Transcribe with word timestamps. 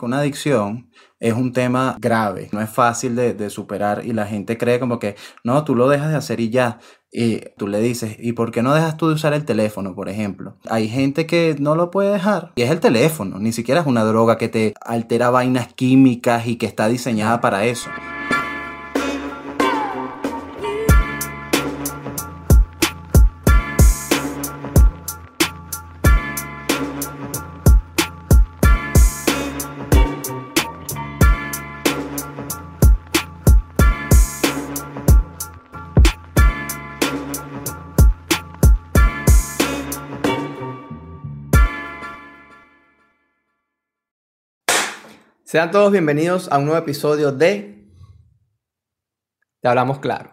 Una 0.00 0.20
adicción 0.20 0.90
es 1.18 1.34
un 1.34 1.52
tema 1.52 1.96
grave, 1.98 2.48
no 2.52 2.60
es 2.60 2.70
fácil 2.70 3.16
de, 3.16 3.34
de, 3.34 3.50
superar 3.50 4.04
y 4.04 4.12
la 4.12 4.26
gente 4.26 4.56
cree 4.56 4.78
como 4.78 5.00
que, 5.00 5.16
no, 5.42 5.64
tú 5.64 5.74
lo 5.74 5.88
dejas 5.88 6.10
de 6.10 6.16
hacer 6.16 6.38
y 6.38 6.50
ya. 6.50 6.78
Y 7.10 7.40
tú 7.58 7.66
le 7.66 7.80
dices, 7.80 8.16
¿y 8.20 8.32
por 8.32 8.52
qué 8.52 8.62
no 8.62 8.74
dejas 8.74 8.96
tú 8.96 9.08
de 9.08 9.14
usar 9.14 9.32
el 9.32 9.44
teléfono, 9.44 9.96
por 9.96 10.08
ejemplo? 10.08 10.56
Hay 10.70 10.88
gente 10.88 11.26
que 11.26 11.56
no 11.58 11.74
lo 11.74 11.90
puede 11.90 12.12
dejar 12.12 12.52
y 12.54 12.62
es 12.62 12.70
el 12.70 12.78
teléfono, 12.78 13.40
ni 13.40 13.50
siquiera 13.50 13.80
es 13.80 13.86
una 13.88 14.04
droga 14.04 14.38
que 14.38 14.48
te 14.48 14.72
altera 14.80 15.30
vainas 15.30 15.72
químicas 15.72 16.46
y 16.46 16.56
que 16.56 16.66
está 16.66 16.86
diseñada 16.86 17.40
para 17.40 17.64
eso. 17.64 17.90
Sean 45.52 45.70
todos 45.70 45.92
bienvenidos 45.92 46.50
a 46.50 46.56
un 46.56 46.64
nuevo 46.64 46.78
episodio 46.78 47.30
de 47.30 47.86
Te 49.60 49.68
Hablamos 49.68 49.98
Claro. 49.98 50.30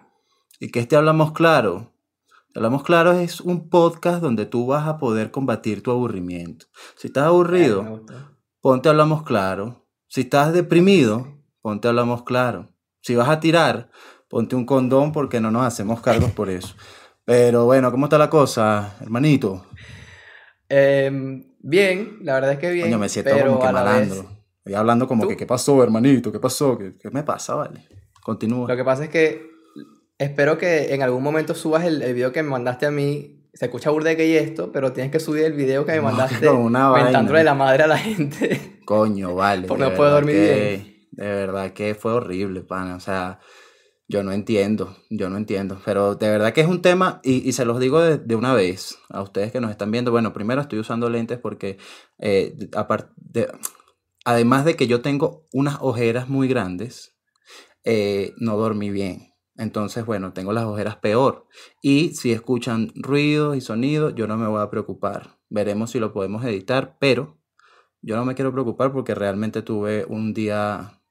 ¿Y 0.62 0.72
qué 0.72 0.80
es 0.80 0.88
Te 0.88 0.96
Hablamos 0.96 1.34
Claro? 1.34 1.94
Te 2.54 2.60
Hablamos 2.60 2.84
Claro 2.84 3.12
es 3.12 3.42
un 3.42 3.68
podcast 3.68 4.22
donde 4.22 4.46
tú 4.46 4.68
vas 4.68 4.88
a 4.88 4.98
poder 4.98 5.30
combatir 5.30 5.84
tu 5.84 5.92
aburrimiento. 5.92 6.68
Si 6.96 7.08
estás 7.08 7.26
aburrido, 7.26 8.06
ponte 8.62 8.88
Hablamos 8.88 9.24
Claro. 9.24 9.86
Si 10.08 10.22
estás 10.22 10.54
deprimido, 10.54 11.28
ponte 11.62 11.90
Hablamos 11.90 12.24
Claro. 12.24 12.70
Si 13.02 13.14
vas 13.14 13.28
a 13.28 13.42
tirar, 13.42 13.90
ponte 14.30 14.56
un 14.56 14.66
condón 14.66 15.12
porque 15.12 15.42
no 15.42 15.52
nos 15.52 15.66
hacemos 15.66 16.00
cargos 16.00 16.32
por 16.32 16.50
eso. 16.50 16.76
Pero 17.26 17.66
bueno, 17.66 17.92
¿cómo 17.92 18.06
está 18.06 18.18
la 18.18 18.30
cosa, 18.30 18.96
hermanito? 19.02 19.66
Em, 20.70 21.44
bien, 21.60 22.20
la 22.22 22.36
verdad 22.36 22.54
es 22.54 22.60
que 22.60 22.72
bien. 22.72 22.86
Coño, 22.86 23.00
me 23.00 23.10
siento 23.10 23.38
como 23.38 23.60
que 23.60 23.70
malandro. 23.70 24.39
Hablando 24.74 25.08
como 25.08 25.28
que, 25.28 25.38
¿qué 25.38 25.46
pasó, 25.46 25.84
hermanito? 25.84 26.32
¿Qué 26.32 26.40
pasó? 26.40 26.78
¿Qué, 26.78 26.98
¿Qué, 26.98 27.10
me 27.12 27.24
pasa, 27.24 27.56
vale? 27.56 27.88
Continúa. 28.22 28.68
Lo 28.68 28.76
que 28.76 28.84
pasa 28.84 29.06
es 29.06 29.10
que 29.10 29.50
espero 30.18 30.58
que 30.58 30.94
en 30.94 31.02
algún 31.02 31.24
momento 31.24 31.56
subas 31.56 31.86
el, 31.86 32.02
el 32.02 32.14
video 32.14 32.32
que 32.32 32.44
me 32.44 32.50
mandaste 32.50 32.86
a 32.86 32.92
mí. 32.92 33.36
Se 33.54 33.66
escucha 33.66 33.90
burde 33.90 34.14
y 34.26 34.36
esto, 34.36 34.72
pero 34.72 34.94
tienes 34.94 35.12
que 35.12 35.20
subir 35.20 35.44
el 35.44 35.54
video 35.54 35.86
que 35.86 35.94
me 35.94 36.02
mandaste 36.02 36.46
de 36.46 37.44
la 37.44 37.56
madre 37.56 37.84
a 37.84 37.88
la 37.88 37.98
gente. 37.98 38.80
Coño, 38.86 39.34
vale. 39.36 39.68
Porque 39.68 39.84
no 39.84 39.96
puedo 39.96 40.12
dormir 40.12 40.36
bien. 40.36 41.08
De 41.12 41.26
verdad 41.26 41.74
que 41.74 41.96
fue 41.96 42.14
horrible, 42.14 42.62
pana. 42.62 42.96
O 42.96 43.00
sea, 43.00 43.40
yo 44.08 44.24
no 44.24 44.32
entiendo, 44.32 44.96
yo 45.10 45.30
no 45.30 45.38
entiendo. 45.38 45.82
Pero 45.84 46.16
de 46.16 46.30
verdad 46.30 46.54
que 46.54 46.62
es 46.62 46.68
un 46.68 46.82
tema, 46.82 47.22
y, 47.24 47.48
y 47.48 47.54
se 47.54 47.66
los 47.66 47.80
digo 47.80 48.02
de, 48.02 48.18
de, 48.18 48.36
una 48.36 48.54
vez 48.54 48.98
a 49.10 49.22
ustedes 49.22 49.52
que 49.52 49.62
nos 49.62 49.72
están 49.72 49.92
viendo. 49.92 50.12
Bueno, 50.12 50.32
primero 50.32 50.62
estoy 50.62 50.80
usando 50.80 51.10
lentes 51.10 51.40
porque, 51.40 51.78
eh, 52.20 52.56
aparte, 52.76 53.48
además 54.26 54.66
de 54.66 54.76
que 54.76 54.88
yo 54.88 55.02
tengo 55.02 55.46
unas 55.52 55.78
ojeras 55.82 56.30
muy 56.30 56.48
grandes, 56.48 57.18
eh, 57.84 58.34
no 58.38 58.58
dormí 58.58 58.90
bien. 58.90 59.34
Entonces, 59.58 60.06
bueno, 60.06 60.32
tengo 60.32 60.54
las 60.54 60.64
ojeras 60.64 60.96
peor. 60.98 61.48
Y 61.82 62.12
si 62.12 62.32
escuchan 62.32 62.92
ruidos 62.96 63.58
y 63.58 63.62
sonidos, 63.62 64.16
yo 64.16 64.26
no 64.26 64.38
me 64.38 64.48
voy 64.48 64.62
a 64.62 64.70
preocupar. 64.70 65.38
Veremos 65.50 65.92
si 65.92 66.00
lo 66.00 66.14
podemos 66.14 66.46
editar, 66.46 66.98
pero 67.00 67.38
yo 68.02 68.16
no 68.16 68.24
me 68.24 68.36
quiero 68.36 68.54
preocupar 68.54 68.94
porque 68.94 69.16
realmente 69.16 69.62
tuve 69.62 70.06
un 70.06 70.34
día, 70.34 71.02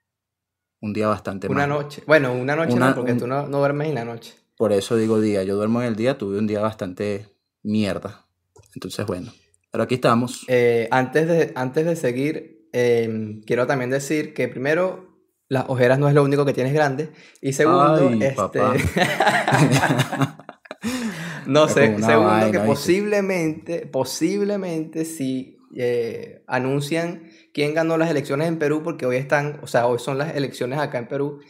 un 0.81 0.95
día 0.95 1.09
bastante 1.09 1.49
Una 1.49 1.67
noche. 1.67 2.03
Bueno, 2.07 2.33
una 2.33 2.57
noche 2.57 2.77
no, 2.77 2.95
porque 2.95 3.15
tú 3.15 3.27
no, 3.27 3.47
no 3.47 3.59
duermes 3.59 3.89
en 3.89 3.95
la 3.97 4.05
noche. 4.07 4.35
Por 4.57 4.73
eso 4.73 4.97
digo 4.97 5.21
día. 5.21 5.43
Yo 5.43 5.57
duermo 5.57 5.83
en 5.83 5.89
el 5.89 5.97
día, 5.97 6.17
tuve 6.17 6.39
un 6.39 6.47
día 6.47 6.61
bastante 6.61 7.29
mierda. 7.63 8.27
Entonces, 8.75 9.05
bueno. 9.07 9.31
Pero 9.71 9.85
aquí 9.85 9.97
estamos. 9.97 10.45
Eh, 10.49 10.89
antes, 10.91 11.29
de, 11.29 11.53
antes 11.55 11.85
de 11.85 11.97
seguir, 11.97 12.58
eh, 12.73 13.41
quiero 13.47 13.67
también 13.67 13.91
decir 13.91 14.35
que 14.35 14.49
primero, 14.49 15.09
las 15.49 15.65
ojeras 15.69 15.99
no 15.99 16.09
es 16.09 16.15
lo 16.15 16.23
único 16.23 16.45
que 16.45 16.53
tienes 16.53 16.75
grande. 16.75 17.11
Y 17.41 17.53
segundo, 17.53 18.11
Ay, 18.11 18.21
este... 18.23 18.61
no 21.47 21.69
sé, 21.69 21.75
segundo 21.75 22.25
vaina, 22.25 22.51
que 22.51 22.61
posiblemente, 22.61 23.87
posiblemente 23.87 25.05
si 25.05 25.57
eh, 25.77 26.43
anuncian 26.47 27.31
quién 27.55 27.75
ganó 27.75 27.97
las 27.97 28.11
elecciones 28.11 28.49
en 28.49 28.59
Perú, 28.59 28.83
porque 28.83 29.07
hoy 29.07 29.17
están, 29.17 29.61
o 29.63 29.67
sea, 29.67 29.87
hoy 29.87 29.99
son 29.99 30.19
las 30.19 30.37
elecciones 30.37 30.79
acá 30.79 30.99
en 30.99 31.09
Perú. 31.09 31.41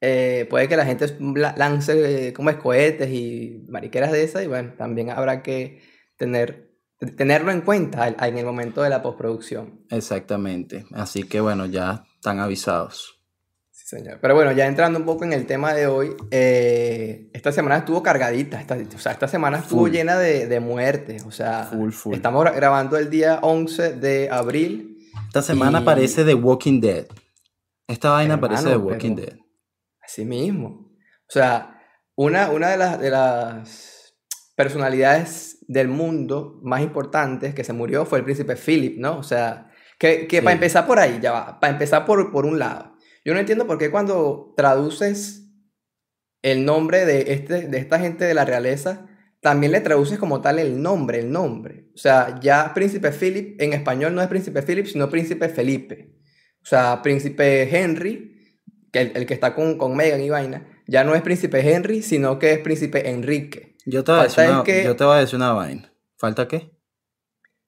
Eh, 0.00 0.46
puede 0.48 0.68
que 0.68 0.76
la 0.76 0.84
gente 0.84 1.16
lance 1.18 2.32
como 2.32 2.50
es 2.50 2.56
cohetes 2.56 3.10
y 3.10 3.64
mariqueras 3.68 4.12
de 4.12 4.22
esas 4.22 4.44
y 4.44 4.46
bueno, 4.46 4.74
también 4.78 5.10
habrá 5.10 5.42
que 5.42 5.82
tener 6.16 6.67
tenerlo 6.98 7.52
en 7.52 7.60
cuenta 7.60 8.08
en 8.08 8.38
el 8.38 8.44
momento 8.44 8.82
de 8.82 8.90
la 8.90 9.02
postproducción. 9.02 9.84
Exactamente. 9.90 10.86
Así 10.92 11.22
que 11.24 11.40
bueno, 11.40 11.66
ya 11.66 12.04
están 12.14 12.40
avisados. 12.40 13.20
Sí, 13.70 13.96
señor. 13.96 14.18
Pero 14.20 14.34
bueno, 14.34 14.52
ya 14.52 14.66
entrando 14.66 14.98
un 14.98 15.04
poco 15.04 15.24
en 15.24 15.32
el 15.32 15.46
tema 15.46 15.74
de 15.74 15.86
hoy, 15.86 16.14
eh, 16.30 17.30
esta 17.32 17.52
semana 17.52 17.78
estuvo 17.78 18.02
cargadita. 18.02 18.60
Esta, 18.60 18.76
o 18.76 18.98
sea, 18.98 19.12
esta 19.12 19.28
semana 19.28 19.58
estuvo 19.58 19.82
full. 19.82 19.90
llena 19.90 20.18
de, 20.18 20.48
de, 20.48 20.60
muertes. 20.60 21.24
O 21.24 21.30
sea, 21.30 21.64
full, 21.64 21.90
full. 21.92 22.14
estamos 22.14 22.44
grabando 22.44 22.96
el 22.96 23.08
día 23.10 23.38
11 23.42 23.92
de 23.94 24.28
abril. 24.30 24.98
Esta 25.28 25.42
semana 25.42 25.80
y... 25.80 25.84
parece 25.84 26.24
The 26.24 26.34
Walking 26.34 26.80
Dead. 26.80 27.06
Esta 27.86 28.10
vaina 28.10 28.34
Hermano, 28.34 28.54
parece 28.54 28.70
The 28.70 28.76
Walking 28.76 29.14
Dead. 29.14 29.38
Así 30.02 30.24
mismo. 30.24 30.90
O 31.28 31.30
sea, 31.30 31.80
una, 32.16 32.50
una 32.50 32.70
de, 32.70 32.76
las, 32.76 33.00
de 33.00 33.10
las 33.10 33.97
personalidades 34.58 35.64
del 35.68 35.86
mundo 35.86 36.58
más 36.64 36.82
importantes 36.82 37.54
que 37.54 37.62
se 37.62 37.72
murió 37.72 38.04
fue 38.04 38.18
el 38.18 38.24
príncipe 38.24 38.56
Philip, 38.56 38.98
¿no? 38.98 39.16
O 39.16 39.22
sea, 39.22 39.70
que, 40.00 40.26
que 40.26 40.38
sí. 40.38 40.42
para 40.42 40.54
empezar 40.54 40.84
por 40.84 40.98
ahí, 40.98 41.20
ya 41.22 41.30
va, 41.30 41.60
para 41.60 41.72
empezar 41.72 42.04
por, 42.04 42.32
por 42.32 42.44
un 42.44 42.58
lado. 42.58 42.96
Yo 43.24 43.34
no 43.34 43.38
entiendo 43.38 43.68
por 43.68 43.78
qué 43.78 43.92
cuando 43.92 44.52
traduces 44.56 45.48
el 46.42 46.64
nombre 46.64 47.04
de, 47.04 47.34
este, 47.34 47.68
de 47.68 47.78
esta 47.78 48.00
gente 48.00 48.24
de 48.24 48.34
la 48.34 48.44
realeza, 48.44 49.06
también 49.40 49.70
le 49.70 49.80
traduces 49.80 50.18
como 50.18 50.40
tal 50.40 50.58
el 50.58 50.82
nombre, 50.82 51.20
el 51.20 51.30
nombre. 51.30 51.90
O 51.94 51.98
sea, 51.98 52.40
ya 52.40 52.74
príncipe 52.74 53.12
Philip 53.12 53.62
en 53.62 53.74
español 53.74 54.12
no 54.12 54.22
es 54.22 54.26
príncipe 54.26 54.62
Philip, 54.62 54.86
sino 54.86 55.08
príncipe 55.08 55.48
Felipe. 55.50 56.16
O 56.62 56.66
sea, 56.66 57.00
príncipe 57.00 57.62
Henry, 57.70 58.58
que 58.90 59.02
el, 59.02 59.12
el 59.14 59.24
que 59.24 59.34
está 59.34 59.54
con, 59.54 59.78
con 59.78 59.96
Meghan 59.96 60.20
y 60.20 60.30
vaina, 60.30 60.66
ya 60.88 61.04
no 61.04 61.14
es 61.14 61.22
príncipe 61.22 61.60
Henry, 61.60 62.02
sino 62.02 62.40
que 62.40 62.54
es 62.54 62.58
príncipe 62.58 63.08
Enrique. 63.08 63.67
Yo 63.90 64.04
te, 64.04 64.12
voy 64.12 64.20
a 64.20 64.24
decir 64.24 64.50
una, 64.50 64.62
que, 64.64 64.84
yo 64.84 64.96
te 64.96 65.04
voy 65.04 65.16
a 65.16 65.20
decir 65.20 65.36
una 65.36 65.52
vaina. 65.52 65.90
¿Falta 66.18 66.46
qué? 66.46 66.70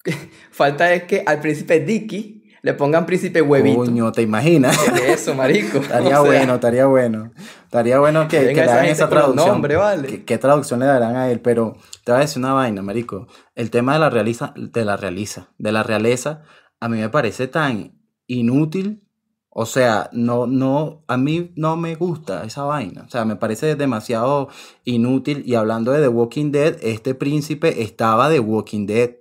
Falta 0.50 0.92
es 0.92 1.04
que 1.04 1.22
al 1.26 1.40
príncipe 1.40 1.80
Dicky 1.80 2.40
le 2.60 2.74
pongan 2.74 3.06
príncipe 3.06 3.40
huevito. 3.40 3.78
Coño, 3.78 4.12
¿te 4.12 4.20
imaginas? 4.20 4.76
¿Qué 4.76 5.12
es 5.12 5.20
eso, 5.22 5.34
marico? 5.34 5.78
estaría 5.80 6.20
o 6.20 6.22
sea, 6.24 6.38
bueno, 6.38 6.54
estaría 6.56 6.84
bueno. 6.84 7.32
Estaría 7.64 7.98
bueno 7.98 8.28
que, 8.28 8.48
que 8.48 8.54
le 8.54 8.62
hagan 8.62 8.84
esa 8.84 9.08
traducción. 9.08 9.48
Nombre, 9.48 9.76
vale. 9.76 10.08
¿Qué, 10.08 10.24
¿Qué, 10.26 10.36
traducción 10.36 10.80
le 10.80 10.86
darán 10.86 11.16
a 11.16 11.30
él? 11.30 11.40
Pero 11.40 11.78
te 12.04 12.12
voy 12.12 12.18
a 12.18 12.22
decir 12.22 12.42
una 12.42 12.52
vaina, 12.52 12.82
marico. 12.82 13.26
El 13.54 13.70
tema 13.70 13.94
de 13.94 14.00
la 14.00 14.10
realiza, 14.10 14.52
de 14.56 14.84
la 14.84 14.98
realiza, 14.98 15.48
de 15.56 15.72
la 15.72 15.82
realeza, 15.82 16.42
a 16.80 16.88
mí 16.90 16.98
me 16.98 17.08
parece 17.08 17.48
tan 17.48 17.98
inútil 18.26 19.08
o 19.52 19.66
sea, 19.66 20.08
no, 20.12 20.46
no, 20.46 21.02
a 21.08 21.16
mí 21.16 21.50
no 21.56 21.76
me 21.76 21.96
gusta 21.96 22.44
esa 22.44 22.62
vaina. 22.62 23.02
O 23.06 23.10
sea, 23.10 23.24
me 23.24 23.34
parece 23.34 23.74
demasiado 23.74 24.48
inútil. 24.84 25.42
Y 25.44 25.56
hablando 25.56 25.90
de 25.90 26.00
The 26.00 26.08
Walking 26.08 26.52
Dead, 26.52 26.76
este 26.82 27.16
príncipe 27.16 27.82
estaba 27.82 28.28
de 28.28 28.38
Walking 28.38 28.86
Dead. 28.86 29.16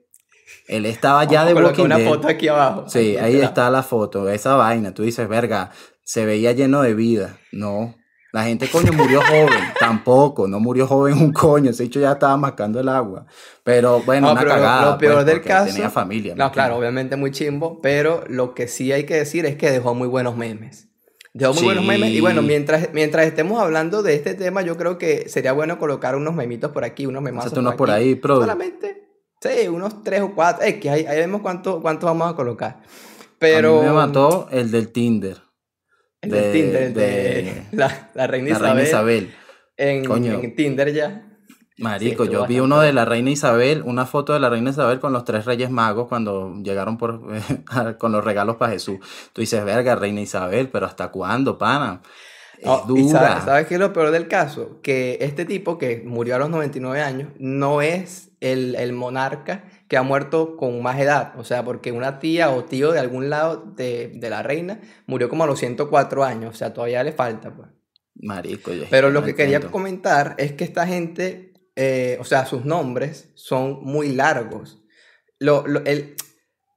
Él 0.67 0.85
estaba 0.85 1.23
ya 1.23 1.45
de 1.45 1.55
Walking 1.55 1.83
una 1.83 1.97
Dead. 1.97 2.07
foto 2.07 2.27
aquí 2.27 2.47
abajo. 2.47 2.85
Sí, 2.87 3.17
ahí 3.17 3.37
está 3.37 3.71
la 3.71 3.81
foto. 3.81 4.29
Esa 4.29 4.53
vaina. 4.55 4.93
Tú 4.93 5.01
dices, 5.01 5.27
verga, 5.27 5.71
se 6.03 6.25
veía 6.25 6.51
lleno 6.51 6.83
de 6.83 6.93
vida. 6.93 7.39
No. 7.51 7.95
La 8.31 8.43
gente, 8.43 8.69
coño, 8.69 8.93
murió 8.93 9.21
joven. 9.21 9.59
Tampoco, 9.79 10.47
no 10.47 10.59
murió 10.59 10.85
joven 10.85 11.15
un 11.17 11.33
coño. 11.33 11.71
Ese 11.71 11.85
hecho 11.85 11.99
ya 11.99 12.11
estaba 12.11 12.37
mascando 12.37 12.79
el 12.79 12.87
agua. 12.87 13.25
Pero 13.63 14.01
bueno, 14.01 14.27
no, 14.27 14.33
una 14.33 14.41
pero 14.41 14.53
cagada. 14.53 14.85
Lo, 14.85 14.91
lo 14.91 14.97
peor 14.99 15.13
pues, 15.15 15.25
del 15.25 15.41
caso. 15.41 15.73
Tenía 15.73 15.89
familia. 15.89 16.35
No, 16.35 16.51
claro, 16.51 16.77
obviamente 16.77 17.15
muy 17.15 17.31
chimbo. 17.31 17.81
Pero 17.81 18.23
lo 18.27 18.53
que 18.53 18.67
sí 18.67 18.91
hay 18.91 19.05
que 19.05 19.15
decir 19.15 19.45
es 19.45 19.55
que 19.55 19.71
dejó 19.71 19.95
muy 19.95 20.07
buenos 20.07 20.37
memes. 20.37 20.89
Dejó 21.33 21.53
muy 21.53 21.59
sí. 21.59 21.65
buenos 21.65 21.85
memes. 21.85 22.11
Y 22.11 22.21
bueno, 22.21 22.43
mientras, 22.43 22.89
mientras 22.93 23.25
estemos 23.25 23.59
hablando 23.59 24.03
de 24.03 24.13
este 24.13 24.35
tema, 24.35 24.61
yo 24.61 24.77
creo 24.77 24.99
que 24.99 25.27
sería 25.27 25.51
bueno 25.53 25.79
colocar 25.79 26.15
unos 26.15 26.35
memitos 26.35 26.71
por 26.71 26.83
aquí, 26.83 27.07
unos 27.07 27.23
memazos. 27.23 27.53
unos 27.53 27.73
por, 27.73 27.87
por 27.87 27.91
ahí, 27.91 28.13
pro. 28.13 28.41
Solamente, 28.41 29.07
sí, 29.41 29.67
unos 29.67 30.03
tres 30.03 30.21
o 30.21 30.35
cuatro. 30.35 30.63
Es 30.65 30.75
que 30.75 30.91
ahí, 30.91 31.05
ahí 31.07 31.17
vemos 31.17 31.41
cuánto, 31.41 31.81
cuánto 31.81 32.05
vamos 32.05 32.31
a 32.31 32.35
colocar. 32.35 32.83
Pero. 33.39 33.79
A 33.79 33.81
mí 33.81 33.87
me 33.87 33.93
mató 33.93 34.47
el 34.51 34.69
del 34.69 34.91
Tinder. 34.91 35.48
El 36.21 36.31
de, 36.31 36.51
Tinder, 36.51 36.83
el 36.83 36.93
de, 36.93 37.01
de 37.01 37.63
la, 37.71 38.09
la, 38.13 38.27
reina 38.27 38.49
la 38.49 38.55
Isabel. 38.55 38.75
Reina 38.75 38.89
Isabel. 38.89 39.33
En, 39.77 40.43
en, 40.43 40.55
Tinder 40.55 40.93
ya. 40.93 41.25
Marico, 41.77 42.25
yo 42.25 42.45
vi 42.45 42.59
uno 42.59 42.81
de 42.81 42.91
la 42.91 43.05
reina 43.05 43.29
Isabel, 43.29 43.83
una 43.85 44.05
foto 44.05 44.33
de 44.33 44.41
la 44.41 44.49
reina 44.49 44.71
Isabel 44.71 44.99
con 44.99 45.13
los 45.13 45.23
tres 45.23 45.45
reyes 45.45 45.69
magos 45.69 46.09
cuando 46.09 46.55
llegaron 46.61 46.97
por, 46.97 47.21
con 47.97 48.11
los 48.11 48.23
regalos 48.23 48.57
para 48.57 48.73
Jesús. 48.73 48.99
Tú 49.31 49.39
dices, 49.41 49.63
verga, 49.63 49.95
reina 49.95 50.19
Isabel, 50.19 50.67
pero 50.67 50.85
¿hasta 50.85 51.09
cuándo, 51.09 51.57
pana? 51.57 52.01
Es 52.57 52.67
y 52.93 53.07
sabes, 53.07 53.45
¿sabes 53.45 53.67
qué 53.67 53.75
es 53.75 53.79
lo 53.79 53.93
peor 53.93 54.11
del 54.11 54.27
caso? 54.27 54.81
Que 54.81 55.17
este 55.21 55.45
tipo 55.45 55.77
que 55.77 56.03
murió 56.05 56.35
a 56.35 56.39
los 56.39 56.49
99 56.49 57.01
años 57.01 57.29
no 57.39 57.81
es 57.81 58.31
el, 58.41 58.75
el 58.75 58.91
monarca 58.91 59.63
que 59.89 59.97
ha 59.97 60.03
muerto 60.03 60.55
con 60.55 60.81
más 60.81 60.97
edad. 60.99 61.33
O 61.37 61.43
sea, 61.43 61.65
porque 61.65 61.91
una 61.91 62.19
tía 62.19 62.51
o 62.51 62.63
tío 62.63 62.91
de 62.93 62.99
algún 62.99 63.29
lado 63.29 63.65
de, 63.75 64.13
de 64.15 64.29
la 64.29 64.41
reina 64.43 64.79
murió 65.07 65.27
como 65.27 65.43
a 65.43 65.47
los 65.47 65.59
104 65.59 66.23
años. 66.23 66.53
O 66.55 66.57
sea, 66.57 66.73
todavía 66.73 67.03
le 67.03 67.11
falta, 67.11 67.53
pues. 67.53 67.67
Marico, 68.21 68.71
yo 68.73 68.83
Pero 68.89 69.09
lo 69.09 69.23
que 69.23 69.33
quería 69.35 69.55
entiendo. 69.57 69.71
comentar 69.71 70.35
es 70.37 70.53
que 70.53 70.63
esta 70.63 70.85
gente, 70.87 71.53
eh, 71.75 72.17
o 72.19 72.23
sea, 72.23 72.45
sus 72.45 72.65
nombres 72.65 73.31
son 73.35 73.79
muy 73.83 74.09
largos. 74.13 74.83
Lo- 75.39 75.65
lo- 75.67 75.83
el- 75.85 76.15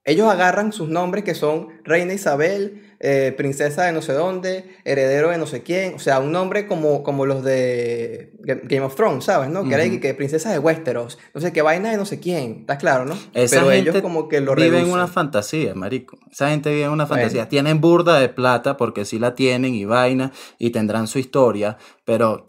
ellos 0.05 0.29
agarran 0.31 0.73
sus 0.73 0.89
nombres 0.89 1.25
que 1.25 1.35
son 1.35 1.69
Reina 1.85 2.13
Isabel, 2.13 2.89
eh, 3.05 3.35
princesa 3.37 3.85
de 3.85 3.93
no 3.93 4.01
sé 4.01 4.13
dónde, 4.13 4.77
heredero 4.85 5.31
de 5.31 5.39
no 5.39 5.47
sé 5.47 5.63
quién, 5.63 5.95
o 5.95 5.99
sea, 5.99 6.21
un 6.21 6.31
nombre 6.31 6.67
como, 6.69 7.03
como 7.03 7.27
los 7.27 7.43
de 7.43 8.33
Ga- 8.41 8.61
Game 8.63 8.83
of 8.83 8.95
Thrones, 8.95 9.25
¿sabes? 9.25 9.51
¿no? 9.51 9.69
Que 9.69 9.75
era 9.75 9.85
Ujú. 9.85 9.99
que 10.01 10.15
princesa 10.15 10.53
de 10.53 10.61
Westeros, 10.61 11.19
no 11.35 11.41
sé 11.41 11.53
qué 11.53 11.63
vaina 11.63 11.91
de 11.91 11.97
no 11.97 12.05
sé 12.07 12.21
quién, 12.21 12.59
¿estás 12.61 12.79
claro, 12.79 13.05
no? 13.05 13.15
Esa 13.35 13.57
Pero 13.57 13.71
gente 13.73 13.91
ellos 13.91 14.03
como 14.03 14.29
que 14.29 14.41
lo 14.41 14.55
vive 14.55 14.67
en 14.69 14.73
reducen. 14.75 14.95
una 14.95 15.09
fantasía, 15.09 15.75
marico. 15.75 16.17
Esa 16.31 16.51
gente 16.51 16.71
vive 16.71 16.89
una 16.89 17.05
Bueno. 17.07 17.09
fantasía. 17.23 17.49
Tienen 17.49 17.81
burda 17.81 18.21
de 18.21 18.29
plata 18.29 18.77
porque 18.77 19.05
sí 19.05 19.19
la 19.19 19.35
tienen 19.35 19.75
y 19.75 19.85
vaina 19.85 20.31
y 20.59 20.71
tendrán 20.71 21.09
su 21.09 21.19
historia, 21.19 21.79
pero 22.05 22.45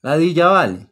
la 0.00 0.16
ya 0.18 0.48
vale. 0.48 0.88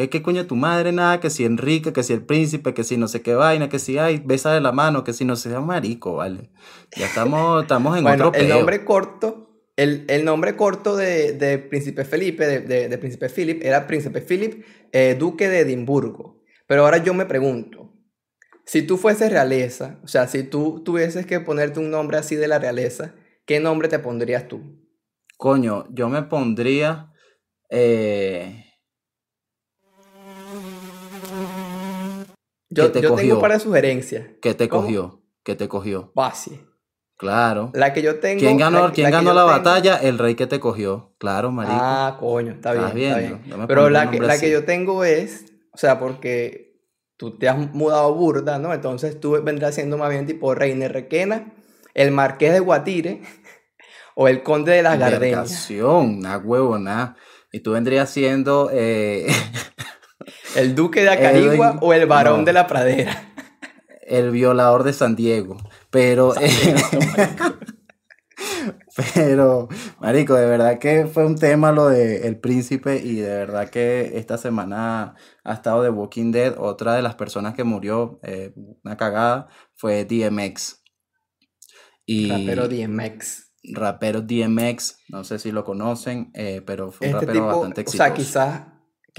Es 0.00 0.08
que 0.08 0.22
coño 0.22 0.46
tu 0.46 0.56
madre 0.56 0.92
nada, 0.92 1.20
que 1.20 1.30
si 1.30 1.44
Enrique, 1.44 1.92
que 1.92 2.02
si 2.02 2.12
el 2.12 2.24
príncipe, 2.24 2.72
que 2.74 2.84
si 2.84 2.96
no 2.96 3.06
sé 3.08 3.22
qué 3.22 3.34
vaina, 3.34 3.68
que 3.68 3.78
si 3.78 3.98
hay, 3.98 4.18
besa 4.18 4.52
de 4.52 4.60
la 4.60 4.72
mano, 4.72 5.04
que 5.04 5.12
si 5.12 5.24
no 5.24 5.36
sea 5.36 5.60
marico, 5.60 6.14
vale. 6.16 6.50
Ya 6.96 7.06
estamos, 7.06 7.62
estamos 7.62 7.98
en 7.98 8.04
Bueno, 8.04 8.24
otro 8.24 8.32
el 8.34 8.46
peo. 8.46 8.56
nombre 8.56 8.84
corto, 8.84 9.48
el, 9.76 10.04
el 10.08 10.24
nombre 10.24 10.56
corto 10.56 10.96
de, 10.96 11.32
de 11.34 11.58
Príncipe 11.58 12.04
Felipe, 12.04 12.46
de, 12.46 12.60
de- 12.60 12.88
de 12.88 12.98
Príncipe 12.98 13.28
Philip, 13.28 13.62
era 13.62 13.86
Príncipe 13.86 14.20
Philip, 14.22 14.64
eh, 14.92 15.16
Duque 15.18 15.48
de 15.48 15.60
Edimburgo. 15.60 16.40
Pero 16.66 16.84
ahora 16.84 16.98
yo 16.98 17.12
me 17.14 17.26
pregunto, 17.26 17.92
si 18.64 18.82
tú 18.82 18.96
fueses 18.96 19.30
realeza, 19.30 20.00
o 20.04 20.08
sea, 20.08 20.28
si 20.28 20.44
tú 20.44 20.82
tuvieses 20.84 21.26
que 21.26 21.40
ponerte 21.40 21.80
un 21.80 21.90
nombre 21.90 22.16
así 22.18 22.36
de 22.36 22.48
la 22.48 22.58
realeza, 22.58 23.14
¿qué 23.46 23.60
nombre 23.60 23.88
te 23.88 23.98
pondrías 23.98 24.48
tú? 24.48 24.60
Coño, 25.36 25.86
yo 25.90 26.08
me 26.08 26.22
pondría. 26.22 27.12
eh, 27.70 28.64
Yo, 32.70 32.90
te 32.92 33.00
yo 33.00 33.08
tengo 33.08 33.14
cogió? 33.16 33.34
un 33.36 33.40
par 33.40 33.52
de 33.52 33.60
sugerencias. 33.60 34.26
¿Qué 34.40 34.54
te 34.54 34.68
¿Cómo? 34.68 34.82
cogió? 34.82 35.22
¿Qué 35.42 35.56
te 35.56 35.68
cogió? 35.68 36.12
Fácil. 36.14 36.66
Claro. 37.16 37.70
La 37.74 37.92
que 37.92 38.00
yo 38.00 38.18
tengo. 38.18 38.38
¿Quién 38.40 38.56
ganó, 38.56 38.86
la, 38.86 38.92
quién 38.92 39.04
la 39.10 39.18
ganó 39.18 39.34
la 39.34 39.42
tengo- 39.42 39.50
batalla? 39.58 39.96
El 39.96 40.18
rey 40.18 40.34
que 40.36 40.46
te 40.46 40.58
cogió. 40.60 41.14
Claro, 41.18 41.50
marico. 41.50 41.76
Ah, 41.78 42.16
coño, 42.18 42.52
está 42.52 42.72
bien, 42.72 42.86
está 43.08 43.18
bien. 43.18 43.66
Pero 43.68 43.90
la 43.90 44.10
que, 44.10 44.20
la 44.20 44.32
así. 44.34 44.46
que 44.46 44.50
yo 44.50 44.64
tengo 44.64 45.04
es, 45.04 45.44
o 45.72 45.76
sea, 45.76 45.98
porque 45.98 46.80
tú 47.18 47.36
te 47.36 47.48
has 47.48 47.58
mudado 47.74 48.14
burda, 48.14 48.58
¿no? 48.58 48.72
Entonces 48.72 49.20
tú 49.20 49.32
vendrás 49.42 49.74
siendo 49.74 49.98
más 49.98 50.08
bien 50.08 50.24
tipo 50.26 50.54
Reina 50.54 50.88
Requena, 50.88 51.52
el 51.92 52.10
Marqués 52.10 52.52
de 52.54 52.60
Guatire 52.60 53.20
o 54.14 54.26
el 54.28 54.42
Conde 54.42 54.72
de 54.72 54.82
las. 54.82 54.98
Vergación, 54.98 56.18
una 56.18 56.38
huevona. 56.38 57.16
Y 57.52 57.60
tú 57.60 57.72
vendrías 57.72 58.08
siendo. 58.08 58.70
eh, 58.72 59.26
El 60.56 60.74
Duque 60.74 61.02
de 61.02 61.10
Acarigua 61.10 61.78
o 61.80 61.92
el 61.92 62.06
Barón 62.06 62.40
no. 62.40 62.44
de 62.46 62.52
la 62.52 62.66
Pradera. 62.66 63.32
el 64.02 64.30
violador 64.30 64.82
de 64.84 64.92
San 64.92 65.16
Diego. 65.16 65.56
Pero. 65.90 66.34
Pero, 69.14 69.68
Marico, 70.00 70.34
de 70.34 70.46
verdad 70.46 70.78
que 70.78 71.06
fue 71.06 71.24
un 71.24 71.36
tema 71.36 71.72
lo 71.72 71.88
de 71.88 72.26
El 72.26 72.38
Príncipe 72.38 72.96
y 72.96 73.16
de 73.16 73.28
verdad 73.28 73.70
que 73.70 74.18
esta 74.18 74.36
semana 74.36 75.14
ha 75.44 75.52
estado 75.52 75.82
de 75.82 75.90
Walking 75.90 76.32
Dead. 76.32 76.54
Otra 76.58 76.94
de 76.94 77.02
las 77.02 77.14
personas 77.14 77.54
que 77.54 77.64
murió, 77.64 78.18
eh, 78.22 78.52
una 78.82 78.96
cagada, 78.96 79.48
fue 79.74 80.04
DMX. 80.04 80.82
Y 82.04 82.30
Rapero 82.30 82.68
DMX. 82.68 83.52
rapero 83.74 84.20
DMX, 84.22 84.98
no 85.08 85.22
sé 85.22 85.38
si 85.38 85.52
lo 85.52 85.64
conocen, 85.64 86.30
eh, 86.34 86.60
pero 86.66 86.90
fue 86.90 87.08
un 87.08 87.14
Este 87.14 87.26
rapero 87.26 87.32
tipo, 87.44 87.46
bastante 87.46 87.80
o 87.80 87.82
exitoso. 87.82 88.04
sea, 88.04 88.14
quizás, 88.14 88.62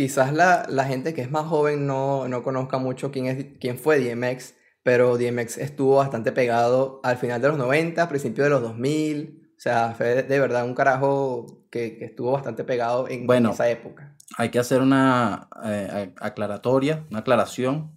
quizás 0.02 0.34
la, 0.34 0.66
la 0.68 0.86
gente 0.86 1.14
que 1.14 1.22
es 1.22 1.30
más 1.30 1.46
joven 1.46 1.86
no, 1.86 2.28
no 2.28 2.42
conozca 2.42 2.80
mucho 2.80 3.12
quién, 3.12 3.28
es, 3.28 3.46
quién 3.60 3.78
fue 3.78 4.00
DMX, 4.00 4.56
pero 4.82 5.16
DMX 5.16 5.60
estuvo 5.60 5.98
bastante 5.98 6.32
pegado 6.32 7.02
al 7.04 7.18
final 7.18 7.40
de 7.40 7.50
los 7.50 7.58
90, 7.60 8.10
principios 8.10 8.46
de 8.46 8.50
los 8.50 8.64
2000. 8.64 9.52
O 9.56 9.60
sea, 9.62 9.94
fue 9.96 10.24
de, 10.24 10.40
verdad 10.40 10.66
un 10.66 10.74
carajo 10.74 11.68
que, 11.70 12.00
que 12.00 12.06
estuvo 12.06 12.32
bastante 12.32 12.64
pegado 12.64 13.08
en, 13.10 13.30
esa 13.46 13.70
época. 13.70 14.18
Hay 14.40 14.50
que 14.50 14.58
hacer 14.58 14.82
una 14.82 15.50
eh, 15.64 16.16
aclaratoria, 16.20 17.06
una 17.12 17.20
aclaración. 17.20 17.92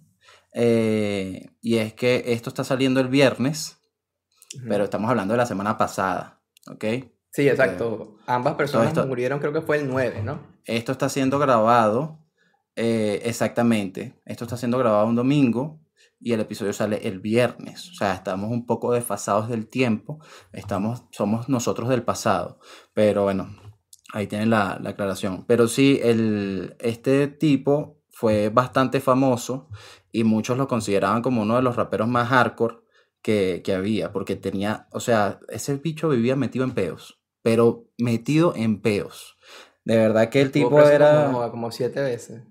eh, 0.53 1.49
y 1.59 1.77
es 1.77 1.95
que 1.95 2.21
esto 2.27 2.51
está 2.51 2.63
saliendo 2.63 2.99
el 2.99 3.07
viernes, 3.07 3.79
pero 4.69 4.83
estamos 4.83 5.09
hablando 5.09 5.33
de 5.33 5.39
la 5.39 5.47
semana 5.47 5.75
pasada, 5.75 6.39
¿ok? 6.67 6.85
Sí, 7.31 7.49
exacto. 7.49 8.17
Ambas 8.27 8.53
personas 8.53 8.89
esto- 8.89 9.07
murieron, 9.07 9.39
creo 9.39 9.53
que 9.53 9.61
fue 9.61 9.77
el 9.77 9.87
9, 9.87 10.21
¿no? 10.23 10.54
Esto 10.65 10.91
está 10.91 11.09
siendo 11.09 11.39
grabado, 11.39 12.19
eh, 12.75 13.21
exactamente, 13.23 14.19
esto 14.25 14.45
está 14.45 14.57
siendo 14.57 14.77
grabado 14.77 15.07
un 15.07 15.15
domingo 15.15 15.79
y 16.19 16.33
el 16.33 16.39
episodio 16.39 16.73
sale 16.73 17.07
el 17.07 17.19
viernes. 17.19 17.89
O 17.91 17.93
sea, 17.93 18.13
estamos 18.13 18.49
un 18.51 18.65
poco 18.65 18.91
desfasados 18.93 19.47
del 19.47 19.67
tiempo, 19.67 20.19
estamos, 20.53 21.03
somos 21.11 21.49
nosotros 21.49 21.89
del 21.89 22.03
pasado. 22.03 22.59
Pero 22.93 23.23
bueno, 23.23 23.55
ahí 24.13 24.27
tienen 24.27 24.49
la, 24.49 24.79
la 24.81 24.91
aclaración. 24.91 25.45
Pero 25.47 25.67
sí, 25.67 25.99
el, 26.03 26.75
este 26.79 27.27
tipo 27.27 28.01
fue 28.09 28.49
bastante 28.49 29.01
famoso 29.01 29.69
y 30.11 30.23
muchos 30.23 30.57
lo 30.57 30.67
consideraban 30.67 31.21
como 31.21 31.41
uno 31.41 31.57
de 31.57 31.61
los 31.61 31.75
raperos 31.75 32.07
más 32.07 32.29
hardcore 32.29 32.77
que, 33.21 33.61
que 33.63 33.73
había, 33.73 34.13
porque 34.13 34.35
tenía, 34.35 34.87
o 34.91 34.99
sea, 34.99 35.39
ese 35.49 35.75
bicho 35.75 36.09
vivía 36.09 36.35
metido 36.35 36.63
en 36.63 36.71
peos, 36.71 37.21
pero 37.41 37.89
metido 37.97 38.53
en 38.55 38.81
peos. 38.81 39.37
De 39.85 39.95
verdad 39.97 40.29
que 40.29 40.41
el 40.41 40.51
tipo 40.51 40.85
era 40.87 41.31
como, 41.31 41.49
como 41.51 41.71
siete 41.71 42.01
veces. 42.01 42.41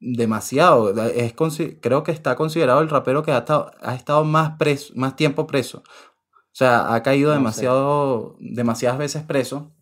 demasiado. 0.00 0.90
Es, 1.06 1.34
creo 1.80 2.02
que 2.02 2.12
está 2.12 2.36
considerado 2.36 2.80
el 2.80 2.88
rapero 2.88 3.22
que 3.22 3.32
ha 3.32 3.38
estado, 3.38 3.70
ha 3.82 3.94
estado 3.94 4.24
más, 4.24 4.56
preso, 4.58 4.92
más 4.96 5.16
tiempo 5.16 5.46
preso. 5.46 5.78
O 5.78 6.56
sea, 6.58 6.94
ha 6.94 7.02
caído 7.02 7.32
No 7.32 7.36
sé. 7.36 7.36
demasiado, 7.36 8.36
demasiadas 8.40 8.98
veces 8.98 9.22
preso. 9.24 9.72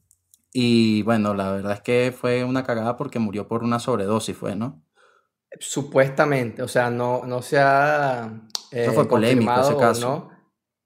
Y 0.53 1.03
bueno, 1.05 1.35
la 1.35 1.53
verdad 1.53 1.75
es 1.75 1.83
que 1.83 2.15
fue 2.19 2.45
una 2.45 2.65
cagada 2.65 2.97
porque 2.97 3.19
murió 3.21 3.49
por 3.49 3.65
una 3.65 3.81
sobredosis, 3.81 4.37
fue, 4.37 4.57
¿no? 4.57 4.83
Supuestamente, 5.61 6.63
o 6.63 6.69
sea, 6.69 6.91
no, 6.91 7.25
no 7.25 7.41
se 7.41 7.59
ha 7.59 8.43
Eso 8.81 8.93
eh, 8.93 8.95
fue 8.95 9.09
polémico, 9.09 9.61
ese 9.61 9.77
caso. 9.77 10.09
no, 10.11 10.31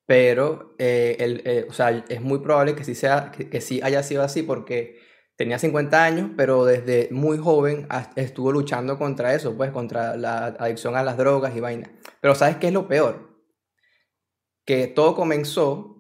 pero 0.06 0.74
eh, 0.78 1.16
el- 1.20 1.42
eh, 1.46 1.66
o 1.68 1.72
sea, 1.72 1.90
es 2.08 2.20
muy 2.22 2.40
probable 2.40 2.76
que 2.76 2.84
sí, 2.84 2.94
sea, 2.94 3.32
que, 3.32 3.50
que 3.50 3.60
sí 3.60 3.80
haya 3.82 4.02
sido 4.04 4.22
así 4.22 4.42
porque 4.44 4.99
tenía 5.40 5.58
50 5.58 6.04
años, 6.04 6.30
pero 6.36 6.66
desde 6.66 7.08
muy 7.10 7.38
joven 7.38 7.88
estuvo 8.14 8.52
luchando 8.52 8.98
contra 8.98 9.32
eso, 9.34 9.56
pues 9.56 9.70
contra 9.70 10.14
la 10.14 10.44
adicción 10.48 10.96
a 10.96 11.02
las 11.02 11.16
drogas 11.16 11.56
y 11.56 11.60
vaina. 11.60 11.90
Pero 12.20 12.34
¿sabes 12.34 12.56
qué 12.56 12.66
es 12.66 12.74
lo 12.74 12.86
peor? 12.86 13.40
Que 14.66 14.86
todo 14.86 15.14
comenzó 15.14 15.96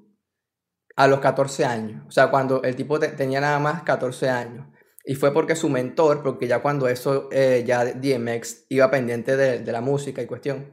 a 0.94 1.08
los 1.08 1.20
14 1.20 1.64
años, 1.64 2.02
o 2.06 2.10
sea, 2.10 2.30
cuando 2.30 2.62
el 2.64 2.76
tipo 2.76 3.00
te- 3.00 3.08
tenía 3.08 3.40
nada 3.40 3.58
más 3.58 3.82
14 3.82 4.28
años. 4.28 4.66
Y 5.06 5.14
fue 5.14 5.32
porque 5.32 5.56
su 5.56 5.70
mentor, 5.70 6.22
porque 6.22 6.46
ya 6.46 6.60
cuando 6.60 6.86
eso, 6.86 7.30
eh, 7.32 7.64
ya 7.66 7.86
DMX 7.86 8.66
iba 8.68 8.90
pendiente 8.90 9.38
de, 9.38 9.60
de 9.60 9.72
la 9.72 9.80
música 9.80 10.20
y 10.20 10.26
cuestión, 10.26 10.70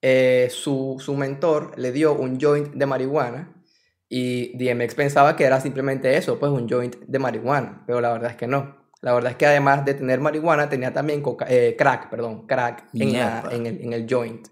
eh, 0.00 0.48
su, 0.50 0.96
su 1.00 1.14
mentor 1.16 1.78
le 1.78 1.92
dio 1.92 2.14
un 2.14 2.40
joint 2.40 2.72
de 2.72 2.86
marihuana 2.86 3.59
y 4.10 4.58
DMX 4.58 4.94
pensaba 4.94 5.36
que 5.36 5.44
era 5.44 5.60
simplemente 5.60 6.16
eso, 6.18 6.38
pues 6.38 6.52
un 6.52 6.68
joint 6.68 6.96
de 6.98 7.18
marihuana, 7.18 7.84
pero 7.86 8.02
la 8.02 8.12
verdad 8.12 8.32
es 8.32 8.36
que 8.36 8.46
no. 8.46 8.76
La 9.00 9.14
verdad 9.14 9.30
es 9.30 9.36
que 9.38 9.46
además 9.46 9.86
de 9.86 9.94
tener 9.94 10.20
marihuana 10.20 10.68
tenía 10.68 10.92
también 10.92 11.22
coca- 11.22 11.46
eh, 11.48 11.76
crack, 11.78 12.10
perdón, 12.10 12.46
crack 12.46 12.88
en, 12.92 13.12
la- 13.14 13.44
en, 13.52 13.64
el, 13.66 13.80
en 13.80 13.92
el 13.94 14.06
joint. 14.10 14.48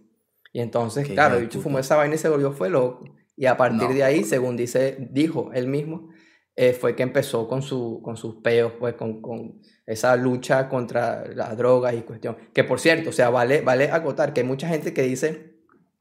Y 0.54 0.60
entonces, 0.60 1.06
Qué 1.06 1.14
claro, 1.14 1.36
el 1.36 1.42
bicho 1.42 1.60
fumó 1.60 1.78
esa 1.80 1.96
vaina 1.96 2.14
y 2.14 2.18
se 2.18 2.30
volvió 2.30 2.52
fue 2.52 2.70
loco. 2.70 3.04
Y 3.36 3.46
a 3.46 3.56
partir 3.58 3.88
No, 3.88 3.94
de 3.94 4.04
ahí, 4.04 4.24
según 4.24 4.56
dice, 4.56 4.96
dijo 5.10 5.50
él 5.52 5.66
mismo, 5.68 6.08
eh, 6.56 6.72
fue 6.72 6.96
que 6.96 7.02
empezó 7.02 7.46
con, 7.46 7.60
su, 7.62 8.00
con 8.02 8.16
sus 8.16 8.36
peos, 8.36 8.72
pues 8.80 8.94
con, 8.94 9.20
con 9.20 9.60
esa 9.86 10.16
lucha 10.16 10.68
contra 10.68 11.26
las 11.34 11.56
drogas 11.56 11.94
y 11.94 12.02
cuestión. 12.02 12.36
Que 12.54 12.64
por 12.64 12.80
cierto, 12.80 13.10
o 13.10 13.12
sea, 13.12 13.30
vale, 13.30 13.60
vale 13.60 13.90
acotar 13.90 14.32
que 14.32 14.40
hay 14.40 14.46
mucha 14.46 14.66
gente 14.68 14.92
que 14.94 15.02
dice, 15.02 15.58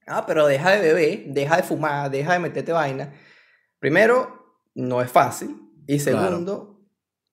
ah, 0.07 0.25
pero 0.25 0.47
deja 0.47 0.71
de 0.71 0.79
beber, 0.93 1.25
deja 1.27 1.57
de 1.57 1.63
fumar, 1.63 2.09
deja 2.09 2.33
de 2.33 2.39
meterte 2.39 2.71
vaina. 2.71 3.13
Primero, 3.79 4.59
no 4.75 5.01
es 5.01 5.11
fácil. 5.11 5.61
Y 5.87 5.99
Claro. 5.99 6.27
segundo, 6.27 6.87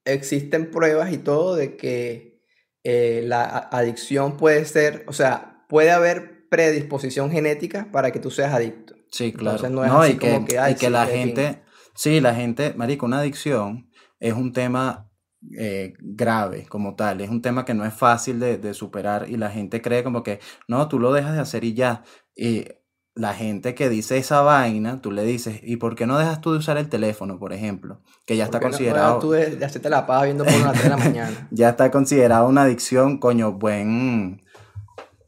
existen 0.04 0.70
pruebas 0.70 1.12
y 1.12 1.18
todo 1.18 1.56
de 1.56 1.76
que 1.76 2.40
eh, 2.84 3.22
la 3.26 3.44
adicción 3.44 4.36
puede 4.36 4.64
ser, 4.64 5.04
o 5.08 5.12
sea, 5.12 5.64
puede 5.68 5.90
haber 5.90 6.48
predisposición 6.48 7.30
genética 7.30 7.88
para 7.90 8.12
que 8.12 8.20
tú 8.20 8.30
seas 8.30 8.52
adicto. 8.52 8.94
Sí, 9.10 9.32
claro. 9.32 9.68
no 9.70 10.06
y 10.06 10.16
que, 10.16 10.46
y 10.70 10.74
que 10.74 10.90
la 10.90 11.06
gente, 11.06 11.62
sí, 11.94 12.20
la 12.20 12.34
gente, 12.34 12.74
marico, 12.74 13.06
una 13.06 13.20
adicción 13.20 13.90
es 14.20 14.34
un 14.34 14.52
tema 14.52 15.10
eh, 15.58 15.94
grave 16.00 16.66
como 16.66 16.94
tal, 16.94 17.20
es 17.20 17.30
un 17.30 17.42
tema 17.42 17.64
que 17.64 17.74
no 17.74 17.84
es 17.84 17.94
fácil 17.94 18.40
de, 18.40 18.58
de, 18.58 18.74
superar 18.74 19.28
y 19.28 19.36
la 19.36 19.50
gente 19.50 19.82
cree 19.82 20.02
como 20.02 20.22
que, 20.22 20.40
no, 20.68 20.88
tú 20.88 20.98
lo 20.98 21.12
dejas 21.12 21.34
de 21.34 21.40
hacer 21.40 21.64
y 21.64 21.74
ya. 21.74 22.02
Y 22.34 22.66
la 23.14 23.32
gente 23.32 23.74
que 23.74 23.88
dice 23.88 24.18
esa 24.18 24.40
vaina, 24.42 25.00
tú 25.00 25.12
le 25.12 25.22
dices, 25.22 25.60
¿y 25.62 25.76
por 25.76 25.94
qué 25.94 26.06
no 26.06 26.18
dejas 26.18 26.40
tú 26.40 26.52
de 26.52 26.58
usar 26.58 26.76
el 26.78 26.88
teléfono, 26.88 27.38
por 27.38 27.52
ejemplo? 27.52 28.00
Que 28.26 28.36
ya 28.36 28.44
está 28.44 28.58
considerado... 28.58 29.14
No, 29.14 29.18
tú 29.20 29.30
de, 29.30 29.56
de, 29.56 29.64
hacerte 29.64 29.88
la 29.88 30.04
paja 30.06 30.24
viendo 30.24 30.44
por 30.44 30.54
una 30.54 30.72
3 30.72 30.82
de 30.82 30.90
la 30.90 30.96
mañana. 31.04 31.48
ya 31.50 31.70
está 31.70 31.90
considerado 31.90 32.48
una 32.48 32.62
adicción, 32.62 33.18
coño, 33.18 33.52
buen... 33.52 34.42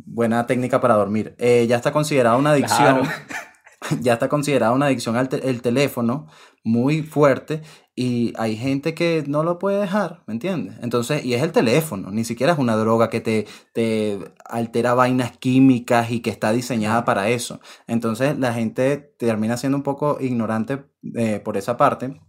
Buena 0.08 0.46
técnica 0.46 0.80
para 0.80 0.94
dormir. 0.94 1.34
Eh, 1.38 1.66
ya 1.68 1.76
está 1.76 1.92
considerado 1.92 2.38
una 2.38 2.52
adicción. 2.52 3.02
ya 4.00 4.14
está 4.14 4.28
considerada 4.28 4.72
una 4.72 4.86
adicción 4.86 5.16
al 5.16 5.28
el 5.42 5.62
teléfono 5.62 6.26
muy 6.62 7.02
fuerte 7.02 7.62
y 7.98 8.34
hay 8.36 8.58
gente 8.58 8.92
que 8.92 9.24
no 9.26 9.42
lo 9.42 9.58
puede 9.58 9.80
dejar, 9.80 10.22
¿me 10.26 10.34
entiendes? 10.34 10.76
Entonces, 10.82 11.24
y 11.24 11.32
es 11.32 11.42
el 11.42 11.50
teléfono, 11.50 12.10
ni 12.10 12.24
siquiera 12.24 12.52
es 12.52 12.58
una 12.58 12.76
droga 12.76 13.08
que 13.08 13.22
te, 13.22 13.46
te 13.72 14.18
altera 14.44 14.92
vainas 14.92 15.34
químicas 15.38 16.10
y 16.10 16.20
que 16.20 16.28
está 16.28 16.52
diseñada 16.52 17.06
para 17.06 17.30
eso. 17.30 17.58
Entonces, 17.86 18.38
la 18.38 18.52
gente 18.52 18.98
termina 19.18 19.56
siendo 19.56 19.78
un 19.78 19.82
poco 19.82 20.18
ignorante 20.20 20.84
eh, 21.14 21.40
por 21.42 21.56
esa 21.56 21.78
parte, 21.78 22.20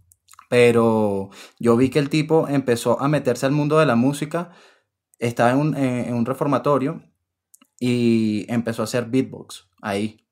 pero 0.48 1.28
yo 1.58 1.76
vi 1.76 1.90
que 1.90 1.98
el 1.98 2.08
tipo 2.08 2.48
empezó 2.48 2.98
a 3.02 3.08
meterse 3.08 3.44
al 3.44 3.52
mundo 3.52 3.78
de 3.78 3.84
la 3.84 3.94
música, 3.94 4.52
estaba 5.18 5.50
en 5.50 5.58
un, 5.58 5.76
en 5.76 6.14
un 6.14 6.24
reformatorio 6.24 7.02
y 7.78 8.46
empezó 8.48 8.80
a 8.80 8.84
hacer 8.84 9.04
beatbox 9.04 9.68
ahí. 9.82 10.24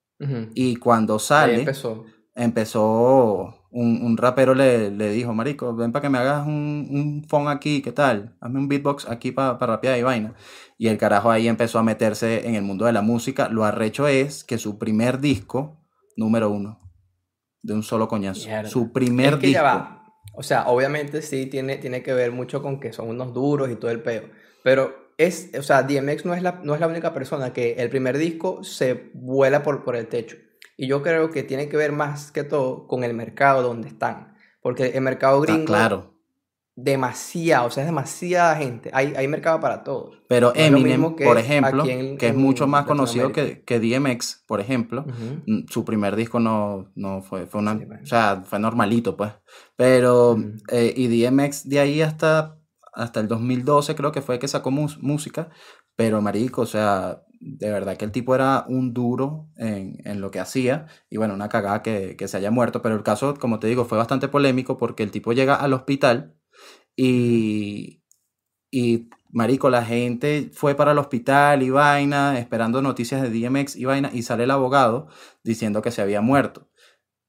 Y 0.55 0.77
cuando 0.77 1.19
sale, 1.19 1.59
empezó. 1.59 2.07
empezó 2.35 3.56
un, 3.71 4.03
un 4.03 4.17
rapero 4.17 4.55
le, 4.55 4.91
le, 4.91 5.11
dijo, 5.11 5.33
Marico, 5.35 5.75
ven 5.75 5.93
para 5.93 6.03
que 6.03 6.09
me 6.09 6.19
hagas 6.19 6.47
un, 6.47 6.89
un 6.91 7.25
phone 7.29 7.49
aquí, 7.49 7.83
¿qué 7.83 7.93
tal? 7.93 8.37
Hazme 8.41 8.61
un 8.61 8.69
beatbox 8.69 9.09
aquí 9.09 9.33
para 9.33 9.59
pa 9.59 9.67
rapear 9.67 9.99
y 9.99 10.03
vaina. 10.03 10.35
Y 10.79 10.89
el 10.89 10.99
carajo 10.99 11.31
ahí 11.31 11.49
empezó 11.49 11.79
a 11.79 11.83
meterse 11.83 12.47
en 12.47 12.55
el 12.55 12.63
mundo 12.63 12.85
de 12.85 12.93
la 12.93 13.03
música. 13.03 13.49
Lo 13.49 13.65
arrecho 13.65 14.09
es 14.09 14.45
que 14.45 14.59
su 14.59 14.79
primer 14.79 15.21
disco, 15.21 15.85
número 16.17 16.51
uno, 16.51 16.81
de 17.63 17.75
un 17.75 17.83
solo 17.83 18.09
coñazo. 18.09 18.49
Su 18.67 18.93
primer 18.93 19.35
es 19.35 19.41
que 19.41 19.47
disco. 19.49 19.63
Ya 19.63 19.63
va. 19.63 19.97
O 20.35 20.43
sea, 20.43 20.67
obviamente 20.69 21.23
sí 21.23 21.47
tiene, 21.47 21.79
tiene 21.79 22.03
que 22.03 22.13
ver 22.13 22.31
mucho 22.31 22.63
con 22.63 22.79
que 22.79 22.93
son 22.93 23.09
unos 23.09 23.33
duros 23.33 23.71
y 23.71 23.77
todo 23.77 23.91
el 23.91 24.03
peo. 24.03 24.25
Pero 24.63 25.13
es, 25.19 25.51
o 25.59 25.63
sea, 25.63 25.83
DMX 25.83 26.27
no 26.27 26.35
es 26.35 26.43
la, 26.43 26.61
no 26.63 26.75
es 26.75 26.81
la 26.81 26.87
única 26.87 27.15
persona 27.15 27.53
que 27.53 27.75
el 27.75 27.89
primer 27.89 28.19
disco 28.19 28.63
se 28.63 29.11
vuela 29.15 29.63
por, 29.63 29.83
por 29.83 29.97
el 29.97 30.09
techo. 30.09 30.37
Y 30.77 30.89
yo 30.89 31.03
creo 31.03 31.31
que 31.31 31.43
tiene 31.43 31.69
que 31.69 31.77
ver 31.77 31.93
más 31.93 32.31
que 32.31 32.45
todo 32.45 32.87
con 32.87 33.05
el 33.05 33.15
mercado 33.15 33.63
donde 33.63 33.89
están. 33.89 34.35
Porque 34.61 34.89
el 34.89 35.01
mercado 35.03 35.41
gringo... 35.41 35.65
claro. 35.65 36.13
Demasiado, 36.79 37.69
o 37.69 37.71
sea, 37.71 37.85
es 37.85 37.89
demasiada 37.89 38.55
gente. 38.57 38.91
Hay, 38.93 39.15
hay 39.17 39.27
mercado 39.29 39.59
para 39.61 39.83
todos. 39.83 40.23
Pero 40.29 40.53
Eminem, 40.55 41.17
por 41.17 41.39
ejemplo, 41.39 41.85
que 41.85 42.29
es 42.29 42.35
mucho 42.35 42.67
más 42.67 42.85
conocido 42.85 43.33
que, 43.33 43.65
que, 43.65 43.81
DMX, 43.81 44.45
por 44.47 44.61
ejemplo, 44.61 45.07
su 45.71 45.87
primer 45.87 46.17
disco 46.17 46.39
no, 46.39 46.93
no 46.95 47.23
fue, 47.23 47.47
fue 47.47 47.63
una, 47.63 47.81
o 48.03 48.07
sea, 48.07 48.43
fue 48.45 48.59
normalito, 48.59 49.17
pues. 49.17 49.33
Pero, 49.75 50.37
eh, 50.71 50.93
y 50.95 51.09
DMX 51.09 51.67
de 51.67 51.81
ahí 51.81 52.03
hasta 52.03 52.59
hasta 52.97 53.21
el 53.21 53.29
2012 53.29 53.95
creo 53.95 54.11
que 54.11 54.23
fue 54.23 54.39
que 54.39 54.49
sacó 54.49 54.71
música, 54.71 55.51
pero 55.95 56.21
marico, 56.23 56.63
o 56.63 56.67
sea, 56.67 57.23
de 57.41 57.71
verdad 57.71 57.97
que 57.97 58.05
el 58.05 58.13
tipo 58.13 58.35
era 58.35 58.65
un 58.69 58.95
duro 58.95 59.49
en, 59.57 59.99
en 60.05 60.21
lo 60.21 60.31
que 60.31 60.41
hacía 60.41 60.87
y 61.11 61.17
bueno, 61.17 61.35
una 61.35 61.49
cagada 61.49 61.83
que, 61.83 62.17
que, 62.17 62.29
se 62.29 62.37
haya 62.37 62.51
muerto, 62.51 62.83
pero 62.83 62.95
el 62.95 63.03
caso, 63.03 63.35
como 63.35 63.59
te 63.59 63.67
digo, 63.67 63.85
fue 63.85 63.99
bastante 63.99 64.29
polémico 64.29 64.77
porque 64.77 65.03
el 65.03 65.11
tipo 65.11 65.33
llega 65.33 65.57
al 65.57 65.73
hospital 65.73 66.35
y, 66.97 68.03
y 68.71 69.09
marico, 69.31 69.71
la 69.71 69.85
gente 69.85 70.51
fue 70.53 70.75
para 70.75 70.93
el 70.93 70.99
hospital 70.99 71.63
y 71.63 71.71
vaina, 71.71 72.39
esperando 72.39 72.83
noticias 72.83 73.23
de 73.23 73.31
DMX 73.31 73.77
y 73.77 73.85
vaina, 73.85 74.11
y 74.13 74.23
sale 74.23 74.45
el 74.45 74.51
abogado 74.51 75.09
diciendo 75.45 75.83
que 75.83 75.91
se 75.91 76.03
había 76.03 76.21
muerto. 76.21 76.69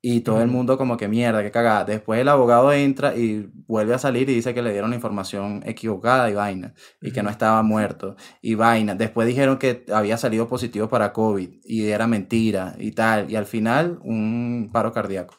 Y 0.01 0.21
todo 0.21 0.41
el 0.41 0.47
mundo 0.47 0.77
como 0.77 0.95
que 0.95 1.07
mierda, 1.07 1.41
que 1.41 1.51
cagada. 1.51 1.83
Después 1.83 2.21
el 2.21 2.29
abogado 2.29 2.71
entra 2.71 3.15
y 3.15 3.49
vuelve 3.65 3.95
a 3.95 3.99
salir 3.99 4.29
y 4.29 4.35
dice 4.35 4.53
que 4.53 4.61
le 4.61 4.71
dieron 4.71 4.93
información 4.93 5.63
equivocada 5.65 6.29
y 6.29 6.35
vaina. 6.35 6.75
Y 7.01 7.11
que 7.11 7.23
no 7.23 7.29
estaba 7.29 7.63
muerto. 7.63 8.15
Y 8.41 8.55
vaina. 8.55 8.93
Después 8.93 9.27
dijeron 9.27 9.57
que 9.57 9.85
había 9.91 10.17
salido 10.17 10.47
positivo 10.47 10.87
para 10.87 11.13
COVID. 11.13 11.49
Y 11.63 11.89
era 11.89 12.05
mentira 12.05 12.75
y 12.77 12.91
tal. 12.91 13.29
Y 13.31 13.35
al 13.35 13.45
final 13.45 13.99
un 14.03 14.69
paro 14.71 14.91
cardíaco. 14.93 15.35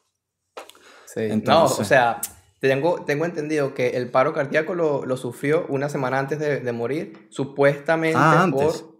Sí. 1.07 1.21
Entonces, 1.21 1.79
no, 1.79 1.83
o 1.83 1.85
sea, 1.85 2.21
tengo, 2.61 3.05
tengo 3.05 3.25
entendido 3.25 3.75
que 3.75 3.91
el 3.91 4.11
paro 4.11 4.33
cardíaco 4.33 4.75
lo, 4.75 5.07
lo 5.07 5.17
sufrió 5.17 5.67
una 5.69 5.89
semana 5.89 6.19
antes 6.19 6.41
de, 6.41 6.61
de 6.61 6.73
morir. 6.73 7.29
Supuestamente 7.31 8.19
ah, 8.19 8.43
antes. 8.43 8.83
por 8.83 8.98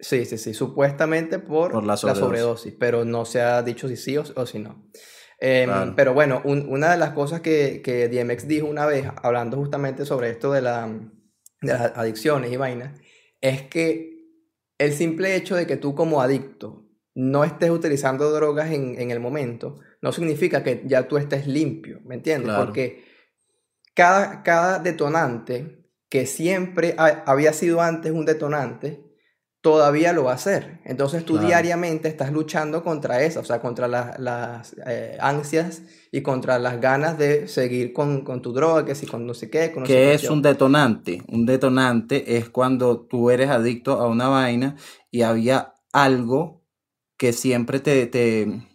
Sí, 0.00 0.24
sí, 0.26 0.36
sí, 0.36 0.52
supuestamente 0.54 1.38
por, 1.38 1.82
la, 1.84 1.96
sobredosis. 1.96 2.74
pero 2.78 3.04
no 3.04 3.24
se 3.24 3.40
ha 3.40 3.62
dicho 3.62 3.88
si 3.88 3.96
sí 3.96 4.16
o, 4.16 4.46
si 4.46 4.58
no. 4.58 4.90
Em, 5.38 5.94
pero 5.96 6.12
bueno, 6.12 6.42
una 6.44 6.90
de 6.90 6.98
las 6.98 7.10
cosas 7.10 7.40
que, 7.40 7.80
que 7.82 8.08
DMX 8.08 8.46
dijo 8.46 8.66
una 8.66 8.84
vez, 8.84 9.06
hablando 9.22 9.56
justamente 9.56 10.04
sobre 10.04 10.30
esto 10.30 10.52
de, 10.52 10.60
la, 10.60 10.86
de 11.62 11.72
las 11.72 11.96
adicciones 11.96 12.52
y 12.52 12.56
vainas, 12.56 13.00
es 13.40 13.62
que 13.62 14.20
el 14.78 14.92
simple 14.92 15.34
hecho 15.34 15.56
de 15.56 15.66
que 15.66 15.76
tú 15.76 15.94
como 15.94 16.20
adicto 16.20 16.86
no 17.14 17.44
estés 17.44 17.70
utilizando 17.70 18.30
drogas 18.30 18.70
en, 18.70 19.00
en 19.00 19.10
el 19.10 19.20
momento, 19.20 19.80
no 20.02 20.12
significa 20.12 20.62
que 20.62 20.82
ya 20.84 21.08
tú 21.08 21.16
estés 21.16 21.46
limpio, 21.46 22.00
¿me 22.04 22.16
entiendes? 22.16 22.54
Porque 22.54 23.04
cada, 23.94 24.42
cada 24.42 24.78
detonante 24.78 25.86
que 26.08 26.26
siempre 26.26 26.94
había 26.98 27.52
sido 27.52 27.80
antes 27.80 28.12
un 28.12 28.24
detonante, 28.24 29.09
todavía 29.60 30.12
lo 30.12 30.24
va 30.24 30.32
a 30.32 30.34
hacer. 30.36 30.80
Entonces 30.84 31.24
tú 31.24 31.38
diariamente 31.38 32.08
estás 32.08 32.32
luchando 32.32 32.82
contra 32.82 33.22
eso, 33.22 33.40
o 33.40 33.44
sea, 33.44 33.60
contra 33.60 33.88
las 33.88 34.76
eh, 34.86 35.18
ansias 35.20 35.82
y 36.10 36.22
contra 36.22 36.58
las 36.58 36.80
ganas 36.80 37.18
de 37.18 37.46
seguir 37.46 37.92
con, 37.92 38.22
con, 38.22 38.40
tu 38.42 38.52
droga, 38.52 38.84
que 38.84 38.94
si 38.94 39.06
con 39.06 39.26
no 39.26 39.34
sé 39.34 39.50
qué. 39.50 39.70
Con 39.72 39.84
¿Qué 39.84 40.14
es 40.14 40.28
un 40.30 40.42
detonante? 40.42 41.22
Un 41.28 41.46
detonante 41.46 42.36
es 42.36 42.48
cuando 42.48 43.00
tú 43.00 43.30
eres 43.30 43.50
adicto 43.50 44.00
a 44.00 44.08
una 44.08 44.28
vaina 44.28 44.76
y 45.10 45.22
había 45.22 45.74
algo 45.92 46.62
que 47.16 47.32
siempre 47.32 47.80
te... 47.80 48.06
te 48.06 48.66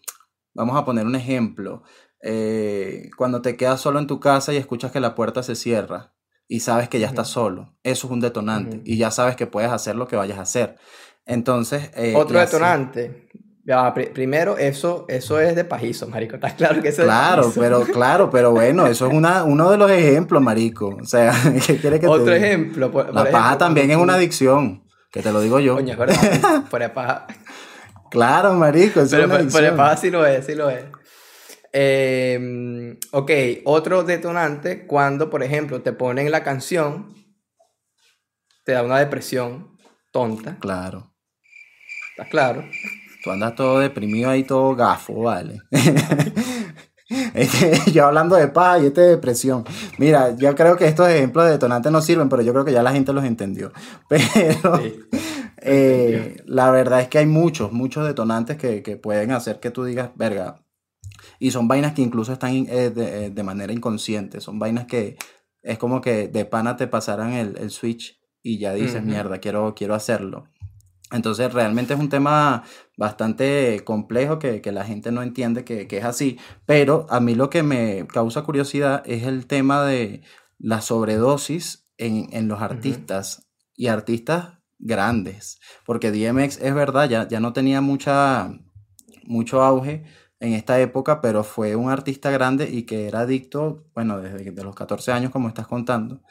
vamos 0.53 0.77
a 0.77 0.85
poner 0.85 1.05
un 1.05 1.15
ejemplo. 1.15 1.83
Eh, 2.21 3.09
cuando 3.17 3.41
te 3.41 3.57
quedas 3.57 3.81
solo 3.81 3.99
en 3.99 4.07
tu 4.07 4.19
casa 4.19 4.53
y 4.53 4.57
escuchas 4.57 4.91
que 4.91 4.99
la 4.99 5.13
puerta 5.15 5.43
se 5.43 5.55
cierra 5.55 6.14
y 6.47 6.59
sabes 6.59 6.89
que 6.89 6.99
ya 6.99 7.07
estás 7.07 7.27
solo. 7.27 7.73
Eso 7.83 8.07
es 8.07 8.11
un 8.11 8.19
detonante. 8.19 8.81
Y 8.85 8.97
ya 8.97 9.11
sabes 9.11 9.35
que 9.35 9.47
puedes 9.47 9.71
hacer 9.71 9.95
lo 9.95 10.07
que 10.07 10.15
vayas 10.15 10.37
a 10.37 10.43
hacer. 10.43 10.75
Entonces. 11.25 11.91
Eh, 11.95 12.13
Otro 12.15 12.39
detonante. 12.39 13.29
Ya, 13.67 13.91
primero, 13.95 14.59
eso, 14.59 15.05
eso 15.09 15.39
es 15.39 15.55
de 15.55 15.65
pajizo, 15.65 16.07
marico. 16.07 16.35
Está 16.35 16.55
claro 16.55 16.83
que 16.83 16.89
eso 16.89 17.01
Claro, 17.01 17.51
pero 17.55 17.81
claro, 17.81 18.29
pero 18.29 18.51
bueno, 18.51 18.85
eso 18.85 19.07
es 19.07 19.13
una, 19.13 19.43
uno 19.43 19.71
de 19.71 19.77
los 19.77 19.89
ejemplos, 19.89 20.39
marico. 20.39 20.95
O 21.01 21.05
sea, 21.05 21.33
¿qué 21.65 21.77
quiere 21.77 21.99
que 21.99 22.05
Otro 22.05 22.35
ejemplo. 22.35 22.91
Por, 22.91 23.11
La 23.11 23.25
paja 23.31 23.57
también 23.57 23.89
es 23.89 23.97
una 23.97 24.15
adicción. 24.15 24.83
Que 25.11 25.23
te 25.23 25.31
lo 25.31 25.41
digo 25.41 25.59
yo. 25.59 25.75
Coño, 25.75 25.93
es 25.93 25.97
verdad. 25.97 26.63
Fuera 26.69 26.93
paja. 26.93 27.25
Claro, 28.11 28.53
marico. 28.53 29.01
Eso 29.01 29.17
pero 29.17 29.37
es 29.37 29.55
una 29.55 29.75
paja 29.75 29.97
sí 29.97 30.11
lo 30.11 30.25
es, 30.25 30.45
sí 30.45 30.53
lo 30.53 30.69
es. 30.69 30.83
Eh, 31.77 32.97
ok, 33.11 33.31
otro 33.65 34.03
detonante 34.03 34.87
cuando, 34.87 35.29
por 35.29 35.43
ejemplo, 35.43 35.81
te 35.81 35.91
ponen 35.91 36.31
la 36.31 36.41
canción, 36.41 37.13
te 38.63 38.71
da 38.71 38.81
una 38.81 38.97
depresión 38.97 39.77
tonta. 40.13 40.57
Claro. 40.59 41.11
¿Estás 42.11 42.29
claro? 42.29 42.63
Tú 43.21 43.31
andas 43.31 43.55
todo 43.55 43.79
deprimido 43.79 44.29
ahí, 44.29 44.45
todo 44.45 44.73
gafo, 44.73 45.23
vale. 45.23 45.59
yo 47.91 48.05
hablando 48.05 48.37
de 48.37 48.47
paz 48.47 48.81
y 48.81 48.85
este 48.85 49.01
de 49.01 49.09
depresión. 49.09 49.65
Mira, 49.97 50.33
yo 50.37 50.55
creo 50.55 50.77
que 50.77 50.87
estos 50.87 51.09
ejemplos 51.09 51.43
de 51.43 51.51
detonantes 51.51 51.91
no 51.91 52.01
sirven, 52.01 52.29
pero 52.29 52.41
yo 52.41 52.53
creo 52.53 52.63
que 52.63 52.71
ya 52.71 52.83
la 52.83 52.93
gente 52.93 53.11
los 53.11 53.25
entendió. 53.25 53.73
Pero 54.07 54.79
eh, 55.57 56.41
la 56.45 56.71
verdad 56.71 57.01
es 57.01 57.09
que 57.09 57.17
hay 57.17 57.25
muchos, 57.25 57.73
muchos 57.73 58.07
detonantes 58.07 58.55
que, 58.55 58.81
que 58.81 58.95
pueden 58.95 59.31
hacer 59.31 59.59
que 59.59 59.71
tú 59.71 59.83
digas, 59.83 60.11
verga, 60.15 60.64
y 61.39 61.51
son 61.51 61.67
vainas 61.67 61.93
que 61.93 62.01
incluso 62.01 62.33
están 62.33 62.53
eh, 62.53 62.89
de, 62.89 63.25
eh, 63.25 63.29
de, 63.29 63.43
manera 63.43 63.73
inconsciente. 63.73 64.41
Son 64.41 64.59
vainas 64.59 64.85
que 64.85 65.17
es 65.61 65.77
como 65.77 66.01
que 66.01 66.27
de 66.27 66.45
pana 66.45 66.75
te 66.75 66.87
pasaran 66.87 67.33
el, 67.33 67.57
el 67.57 67.71
switch 67.71 68.19
y 68.43 68.59
ya 68.59 68.73
dices, 68.73 69.03
mierda, 69.03 69.39
quiero, 69.39 69.73
quiero 69.73 69.95
hacerlo. 69.95 70.47
Entonces 71.11 71.51
realmente 71.53 71.93
es 71.93 71.99
un 71.99 72.09
tema 72.09 72.63
bastante 72.97 73.81
complejo 73.83 74.37
que, 74.37 74.61
que 74.61 74.71
la 74.71 74.85
gente 74.85 75.11
no 75.11 75.23
entiende 75.23 75.63
que, 75.63 75.87
que, 75.87 75.97
es 75.97 76.05
así, 76.05 76.37
pero 76.65 77.07
a 77.09 77.19
mí 77.19 77.35
lo 77.35 77.49
que 77.49 77.63
me 77.63 78.05
causa 78.07 78.43
curiosidad 78.43 79.03
es 79.05 79.23
el 79.23 79.47
tema 79.47 79.83
de 79.83 80.21
la 80.57 80.81
sobredosis 80.81 81.85
en, 81.97 82.27
en 82.31 82.47
los 82.47 82.61
artistas 82.61 83.47
y 83.75 83.87
artistas 83.87 84.59
grandes, 84.77 85.59
porque 85.85 86.11
DMX 86.11 86.59
es 86.61 86.73
verdad, 86.73 87.09
ya, 87.09 87.27
ya 87.27 87.39
no 87.39 87.53
tenía 87.53 87.81
mucha, 87.81 88.51
mucho 89.23 89.63
auge 89.63 90.03
en 90.39 90.53
esta 90.53 90.79
época, 90.79 91.21
pero 91.21 91.43
fue 91.43 91.75
un 91.75 91.89
artista 91.89 92.29
grande 92.31 92.69
y 92.69 92.83
que 92.83 93.07
era 93.07 93.21
adicto, 93.21 93.85
bueno, 93.93 94.19
desde 94.21 94.51
de 94.51 94.63
los 94.63 94.75
14 94.75 95.11
años, 95.11 95.31
como 95.31 95.47
estás 95.47 95.67
contando. 95.67 96.21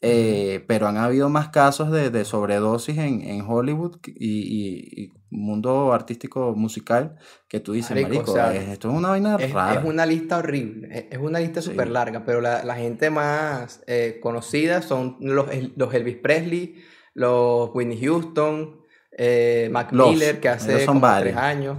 Eh, 0.00 0.64
pero 0.68 0.86
han 0.86 0.96
habido 0.96 1.28
más 1.28 1.48
casos 1.48 1.90
de, 1.90 2.10
de 2.10 2.24
sobredosis 2.24 2.98
en, 2.98 3.20
en 3.20 3.40
Hollywood 3.40 3.96
y, 4.06 5.02
y, 5.02 5.12
mundo 5.30 5.92
artístico 5.92 6.54
musical 6.54 7.16
que 7.48 7.58
tú 7.58 7.72
dices, 7.72 7.90
Marico, 8.00 8.38
esto 8.38 8.90
es 8.90 8.94
una 8.94 9.10
vaina 9.10 9.36
rara. 9.36 9.80
Es 9.80 9.84
una 9.84 10.06
lista 10.06 10.38
horrible, 10.38 11.08
es 11.10 11.18
una 11.18 11.40
lista 11.40 11.60
súper 11.60 11.90
larga, 11.90 12.24
pero 12.24 12.40
la, 12.40 12.64
la, 12.64 12.76
gente 12.76 13.10
más 13.10 13.82
eh, 13.86 14.20
conocida 14.22 14.82
son 14.82 15.16
los, 15.20 15.48
los 15.76 15.92
Elvis 15.92 16.16
Presley, 16.16 16.76
los 17.12 17.70
Whitney 17.74 18.00
Houston, 18.00 18.80
eh, 19.10 19.68
Mac 19.72 19.92
Miller, 19.92 20.40
que 20.40 20.48
hace 20.48 20.86
como 20.86 21.00
tres 21.18 21.36
años. 21.36 21.78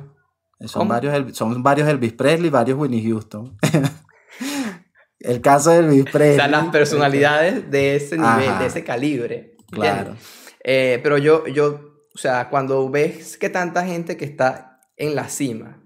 Son 0.66 0.88
varios, 0.88 1.38
son 1.38 1.64
varios 1.64 1.88
Elvis 1.88 2.14
Presley, 2.14 2.50
varios 2.50 2.78
Whitney 2.78 3.04
Houston. 3.04 3.58
El 5.20 5.42
caso 5.42 5.72
de 5.72 5.80
Elvis 5.80 6.06
Presley. 6.06 6.32
O 6.32 6.36
sea, 6.36 6.48
las 6.48 6.68
personalidades 6.68 7.70
de 7.70 7.96
ese 7.96 8.18
nivel, 8.18 8.60
de 8.60 8.66
ese 8.66 8.84
calibre. 8.84 9.56
Claro. 9.72 10.16
Eh, 10.64 11.00
pero 11.02 11.18
yo, 11.18 11.48
yo, 11.48 12.08
o 12.14 12.18
sea, 12.18 12.50
cuando 12.50 12.90
ves 12.90 13.38
que 13.38 13.50
tanta 13.50 13.86
gente 13.86 14.18
que 14.18 14.26
está 14.26 14.82
en 14.98 15.16
la 15.16 15.30
cima 15.30 15.86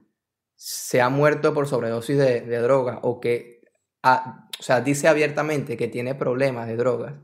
se 0.56 1.02
ha 1.02 1.10
muerto 1.10 1.54
por 1.54 1.68
sobredosis 1.68 2.18
de, 2.18 2.42
de 2.42 2.58
droga 2.60 3.00
o 3.04 3.20
que, 3.20 3.62
o 4.04 4.64
sea, 4.64 4.82
dice 4.82 5.08
abiertamente 5.08 5.78
que 5.78 5.88
tiene 5.88 6.16
problemas 6.16 6.68
de 6.68 6.78
drogas, 6.78 7.16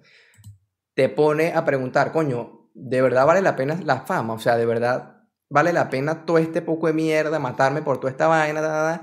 te 0.93 1.09
pone 1.09 1.53
a 1.53 1.63
preguntar, 1.63 2.11
coño, 2.11 2.69
¿de 2.73 3.01
verdad 3.01 3.25
vale 3.25 3.41
la 3.41 3.55
pena 3.55 3.79
la 3.83 4.01
fama? 4.01 4.33
O 4.33 4.39
sea, 4.39 4.57
¿de 4.57 4.65
verdad 4.65 5.18
vale 5.49 5.73
la 5.73 5.89
pena 5.89 6.25
todo 6.25 6.37
este 6.37 6.61
poco 6.61 6.87
de 6.87 6.93
mierda, 6.93 7.39
matarme 7.39 7.81
por 7.81 7.99
toda 7.99 8.11
esta 8.11 8.27
vaina, 8.27 9.01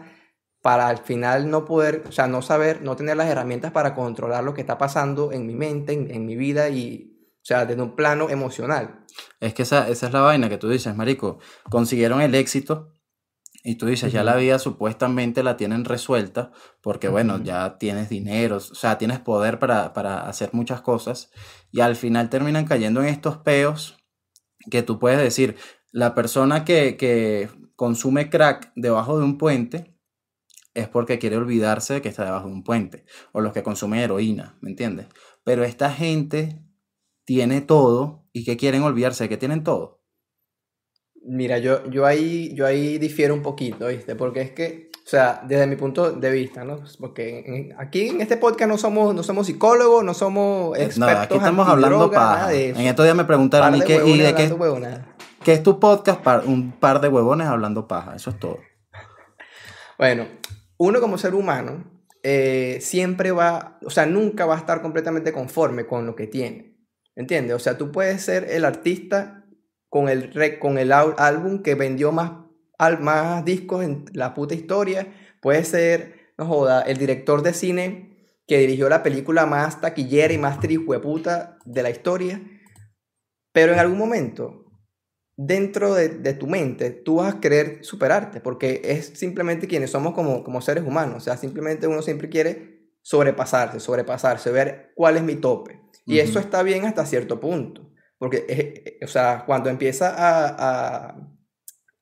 para 0.63 0.89
al 0.89 0.99
final 0.99 1.49
no 1.49 1.65
poder, 1.65 2.05
o 2.09 2.13
sea, 2.13 2.27
no 2.27 2.43
saber, 2.43 2.83
no 2.83 2.97
tener 2.97 3.17
las 3.17 3.29
herramientas 3.29 3.71
para 3.71 3.95
controlar 3.95 4.43
lo 4.43 4.55
que 4.55 4.63
está 4.63 4.79
pasando 4.79 5.31
en 5.33 5.47
mi 5.47 5.55
mente, 5.55 5.93
en, 5.93 6.27
mi 6.27 6.35
vida 6.35 6.69
y, 6.71 7.21
o 7.35 7.45
sea, 7.45 7.67
desde 7.67 7.83
un 7.83 7.95
plano 7.95 8.31
emocional. 8.31 9.05
Es 9.39 9.55
que 9.55 9.63
esa, 9.63 9.89
esa 9.89 10.07
es 10.07 10.13
la 10.13 10.23
vaina 10.23 10.49
que 10.49 10.59
tú 10.59 10.69
dices, 10.69 10.97
Marico. 10.97 11.39
Consiguieron 11.71 12.21
el 12.21 12.35
éxito 12.35 12.97
y 13.63 13.77
tú 13.77 13.87
dices, 13.87 14.13
ya 14.13 14.25
la 14.25 14.37
vida 14.37 14.59
supuestamente 14.59 15.43
la 15.43 15.57
tienen 15.57 15.85
resuelta 15.85 16.51
porque, 16.81 17.09
bueno, 17.09 17.43
ya 17.43 17.79
tienes 17.79 18.09
dinero, 18.09 18.57
o 18.57 18.61
sea, 18.61 18.99
tienes 18.99 19.21
poder 19.21 19.59
para, 19.59 19.93
para, 19.93 20.29
hacer 20.29 20.51
muchas 20.53 20.81
cosas 20.81 21.31
y 21.71 21.81
al 21.81 21.97
final 21.97 22.29
terminan 22.29 22.65
cayendo 22.65 23.03
en 23.03 23.07
estos 23.07 23.39
peos 23.39 23.99
que 24.71 24.83
tú 24.83 24.99
puedes 24.99 25.21
decir, 25.21 25.57
la 25.97 26.15
persona 26.15 26.63
que, 26.67 27.49
consume 27.75 28.29
crack 28.29 28.71
debajo 28.77 29.19
de 29.19 29.25
un 29.25 29.39
puente 29.39 29.95
es 30.75 30.89
porque 30.89 31.19
quiere 31.19 31.39
olvidarse 31.39 31.95
de 31.95 32.03
que 32.03 32.11
está 32.11 32.25
debajo 32.25 32.49
de 32.49 32.53
un 32.53 32.65
puente. 32.65 33.07
O 33.33 33.41
los 33.41 33.55
que 33.55 33.63
consumen 33.63 34.01
heroína, 34.01 34.59
¿me 34.61 34.69
entiendes? 34.69 35.07
Pero 35.43 35.65
esta 35.65 35.91
gente 35.91 36.63
tiene 37.25 37.63
todo 37.63 38.29
y 38.35 38.45
que 38.45 38.59
quieren 38.59 38.83
olvidarse 38.83 39.25
de 39.25 39.31
que 39.31 39.39
tienen 39.39 39.65
todo. 39.65 40.03
Mira, 41.25 41.59
yo, 41.59 41.89
yo, 41.89 42.05
ahí, 42.05 42.55
yo 42.55 42.67
ahí 42.67 42.99
difiero 42.99 43.33
un 43.33 43.43
poquito, 43.43 43.87
¿viste? 43.87 44.15
Porque 44.17 44.43
es 44.43 44.51
que, 44.51 44.91
o 44.95 45.09
sea, 45.09 45.43
desde 45.49 45.67
mi 45.67 45.77
punto 45.77 46.13
de 46.13 46.31
vista, 46.31 46.63
¿no? 46.63 46.79
Porque 47.01 47.75
aquí 47.79 48.09
en 48.09 48.21
este 48.21 48.37
podcast 48.37 48.69
no 48.69 48.77
somos, 48.77 49.15
no 49.15 49.23
somos 49.23 49.47
psicólogos, 49.47 50.05
no 50.05 50.13
somos 50.13 50.77
expertos. 50.79 50.99
No, 50.99 51.21
aquí 51.23 51.35
estamos 51.37 51.67
hablando 51.67 52.11
para. 52.11 52.53
En 52.53 52.81
estos 52.83 53.07
días 53.07 53.17
me 53.17 53.25
preguntaron, 53.25 53.77
¿y, 53.77 53.81
qué, 53.81 54.03
¿y 54.05 54.19
de 54.19 54.35
qué? 54.35 54.55
Que 55.47 55.53
es 55.53 55.63
tu 55.63 55.79
podcast 55.79 56.23
para 56.23 56.43
un 56.43 56.73
par 56.73 57.01
de 57.01 57.07
huevones 57.07 57.47
hablando 57.47 57.87
paja. 57.87 58.17
Eso 58.17 58.31
es 58.31 58.39
todo. 58.41 58.59
Bueno, 59.97 60.27
uno 60.77 61.01
como 61.01 61.19
ser 61.19 61.37
humano 61.37 61.85
eh, 62.25 62.79
siempre 62.81 63.31
va, 63.31 63.79
o 63.85 63.91
sea, 63.91 64.07
nunca 64.07 64.45
va 64.45 64.57
a 64.57 64.59
estar 64.59 64.83
completamente 64.83 65.33
conforme 65.33 65.87
con 65.87 66.05
lo 66.05 66.17
que 66.17 66.27
tiene. 66.27 66.77
¿Entiendes? 67.15 67.55
O 67.55 67.61
sea, 67.61 67.79
tú 67.79 67.93
puedes 67.93 68.23
ser 68.23 68.49
el 68.51 68.65
artista 68.65 69.45
con 69.89 70.09
el, 70.09 70.59
con 70.59 70.79
el 70.79 70.91
álbum 70.91 71.63
que 71.63 71.77
vendió 71.77 72.11
más, 72.11 72.33
más 72.99 73.45
discos 73.45 73.85
en 73.85 74.05
la 74.15 74.35
puta 74.35 74.57
historia. 74.57 75.15
Puedes 75.41 75.69
ser, 75.69 76.33
no 76.39 76.47
joda, 76.47 76.83
el 76.83 76.97
director 76.97 77.43
de 77.43 77.55
cine 77.55 78.35
que 78.49 78.59
dirigió 78.59 78.89
la 78.89 79.05
película 79.05 79.47
más 79.47 79.81
taquillera 79.81 80.35
y 80.35 80.39
más 80.39 80.59
puta 81.01 81.57
de 81.65 81.83
la 81.85 81.91
historia. 81.91 82.43
Pero 83.53 83.75
en 83.75 83.79
algún 83.79 83.99
momento 83.99 84.66
dentro 85.37 85.95
de, 85.95 86.09
tu 86.35 86.47
mente 86.47 86.91
tú 86.91 87.17
vas 87.17 87.35
a 87.35 87.41
querer 87.41 87.85
superarte, 87.85 88.41
porque 88.41 88.81
es 88.85 89.07
simplemente 89.15 89.67
quienes 89.67 89.91
somos 89.91 90.15
como, 90.15 90.43
como 90.43 90.61
seres 90.61 90.85
humanos, 90.85 91.17
o 91.17 91.21
sea, 91.21 91.37
simplemente 91.37 91.87
uno 91.87 92.03
siempre 92.03 92.29
quiere 92.29 92.91
sobrepasarse, 93.03 93.79
sobrepasarse, 93.79 94.51
ver 94.51 94.93
cuál 94.95 95.17
es 95.17 95.23
mi 95.23 95.37
tope. 95.37 95.81
Y 96.07 96.21
eso 96.21 96.39
está 96.39 96.63
bien 96.63 96.85
hasta 96.85 97.05
cierto 97.05 97.41
punto, 97.41 97.91
porque, 98.17 98.99
o 99.03 99.09
sea, 99.09 99.45
cuando 99.45 99.69
empieza 99.69 100.15
a, 100.17 101.09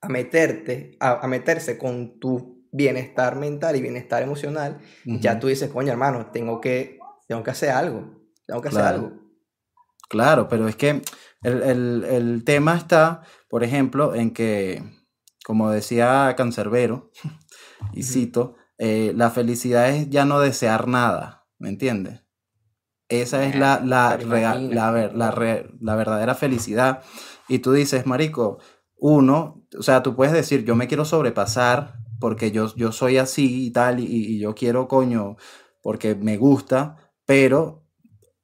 a, 0.00 0.08
meterte, 0.08 0.96
a, 1.00 1.26
meterse 1.26 1.78
con 1.78 2.20
tu 2.20 2.68
bienestar 2.70 3.36
mental 3.36 3.76
y 3.76 3.82
bienestar 3.82 4.22
emocional, 4.22 4.78
ya 5.04 5.40
tú 5.40 5.48
dices, 5.48 5.70
coño, 5.70 5.90
hermano, 5.90 6.30
tengo 6.32 6.60
que, 6.60 6.98
tengo 7.26 7.42
que 7.42 7.50
hacer 7.50 7.70
algo, 7.70 8.28
tengo 8.46 8.60
que 8.60 8.68
hacer 8.68 8.82
algo. 8.82 9.23
Claro, 10.08 10.48
pero 10.48 10.68
es 10.68 10.76
que 10.76 11.02
el, 11.42 12.42
tema 12.44 12.76
está, 12.76 13.22
por 13.48 13.64
ejemplo, 13.64 14.14
en 14.14 14.32
que, 14.32 14.82
como 15.44 15.70
decía 15.70 16.34
Cancerbero, 16.36 17.10
y 17.92 18.02
cito, 18.02 18.56
eh, 18.78 19.12
la 19.14 19.30
felicidad 19.30 19.90
es 19.90 20.10
ya 20.10 20.24
no 20.24 20.40
desear 20.40 20.88
nada, 20.88 21.46
¿me 21.58 21.68
entiendes? 21.68 22.22
Esa 23.08 23.44
es 23.44 23.54
la, 23.54 23.80
la, 23.84 24.18
la, 24.18 25.94
verdadera 25.94 26.34
felicidad. 26.34 27.02
Y 27.48 27.58
tú 27.58 27.72
dices, 27.72 28.06
Marico, 28.06 28.58
uno, 28.96 29.66
o 29.78 29.82
sea, 29.82 30.02
tú 30.02 30.16
puedes 30.16 30.32
decir, 30.32 30.64
yo 30.64 30.74
me 30.74 30.88
quiero 30.88 31.04
sobrepasar 31.04 31.98
porque 32.18 32.50
yo, 32.50 32.74
yo 32.76 32.92
soy 32.92 33.18
así 33.18 33.66
y 33.66 33.70
tal, 33.70 34.00
y, 34.00 34.06
y 34.06 34.38
yo 34.38 34.54
quiero, 34.54 34.88
coño, 34.88 35.36
porque 35.82 36.14
me 36.14 36.38
gusta, 36.38 36.96
pero 37.26 37.83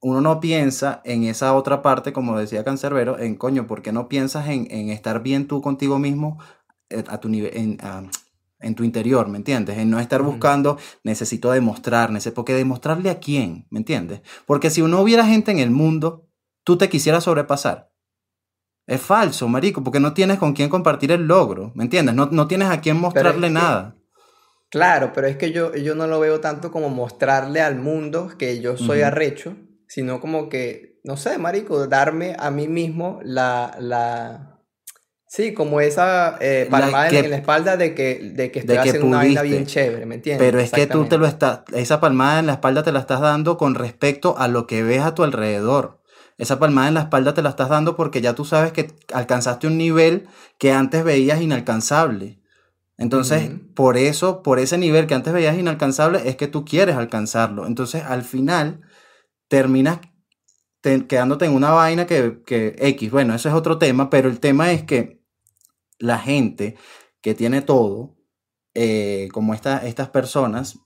uno 0.00 0.20
no 0.20 0.40
piensa 0.40 1.02
en 1.04 1.24
esa 1.24 1.54
otra 1.54 1.82
parte, 1.82 2.12
como 2.12 2.38
decía 2.38 2.64
Cancerbero, 2.64 3.18
en 3.18 3.36
coño, 3.36 3.66
¿por 3.66 3.82
qué 3.82 3.92
no 3.92 4.08
piensas 4.08 4.48
en, 4.48 4.66
estar 4.90 5.22
bien 5.22 5.46
tú 5.46 5.60
contigo 5.60 5.98
mismo 5.98 6.38
eh, 6.88 7.04
a 7.06 7.18
tu 7.18 7.28
nivel, 7.28 7.52
en, 7.54 8.74
tu 8.74 8.84
interior, 8.84 9.28
¿me 9.28 9.36
entiendes? 9.36 9.78
En 9.78 9.90
no 9.90 10.00
estar 10.00 10.22
buscando, 10.22 10.78
necesito 11.04 11.50
demostrar, 11.50 12.10
necesito, 12.10 12.34
porque 12.34 12.54
demostrarle 12.54 13.10
a 13.10 13.18
quién, 13.18 13.66
¿me 13.70 13.78
entiendes? 13.78 14.22
Porque 14.46 14.70
si 14.70 14.82
no 14.82 15.00
hubiera 15.00 15.26
gente 15.26 15.50
en 15.50 15.58
el 15.58 15.70
mundo, 15.70 16.26
tú 16.64 16.78
te 16.78 16.88
quisieras 16.88 17.24
sobrepasar. 17.24 17.90
Es 18.86 19.00
falso, 19.00 19.48
marico, 19.48 19.84
porque 19.84 20.00
no 20.00 20.14
tienes 20.14 20.38
con 20.38 20.54
quién 20.54 20.68
compartir 20.68 21.12
el 21.12 21.26
logro, 21.26 21.72
¿me 21.74 21.84
entiendes? 21.84 22.14
No, 22.14 22.48
tienes 22.48 22.70
a 22.70 22.80
quién 22.80 22.98
mostrarle 22.98 23.50
nada. 23.50 23.96
claro, 24.70 25.12
pero 25.14 25.26
es 25.26 25.36
que 25.36 25.52
yo, 25.52 25.74
yo 25.76 25.94
no 25.94 26.06
lo 26.06 26.20
veo 26.20 26.40
tanto 26.40 26.70
como 26.70 26.88
mostrarle 26.88 27.60
al 27.60 27.76
mundo 27.78 28.30
que 28.38 28.60
yo 28.60 28.76
soy 28.76 29.02
arrecho, 29.02 29.56
sino 29.90 30.20
como 30.20 30.48
que, 30.48 31.00
no 31.02 31.16
sé, 31.16 31.36
marico, 31.38 31.88
darme 31.88 32.36
a 32.38 32.52
mí 32.52 32.68
mismo 32.68 33.18
la, 33.24 33.76
la 33.80 34.60
sí, 35.26 35.52
como 35.52 35.80
esa 35.80 36.38
eh, 36.40 36.68
palmada 36.70 37.08
en, 37.08 37.28
la 37.28 37.36
espalda 37.36 37.76
de 37.76 37.92
que, 37.92 38.30
de 38.32 38.52
que 38.52 38.60
estoy 38.60 38.76
haciendo 38.76 39.06
una 39.06 39.16
vaina 39.16 39.42
bien 39.42 39.66
chévere, 39.66 40.06
¿me 40.06 40.14
entiendes? 40.14 40.46
Pero 40.46 40.60
es 40.60 40.70
que 40.70 40.86
tú 40.86 41.06
te 41.06 41.18
lo 41.18 41.26
estás, 41.26 41.62
esa 41.72 41.98
palmada 41.98 42.38
en 42.38 42.46
la 42.46 42.52
espalda 42.52 42.84
te 42.84 42.92
la 42.92 43.00
estás 43.00 43.20
dando 43.20 43.58
con 43.58 43.74
respecto 43.74 44.38
a 44.38 44.46
lo 44.46 44.68
que 44.68 44.84
ves 44.84 45.00
a 45.00 45.16
tu 45.16 45.24
alrededor. 45.24 46.00
Esa 46.38 46.60
palmada 46.60 46.86
en 46.86 46.94
la 46.94 47.00
espalda 47.00 47.34
te 47.34 47.42
la 47.42 47.48
estás 47.48 47.68
dando 47.68 47.96
porque 47.96 48.20
ya 48.20 48.36
tú 48.36 48.44
sabes 48.44 48.70
que 48.70 48.92
alcanzaste 49.12 49.66
un 49.66 49.76
nivel 49.76 50.28
que 50.58 50.70
antes 50.70 51.02
veías 51.02 51.40
inalcanzable. 51.40 52.38
Entonces, 52.96 53.50
por 53.74 53.96
eso, 53.96 54.44
por 54.44 54.60
ese 54.60 54.78
nivel 54.78 55.08
que 55.08 55.14
antes 55.14 55.32
veías 55.32 55.58
inalcanzable, 55.58 56.28
es 56.28 56.36
que 56.36 56.46
tú 56.46 56.64
quieres 56.64 56.94
alcanzarlo. 56.94 57.66
Entonces, 57.66 58.04
al 58.04 58.22
final, 58.22 58.82
terminas 59.50 59.98
quedándote 60.80 61.44
en 61.44 61.52
una 61.52 61.72
vaina 61.72 62.06
que, 62.06 62.40
que 62.46 62.76
X. 62.78 63.10
Bueno, 63.10 63.34
ese 63.34 63.48
es 63.48 63.54
otro 63.54 63.76
tema, 63.76 64.08
pero 64.08 64.28
el 64.28 64.40
tema 64.40 64.72
es 64.72 64.84
que 64.84 65.20
la 65.98 66.18
gente 66.18 66.76
que 67.20 67.34
tiene 67.34 67.60
todo, 67.60 68.16
eh, 68.74 69.28
como 69.32 69.52
estas 69.52 70.08
personas, 70.08 70.78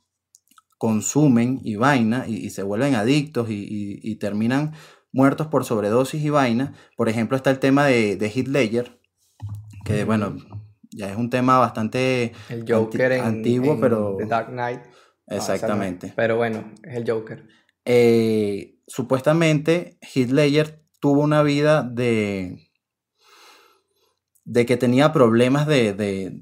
consumen 0.79 1.61
y 1.63 1.77
vaina 1.77 2.25
y, 2.27 2.51
se 2.51 2.63
vuelven 2.63 2.97
adictos 2.97 3.49
y, 3.51 4.17
terminan 4.17 4.73
muertos 5.13 5.47
por 5.47 5.65
sobredosis 5.65 6.25
y 6.25 6.31
vaina. 6.31 6.75
Por 6.97 7.09
ejemplo, 7.09 7.37
está 7.37 7.51
el 7.51 7.61
tema 7.61 7.85
de, 7.85 8.17
de 8.17 8.45
Ledger, 8.49 8.99
que 9.85 10.05
bueno, 10.05 10.37
ya 10.91 11.11
es 11.11 11.17
un 11.17 11.31
tema 11.31 11.59
bastante 11.59 12.33
el 12.49 12.65
Joker 12.67 13.13
antiguo, 13.21 13.79
pero... 13.79 14.17
The 14.19 14.27
Dark 14.27 14.49
Knight. 14.49 14.81
Exactamente. 15.27 16.13
pero 16.17 16.37
bueno, 16.37 16.73
es 16.83 16.97
el 16.97 17.11
Joker. 17.11 17.47
Eh, 17.85 18.79
supuestamente 18.87 19.99
Heath 20.01 20.31
Ledger 20.31 20.83
tuvo 21.01 21.23
una 21.23 21.43
vida 21.43 21.83
de, 21.83 22.71
de 24.45 24.67
que 24.67 24.77
tenía 24.77 25.13
problemas 25.13 25.67
de, 25.67 25.93
de, 25.93 26.41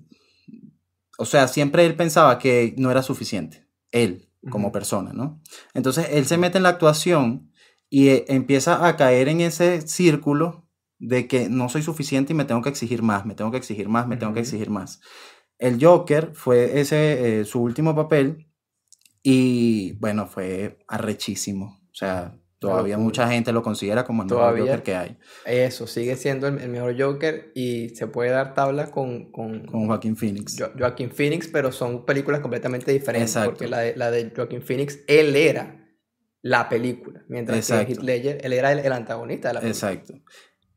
o 1.19 1.25
sea, 1.25 1.49
siempre 1.49 1.87
él 1.87 1.97
pensaba 1.97 2.39
que 2.39 2.75
no 2.77 2.91
era 2.91 3.03
suficiente, 3.03 3.67
él 3.91 4.29
como 4.51 4.73
persona, 4.73 5.13
¿no? 5.13 5.41
Entonces 5.73 6.09
él 6.11 6.27
se 6.27 6.37
mete 6.37 6.59
en 6.59 6.65
la 6.65 6.71
actuación 6.71 7.53
y 7.89 8.09
eh, 8.09 8.25
empieza 8.29 8.89
a 8.89 8.97
caer 8.97 9.29
en 9.29 9.41
ese 9.41 9.87
círculo 9.87 10.69
de 10.99 11.29
que 11.29 11.49
no 11.49 11.69
soy 11.69 11.83
suficiente 11.83 12.33
y 12.33 12.37
me 12.37 12.45
tengo 12.45 12.63
que 12.63 12.69
exigir 12.69 13.03
más, 13.03 13.25
me 13.25 13.35
tengo 13.35 13.51
que 13.51 13.59
exigir 13.59 13.89
más, 13.89 14.09
me 14.09 14.17
tengo 14.17 14.35
que 14.35 14.41
exigir 14.41 14.71
más. 14.71 15.01
El 15.59 15.85
Joker 15.85 16.33
fue 16.35 16.81
ese 16.81 17.41
eh, 17.41 17.45
su 17.45 17.61
último 17.63 17.95
papel 17.95 18.49
y 19.23 19.93
bueno, 20.01 20.27
fue 20.27 20.79
arrechísimo. 20.89 21.81
O 21.91 21.95
sea, 21.95 22.39
todavía 22.59 22.97
mucha 22.97 23.29
gente 23.29 23.53
lo 23.53 23.63
considera 23.63 24.05
como 24.05 24.23
el 24.23 24.29
mejor. 24.29 24.59
Joker 24.61 24.83
que 24.83 24.95
hay, 24.95 25.19
Eso, 25.45 25.87
sigue 25.87 26.15
siendo 26.17 26.47
el, 26.47 26.59
el 26.61 26.69
mejor 26.71 26.95
Joker 27.01 27.51
y 27.55 27.91
se 27.91 28.07
puede 28.07 28.31
dar 28.31 28.55
tabla 28.55 28.91
con, 28.91 29.31
con, 29.33 29.67
con 29.67 29.87
Joaquín 29.87 30.17
Phoenix. 30.17 30.57
Jo- 30.59 30.71
Joaquin 30.79 31.11
Phoenix, 31.11 31.49
pero 31.49 31.73
son 31.73 32.05
películas 32.05 32.41
completamente 32.41 32.93
diferentes. 32.93 33.31
Exacto. 33.31 33.51
Porque 33.53 33.69
la 33.69 33.81
de, 33.81 33.97
la 33.97 34.11
de 34.11 34.33
Joaquin 34.35 34.63
Phoenix, 34.63 35.01
él 35.09 35.35
era 35.37 35.79
la 36.41 36.69
película. 36.69 37.25
Mientras 37.29 37.59
Exacto. 37.59 37.87
que 37.87 37.93
Heath 37.95 38.03
Ledger, 38.03 38.39
él 38.45 38.53
era 38.53 38.73
el, 38.73 38.79
el 38.81 38.93
antagonista 38.93 39.49
de 39.49 39.55
la 39.55 39.61
película. 39.61 39.91
Exacto. 39.93 40.15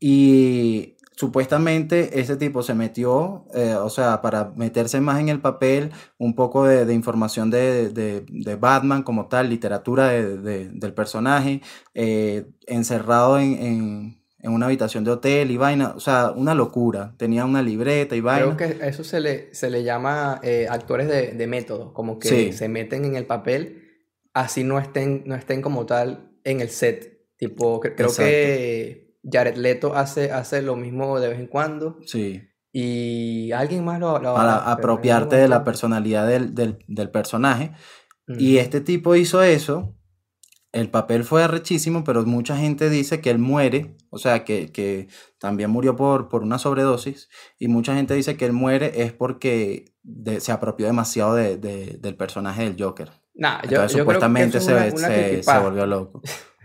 Y 0.00 0.96
supuestamente 1.16 2.20
ese 2.20 2.36
tipo 2.36 2.62
se 2.62 2.74
metió, 2.74 3.46
eh, 3.54 3.74
o 3.74 3.88
sea, 3.90 4.20
para 4.22 4.52
meterse 4.56 5.00
más 5.00 5.18
en 5.18 5.28
el 5.28 5.40
papel, 5.40 5.90
un 6.18 6.34
poco 6.34 6.64
de, 6.66 6.84
de 6.84 6.94
información 6.94 7.50
de, 7.50 7.88
de- 7.88 8.24
de 8.28 8.54
Batman 8.56 9.02
como 9.02 9.26
tal, 9.26 9.48
literatura 9.48 10.08
de- 10.10 10.36
de- 10.38 10.68
del 10.68 10.92
personaje, 10.94 11.62
eh, 11.94 12.46
encerrado 12.66 13.38
en, 13.38 13.52
en- 13.54 14.22
en 14.40 14.52
una 14.52 14.66
habitación 14.66 15.02
de 15.02 15.10
hotel 15.10 15.50
y 15.50 15.56
vaina, 15.56 15.94
o 15.96 16.00
sea, 16.00 16.30
una 16.36 16.54
locura. 16.54 17.14
Tenía 17.16 17.44
una 17.44 17.62
libreta 17.62 18.14
y 18.14 18.20
vaina. 18.20 18.54
Creo 18.56 18.76
que 18.78 18.86
eso 18.86 19.02
se 19.02 19.18
le, 19.18 19.52
se 19.54 19.70
le 19.70 19.82
llama 19.82 20.38
eh, 20.44 20.68
actores 20.70 21.08
de, 21.08 21.32
de 21.32 21.46
método, 21.48 21.92
como 21.92 22.18
que 22.20 22.28
Sí. 22.28 22.52
se 22.52 22.68
meten 22.68 23.04
en 23.06 23.16
el 23.16 23.24
papel, 23.26 23.82
así 24.34 24.62
no 24.62 24.78
estén, 24.78 25.24
no 25.26 25.34
estén 25.34 25.62
como 25.62 25.86
tal 25.86 26.30
en 26.44 26.60
el 26.60 26.68
set. 26.68 27.26
Tipo, 27.38 27.80
cre- 27.80 27.94
creo 27.96 28.14
que 28.14 29.05
Jared 29.30 29.56
Leto 29.56 29.94
hace, 29.96 30.30
hace 30.32 30.62
lo 30.62 30.76
mismo 30.76 31.18
de 31.20 31.28
vez 31.28 31.38
en 31.40 31.46
cuando 31.46 31.98
Sí, 32.06 32.42
y 32.72 33.52
alguien 33.52 33.84
más 33.84 33.98
lo, 34.00 34.18
lo 34.18 34.34
para 34.34 34.70
apropiarte 34.70 35.36
de 35.36 35.48
la 35.48 35.64
personalidad 35.64 36.26
del, 36.28 36.54
del- 36.54 36.78
del 36.86 37.10
personaje. 37.10 37.72
Y 38.38 38.58
este 38.58 38.80
tipo 38.80 39.14
hizo 39.14 39.42
eso. 39.42 39.94
El 40.72 40.90
papel 40.90 41.24
fue 41.24 41.42
arrechísimo, 41.42 42.04
pero 42.04 42.24
mucha 42.26 42.56
gente 42.56 42.90
dice 42.90 43.20
que 43.22 43.30
él 43.30 43.38
muere, 43.38 43.96
o 44.10 44.18
sea, 44.18 44.44
que, 44.44 44.70
que 44.72 45.08
también 45.38 45.70
murió 45.70 45.96
por, 45.96 46.28
por 46.28 46.42
una 46.42 46.58
sobredosis. 46.58 47.30
Y 47.58 47.68
mucha 47.68 47.94
gente 47.94 48.12
dice 48.14 48.36
que 48.36 48.44
él 48.44 48.52
muere 48.52 49.02
es 49.02 49.12
porque 49.12 49.94
de- 50.02 50.40
se 50.40 50.52
apropió 50.52 50.84
demasiado 50.86 51.34
de- 51.34 51.56
de- 51.56 51.96
del 52.00 52.14
personaje 52.16 52.64
del 52.64 52.76
Joker. 52.82 53.10
Nah, 53.34 53.62
yo, 53.62 53.68
Entonces, 53.70 53.70
yo 53.70 53.78
creo 53.78 53.90
que 53.90 53.98
supuestamente 54.00 54.58
eso 54.58 54.76
es 54.78 54.92
se, 54.92 54.98
una- 54.98 55.42
se- 55.42 55.58
volvió 55.60 55.86
loco. 55.86 56.20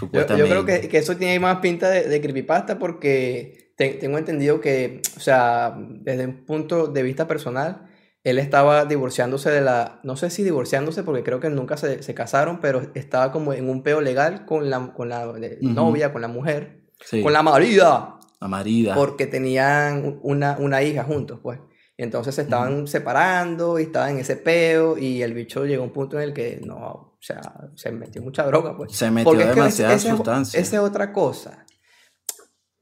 Yo, 0.00 0.46
creo 0.48 0.64
que, 0.66 0.88
que 0.88 0.98
eso 0.98 1.16
tiene 1.16 1.38
más 1.40 1.58
pinta 1.58 1.88
de, 1.90 2.08
de 2.08 2.20
creepypasta 2.20 2.78
porque 2.78 3.72
te- 3.76 3.94
tengo 3.94 4.18
entendido 4.18 4.60
que, 4.60 5.00
o 5.16 5.20
sea, 5.20 5.76
desde 5.78 6.26
un 6.26 6.44
punto 6.44 6.86
de 6.88 7.02
vista 7.02 7.26
personal, 7.28 7.86
él 8.24 8.38
estaba 8.38 8.86
divorciándose 8.86 9.50
de 9.50 9.60
la, 9.60 10.00
no 10.02 10.16
sé 10.16 10.30
si 10.30 10.42
divorciándose 10.42 11.02
porque 11.02 11.22
creo 11.22 11.40
que 11.40 11.50
nunca 11.50 11.76
se, 11.76 12.02
se 12.02 12.14
casaron, 12.14 12.58
pero 12.60 12.82
estaba 12.94 13.30
como 13.32 13.52
en 13.52 13.68
un 13.68 13.82
peo 13.82 14.00
legal 14.00 14.46
con 14.46 14.70
la, 14.70 14.92
con 14.94 15.08
la 15.10 15.24
eh, 15.42 15.58
novia, 15.60 16.12
con 16.12 16.22
la 16.22 16.28
mujer, 16.28 16.84
Sí, 17.04 17.22
con 17.22 17.32
la 17.34 17.42
marida, 17.42 18.18
la 18.40 18.48
marida. 18.48 18.94
porque 18.94 19.26
tenían 19.26 20.18
una, 20.22 20.56
una 20.58 20.82
hija 20.82 21.04
juntos, 21.04 21.38
pues. 21.42 21.58
Y 21.96 22.02
entonces 22.02 22.34
se 22.34 22.42
estaban 22.42 22.88
separando 22.88 23.78
y 23.78 23.82
estaban 23.84 24.12
en 24.12 24.18
ese 24.20 24.36
peo 24.36 24.96
y 24.98 25.22
el 25.22 25.34
bicho 25.34 25.64
llegó 25.66 25.82
a 25.82 25.86
un 25.86 25.92
punto 25.92 26.16
en 26.18 26.24
el 26.24 26.32
que 26.32 26.60
no, 26.64 27.13
o 27.24 27.26
sea, 27.26 27.40
se 27.74 27.90
metió 27.90 28.20
mucha 28.20 28.44
droga, 28.44 28.76
pues. 28.76 28.92
Se 28.92 29.10
metió 29.10 29.24
Porque 29.30 29.44
es 29.44 29.48
que 29.50 29.54
demasiada 29.54 29.94
ese- 29.94 30.10
sustancia. 30.10 30.60
Esa 30.60 30.76
es 30.76 30.82
otra 30.82 31.10
cosa. 31.10 31.64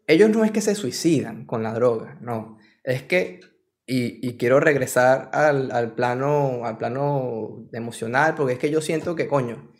Ellos 0.08 0.30
no 0.30 0.44
es 0.44 0.50
que 0.50 0.60
se 0.60 0.74
suicidan 0.74 1.46
con 1.46 1.62
la 1.62 1.72
droga, 1.72 2.18
no. 2.20 2.58
Es 2.82 3.02
que, 3.04 3.38
y, 3.86 4.26
y 4.26 4.36
quiero 4.36 4.58
regresar 4.58 5.30
al, 5.32 5.70
al 5.70 5.94
plano, 5.94 6.64
al 6.64 6.76
plano 6.76 7.68
emocional, 7.72 8.34
porque 8.34 8.54
es 8.54 8.58
que 8.58 8.70
yo 8.70 8.80
siento 8.80 9.14
que, 9.14 9.28
coño, 9.28 9.70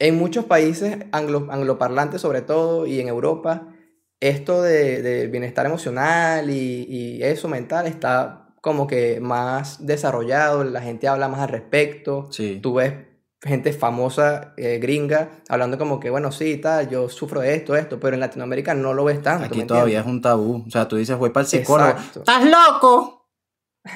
en 0.00 0.16
muchos 0.18 0.44
países 0.44 0.96
anglo, 1.12 1.46
angloparlantes 1.50 2.20
sobre 2.20 2.42
todo, 2.42 2.86
y 2.86 3.00
en 3.00 3.06
Europa, 3.08 3.68
esto 4.20 4.60
de, 4.62 5.02
de 5.02 5.28
bienestar 5.28 5.66
emocional 5.66 6.50
y, 6.50 6.84
y 6.88 7.22
eso 7.22 7.46
mental 7.48 7.86
está 7.86 8.44
como 8.60 8.88
que 8.88 9.20
más 9.20 9.86
desarrollado, 9.86 10.64
la 10.64 10.82
gente 10.82 11.06
habla 11.06 11.28
más 11.28 11.40
al 11.40 11.48
respecto 11.50 12.26
Sí. 12.32 12.58
tú 12.60 12.74
ves 12.74 12.92
gente 13.42 13.72
famosa 13.72 14.52
eh, 14.56 14.78
gringa 14.80 15.30
hablando 15.48 15.78
como 15.78 16.00
que, 16.00 16.10
bueno, 16.10 16.32
sí, 16.32 16.56
tal, 16.56 16.88
yo 16.90 17.08
sufro 17.08 17.40
de 17.40 17.54
esto, 17.54 17.76
esto, 17.76 18.00
pero 18.00 18.14
en 18.14 18.20
Latinoamérica 18.20 18.74
no 18.74 18.94
lo 18.94 19.04
ves 19.04 19.22
tanto. 19.22 19.46
Aquí 19.46 19.58
¿me 19.60 19.64
todavía 19.64 19.98
entiendes? 20.00 20.06
es 20.06 20.12
un 20.16 20.22
tabú. 20.22 20.64
O 20.66 20.70
sea, 20.70 20.88
tú 20.88 20.96
dices, 20.96 21.16
voy 21.16 21.30
para 21.30 21.42
el 21.42 21.48
psicólogo. 21.48 21.90
Exacto. 21.90 22.20
¡Estás 22.20 22.44
loco! 22.44 23.28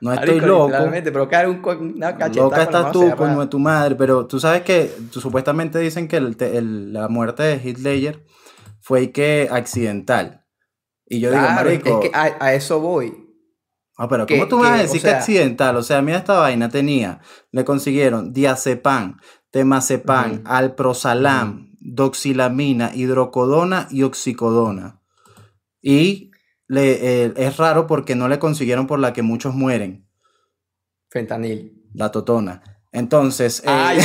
No 0.00 0.12
estoy 0.12 0.28
Marico, 0.36 0.46
loco. 0.46 0.66
literalmente, 0.68 1.10
pero 1.10 1.28
un, 1.48 1.60
co- 1.60 1.72
una 1.76 2.16
cachetada 2.16 2.44
Loca 2.44 2.62
estás 2.62 2.92
tú, 2.92 3.00
de 3.40 3.46
tu 3.48 3.58
madre. 3.58 3.96
Pero 3.96 4.26
tú 4.28 4.38
sabes 4.38 4.62
que 4.62 4.92
tú, 5.12 5.20
supuestamente 5.20 5.80
dicen 5.80 6.06
que 6.06 6.18
el 6.18 6.36
te- 6.36 6.56
el- 6.56 6.92
la 6.92 7.08
muerte 7.08 7.42
de 7.42 7.72
Ledger 7.80 8.24
fue 8.80 9.10
que 9.10 9.48
accidental. 9.50 10.44
Y 11.04 11.18
yo 11.18 11.30
digo, 11.32 11.42
Claro, 11.42 11.68
es 11.70 11.78
marico, 11.84 12.00
que 12.00 12.12
a, 12.14 12.36
a 12.38 12.54
eso 12.54 12.78
voy. 12.78 13.27
Ah, 13.98 14.08
pero 14.08 14.24
que- 14.26 14.36
¿cómo 14.36 14.48
tú 14.48 14.58
vas 14.60 14.70
a 14.70 14.74
o 14.74 14.78
decir 14.78 15.02
que 15.02 15.10
accidental? 15.10 15.76
O 15.76 15.82
sea, 15.82 16.00
mira 16.00 16.18
esta 16.18 16.38
vaina, 16.38 16.68
tenía, 16.70 17.20
le 17.52 17.64
consiguieron 17.64 18.32
diazepam, 18.32 19.18
temazepam, 19.50 20.42
alprosalam, 20.46 21.74
doxilamina, 21.80 22.92
hidrocodona 22.94 23.88
y 23.90 24.02
oxicodona. 24.04 25.00
Y 25.82 26.30
le, 26.66 27.24
eh, 27.24 27.32
es 27.36 27.56
raro 27.56 27.86
porque 27.86 28.14
no 28.14 28.28
le 28.28 28.38
consiguieron 28.38 28.86
por 28.86 28.98
la 28.98 29.12
que 29.12 29.22
muchos 29.22 29.54
mueren, 29.54 30.06
Fentanil. 31.10 31.82
la 31.94 32.10
totona. 32.10 32.62
Entonces, 32.92 33.60
eh, 33.60 33.68
¡Ay, 33.68 33.98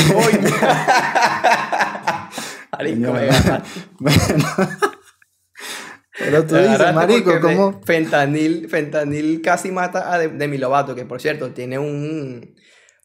Coño, 2.80 3.14
me 3.14 3.20
agarraste. 3.20 3.70
bueno. 4.00 4.46
Pero 6.24 6.46
tú 6.46 6.56
dices, 6.72 6.94
marico. 6.94 7.32
Fentanil, 7.86 8.70
fentanil 8.70 9.42
casi 9.42 9.72
mata 9.72 10.14
a 10.14 10.18
De- 10.18 10.30
Demi 10.30 10.58
Lovato, 10.58 10.96
que 10.96 11.06
por 11.06 11.22
cierto 11.22 11.52
tiene 11.52 11.78
un, 11.80 12.56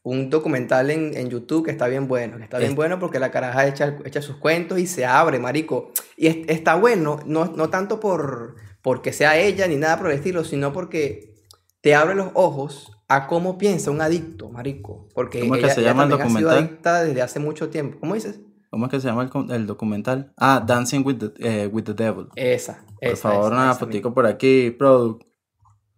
un 0.02 0.30
documental 0.30 0.90
en, 0.90 1.16
en 1.16 1.28
YouTube 1.30 1.64
que 1.64 1.70
está 1.70 1.86
bien 1.88 2.08
bueno, 2.08 2.36
que 2.38 2.44
está 2.44 2.58
bien 2.58 2.70
Es- 2.70 2.76
bueno 2.76 2.98
porque 2.98 3.18
la 3.18 3.30
caraja 3.30 3.66
echa, 3.66 3.96
echa 4.04 4.22
sus 4.22 4.36
cuentos 4.36 4.78
y 4.78 4.86
se 4.86 5.04
abre, 5.06 5.38
marico. 5.38 5.92
Y 6.16 6.26
es- 6.28 6.36
está 6.48 6.74
bueno, 6.76 7.20
no, 7.26 7.46
no 7.46 7.68
tanto 7.70 8.00
por 8.00 8.56
porque 8.82 9.12
sea 9.12 9.36
ella 9.38 9.66
ni 9.66 9.76
nada 9.76 9.98
por 9.98 10.10
el 10.10 10.16
estilo, 10.16 10.44
sino 10.44 10.72
porque 10.72 11.34
te 11.80 11.94
abre 11.94 12.14
los 12.14 12.30
ojos 12.34 12.92
a 13.08 13.26
cómo 13.26 13.58
piensa 13.58 13.90
un 13.90 14.00
adicto, 14.00 14.50
marico. 14.50 15.08
Porque 15.14 15.40
¿Cómo 15.40 15.54
que 15.54 15.60
se 15.70 15.80
ella 15.80 15.90
llama 15.90 16.04
el 16.04 16.10
también 16.10 16.26
ha 16.26 16.38
sido 16.38 16.48
documental? 16.50 16.58
adicta 16.74 17.02
desde 17.04 17.22
hace 17.22 17.38
mucho 17.40 17.68
tiempo. 17.70 17.98
¿Cómo 18.00 18.14
dices? 18.14 18.40
¿Cómo 18.70 18.86
es 18.86 18.90
que 18.90 19.00
se 19.00 19.08
llama 19.08 19.22
el, 19.32 19.50
el 19.50 19.66
documental? 19.66 20.32
Ah, 20.36 20.62
Dancing 20.66 21.02
with 21.04 21.16
the, 21.18 21.32
eh, 21.38 21.66
with 21.66 21.84
the 21.84 21.94
Devil. 21.94 22.28
Esa. 22.36 22.84
Por 23.00 23.08
esa, 23.12 23.16
favor, 23.30 23.46
esa, 23.52 23.54
una 23.62 23.70
esa 23.70 23.78
fotico 23.80 24.12
por 24.14 24.26
aquí, 24.26 24.70
product. 24.70 25.22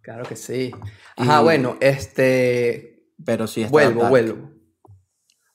Claro 0.03 0.25
que 0.25 0.37
sí. 0.37 0.71
Ajá, 1.17 1.41
Y- 1.41 1.45
bueno, 1.45 1.77
este, 1.81 3.05
Pero 3.25 3.47
sí 3.47 3.61
está 3.63 3.73
vuelvo, 3.73 4.01
dark. 4.03 4.11
vuelvo. 4.11 4.51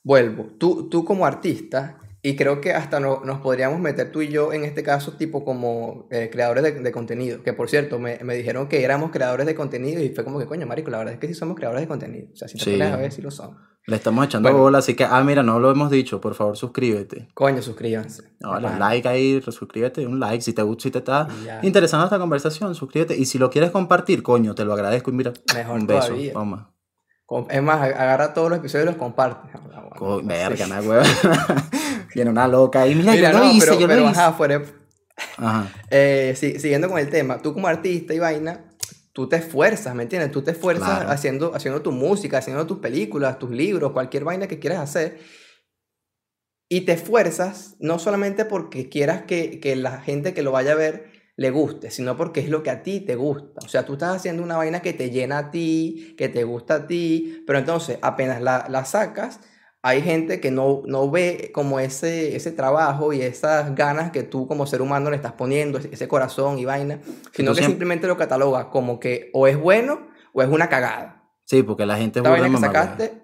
Vuelvo. 0.04 0.44
Tú, 0.58 0.88
tú 0.88 1.04
como 1.04 1.26
artista, 1.26 1.98
y 2.22 2.36
creo 2.36 2.60
que 2.60 2.72
hasta 2.72 3.00
no- 3.00 3.22
nos 3.24 3.40
podríamos 3.40 3.80
meter 3.80 4.10
tú 4.12 4.20
y 4.22 4.28
yo 4.28 4.52
en 4.52 4.64
este 4.64 4.82
caso, 4.82 5.12
tipo 5.12 5.44
como 5.44 6.08
eh, 6.10 6.28
creadores 6.30 6.62
de, 6.64 6.72
de 6.72 6.92
contenido. 6.92 7.42
Que 7.42 7.52
por 7.52 7.68
cierto, 7.68 7.98
me, 7.98 8.18
me 8.22 8.34
dijeron 8.34 8.68
que 8.68 8.82
éramos 8.84 9.10
creadores 9.10 9.46
de 9.46 9.54
contenido 9.54 10.02
y 10.02 10.10
fue 10.10 10.24
como 10.24 10.38
que, 10.38 10.46
coño, 10.46 10.66
marico, 10.66 10.90
la 10.90 10.98
verdad 10.98 11.14
es 11.14 11.20
que 11.20 11.28
sí 11.28 11.34
somos 11.34 11.56
creadores 11.56 11.82
de 11.82 11.88
contenido. 11.88 12.28
O 12.32 12.36
sea, 12.36 12.46
si 12.48 12.58
te 12.58 12.64
Sí. 12.64 12.70
pones 12.72 12.92
a 12.92 12.96
ver, 12.96 13.12
sí 13.12 13.22
lo 13.22 13.30
somos. 13.30 13.56
Le 13.88 13.94
estamos 13.96 14.24
echando 14.26 14.48
Bueno. 14.48 14.64
bola, 14.64 14.78
así 14.78 14.94
que, 14.94 15.04
ah, 15.04 15.22
mira, 15.22 15.44
no 15.44 15.60
lo 15.60 15.70
hemos 15.70 15.90
dicho, 15.92 16.20
por 16.20 16.34
favor, 16.34 16.56
suscríbete. 16.56 17.28
Coño, 17.34 17.62
suscríbanse. 17.62 18.24
No, 18.40 18.52
Ajá. 18.54 18.78
like 18.80 19.06
ahí, 19.06 19.40
suscríbete, 19.40 20.04
un 20.08 20.18
like. 20.18 20.42
Si 20.42 20.52
te 20.52 20.62
gusta, 20.62 20.82
si 20.82 20.90
te 20.90 20.98
está 20.98 21.28
ya. 21.44 21.60
interesando 21.62 22.04
esta 22.04 22.18
conversación, 22.18 22.74
suscríbete. 22.74 23.16
Y 23.16 23.26
si 23.26 23.38
lo 23.38 23.48
quieres 23.48 23.70
compartir, 23.70 24.24
coño, 24.24 24.56
te 24.56 24.64
lo 24.64 24.72
agradezco. 24.72 25.10
Y 25.10 25.14
mira, 25.14 25.32
Mejor 25.54 25.78
un 25.78 25.86
beso. 25.86 26.08
todavía. 26.08 26.32
Toma. 26.32 26.72
Es 27.48 27.62
más, 27.62 27.80
ag- 27.80 27.94
agarra 27.96 28.34
todos 28.34 28.50
los 28.50 28.58
episodios 28.58 28.86
y 28.86 28.90
los 28.90 28.96
comparte. 28.96 29.50
Ah, 29.54 29.88
Co- 29.96 30.14
bueno, 30.14 30.28
verga, 30.28 30.64
sí. 30.64 30.70
una 30.70 30.80
hueva. 30.80 31.04
Viene 32.14 32.30
una 32.30 32.48
loca 32.48 32.82
ahí. 32.82 32.94
Mira, 32.94 33.12
Mira, 33.12 33.30
yo 33.32 33.38
lo 33.38 33.44
no, 33.44 33.50
hice, 33.52 33.66
pero, 33.66 33.80
yo 33.80 33.86
pero 33.88 34.00
lo 34.02 34.10
hice. 34.10 34.20
ajá, 34.20 34.32
fuera, 34.32 34.62
Ajá. 35.38 35.68
Eh, 35.90 36.34
si- 36.36 36.58
siguiendo 36.58 36.88
con 36.88 36.98
el 36.98 37.08
tema, 37.08 37.38
tú 37.40 37.54
como 37.54 37.68
artista 37.68 38.14
y 38.14 38.18
vaina, 38.18 38.65
tú 39.16 39.26
te 39.30 39.36
esfuerzas, 39.36 39.94
¿me 39.94 40.02
entiendes? 40.02 40.30
Tú 40.30 40.42
te 40.42 40.50
esfuerzas 40.50 40.86
Claro. 40.98 41.08
haciendo, 41.10 41.54
haciendo 41.54 41.80
tu 41.80 41.90
música, 41.90 42.36
haciendo 42.36 42.66
tus 42.66 42.80
películas, 42.80 43.38
tus 43.38 43.50
libros, 43.50 43.92
cualquier 43.92 44.24
vaina 44.24 44.46
que 44.46 44.58
quieras 44.58 44.80
hacer. 44.80 45.18
y 46.68 46.80
te 46.82 46.92
esfuerzas 46.92 47.76
no 47.78 47.98
solamente 47.98 48.44
porque 48.44 48.88
quieras 48.90 49.22
que, 49.22 49.60
que 49.60 49.74
la 49.76 50.00
gente 50.00 50.34
que 50.34 50.42
lo 50.42 50.50
vaya 50.52 50.72
a 50.72 50.74
ver 50.74 51.06
le 51.36 51.50
guste, 51.50 51.90
sino 51.90 52.16
porque 52.16 52.40
es 52.40 52.48
lo 52.50 52.62
que 52.62 52.70
a 52.70 52.82
ti 52.82 53.00
te 53.00 53.14
gusta. 53.14 53.60
O 53.64 53.68
sea, 53.68 53.86
tú 53.86 53.92
estás 53.94 54.16
haciendo 54.16 54.42
una 54.42 54.56
vaina 54.56 54.82
que 54.82 54.92
te 54.92 55.10
llena 55.10 55.38
a 55.38 55.50
ti, 55.50 56.14
que 56.18 56.28
te 56.28 56.44
gusta 56.44 56.74
a 56.74 56.86
ti, 56.86 57.42
pero 57.46 57.58
entonces 57.60 57.98
apenas 58.02 58.42
la, 58.42 58.66
la 58.68 58.84
sacas, 58.84 59.40
hay 59.86 60.02
gente 60.02 60.40
que 60.40 60.50
no, 60.50 60.82
no 60.84 61.08
ve 61.08 61.52
como 61.54 61.78
ese, 61.78 62.34
ese 62.34 62.50
trabajo 62.50 63.12
y 63.12 63.22
esas 63.22 63.72
ganas 63.76 64.10
que 64.10 64.24
tú 64.24 64.48
como 64.48 64.66
ser 64.66 64.82
humano 64.82 65.10
le 65.10 65.16
estás 65.16 65.30
poniendo, 65.30 65.78
ese 65.78 66.08
corazón 66.08 66.58
y 66.58 66.64
vaina, 66.64 66.98
sino 67.32 67.54
que 67.54 67.62
simplemente 67.62 68.08
lo 68.08 68.16
cataloga 68.16 68.68
como 68.70 68.98
que 68.98 69.30
o 69.32 69.46
es 69.46 69.56
bueno 69.56 70.08
o 70.32 70.42
es 70.42 70.48
una 70.48 70.68
cagada. 70.68 71.22
Sí, 71.44 71.62
porque 71.62 71.86
la 71.86 71.96
gente 71.98 72.18
es 72.18 72.24
vaina 72.24 72.50
que 72.50 72.56
sacaste, 72.56 73.22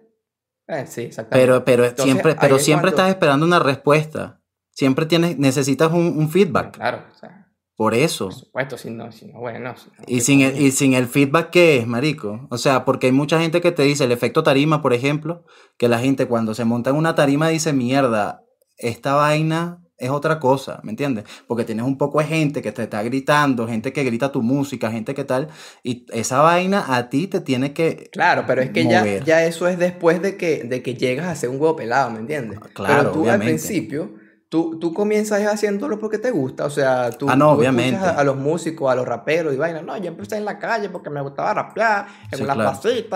eh, 0.68 0.84
sí, 0.86 1.00
exactamente. 1.02 1.44
Pero, 1.44 1.64
pero 1.64 1.96
siempre, 1.96 2.36
pero 2.40 2.60
siempre 2.60 2.90
estás 2.90 3.08
esperando 3.08 3.44
una 3.44 3.58
respuesta. 3.58 4.40
Siempre 4.70 5.06
tienes, 5.06 5.36
necesitas 5.38 5.90
un, 5.90 6.16
un 6.16 6.30
feedback. 6.30 6.76
Claro, 6.76 7.02
o 7.12 7.18
sea, 7.18 7.41
por 7.82 7.96
eso. 7.96 8.26
Por 8.26 8.34
supuesto, 8.34 8.78
si 8.78 8.90
no, 8.90 9.10
si 9.10 9.26
no 9.26 9.40
bueno. 9.40 9.74
y, 10.06 10.20
sin 10.20 10.42
el, 10.42 10.56
y 10.56 10.70
sin 10.70 10.94
el 10.94 11.08
feedback, 11.08 11.50
¿qué 11.50 11.78
es, 11.78 11.86
marico? 11.88 12.46
O 12.48 12.56
sea, 12.56 12.84
porque 12.84 13.08
hay 13.08 13.12
mucha 13.12 13.40
gente 13.40 13.60
que 13.60 13.72
te 13.72 13.82
dice 13.82 14.04
el 14.04 14.12
efecto 14.12 14.44
tarima, 14.44 14.80
por 14.80 14.92
ejemplo, 14.92 15.44
que 15.78 15.88
la 15.88 15.98
gente 15.98 16.26
cuando 16.26 16.54
se 16.54 16.64
monta 16.64 16.90
en 16.90 16.96
una 16.96 17.16
tarima 17.16 17.48
dice, 17.48 17.72
mierda, 17.72 18.44
esta 18.78 19.14
vaina 19.14 19.80
es 19.98 20.10
otra 20.10 20.38
cosa, 20.38 20.78
¿me 20.84 20.90
entiendes? 20.90 21.24
Porque 21.48 21.64
tienes 21.64 21.84
un 21.84 21.98
poco 21.98 22.20
de 22.20 22.26
gente 22.26 22.62
que 22.62 22.70
te 22.70 22.84
está 22.84 23.02
gritando, 23.02 23.66
gente 23.66 23.92
que 23.92 24.04
grita 24.04 24.30
tu 24.30 24.42
música, 24.42 24.92
gente 24.92 25.12
que 25.12 25.24
tal, 25.24 25.48
y 25.82 26.06
esa 26.12 26.38
vaina 26.38 26.84
a 26.86 27.08
ti 27.08 27.26
te 27.26 27.40
tiene 27.40 27.72
que 27.72 28.10
Claro, 28.12 28.44
pero 28.46 28.62
es 28.62 28.70
que 28.70 28.84
ya, 28.84 29.04
ya 29.24 29.44
eso 29.44 29.66
es 29.66 29.76
después 29.76 30.22
de 30.22 30.36
que, 30.36 30.62
de 30.62 30.84
que 30.84 30.94
llegas 30.94 31.26
a 31.26 31.34
ser 31.34 31.48
un 31.48 31.60
huevo 31.60 31.74
pelado, 31.74 32.12
¿me 32.12 32.20
entiendes? 32.20 32.60
Claro, 32.74 32.94
pero 32.96 33.10
tú 33.10 33.28
al 33.28 33.40
principio 33.40 34.21
Tú, 34.52 34.78
tú 34.78 34.92
comienzas 34.92 35.40
haciéndolo 35.46 35.98
porque 35.98 36.18
te 36.18 36.30
gusta, 36.30 36.66
o 36.66 36.68
sea, 36.68 37.10
tú, 37.10 37.26
ah, 37.26 37.34
no, 37.34 37.52
obviamente. 37.52 38.04
A, 38.04 38.22
los 38.22 38.36
músicos, 38.36 38.92
a 38.92 38.94
los 38.94 39.08
raperos 39.08 39.54
y 39.54 39.56
vaina. 39.56 39.80
No, 39.80 39.96
yo 39.96 40.08
empecé 40.08 40.36
en 40.36 40.44
la 40.44 40.58
calle 40.58 40.90
porque 40.90 41.08
me 41.08 41.22
gustaba 41.22 41.54
rapear, 41.54 42.06
en 42.30 42.42
una 42.42 42.52
claro. 42.52 42.78
y... 42.90 43.08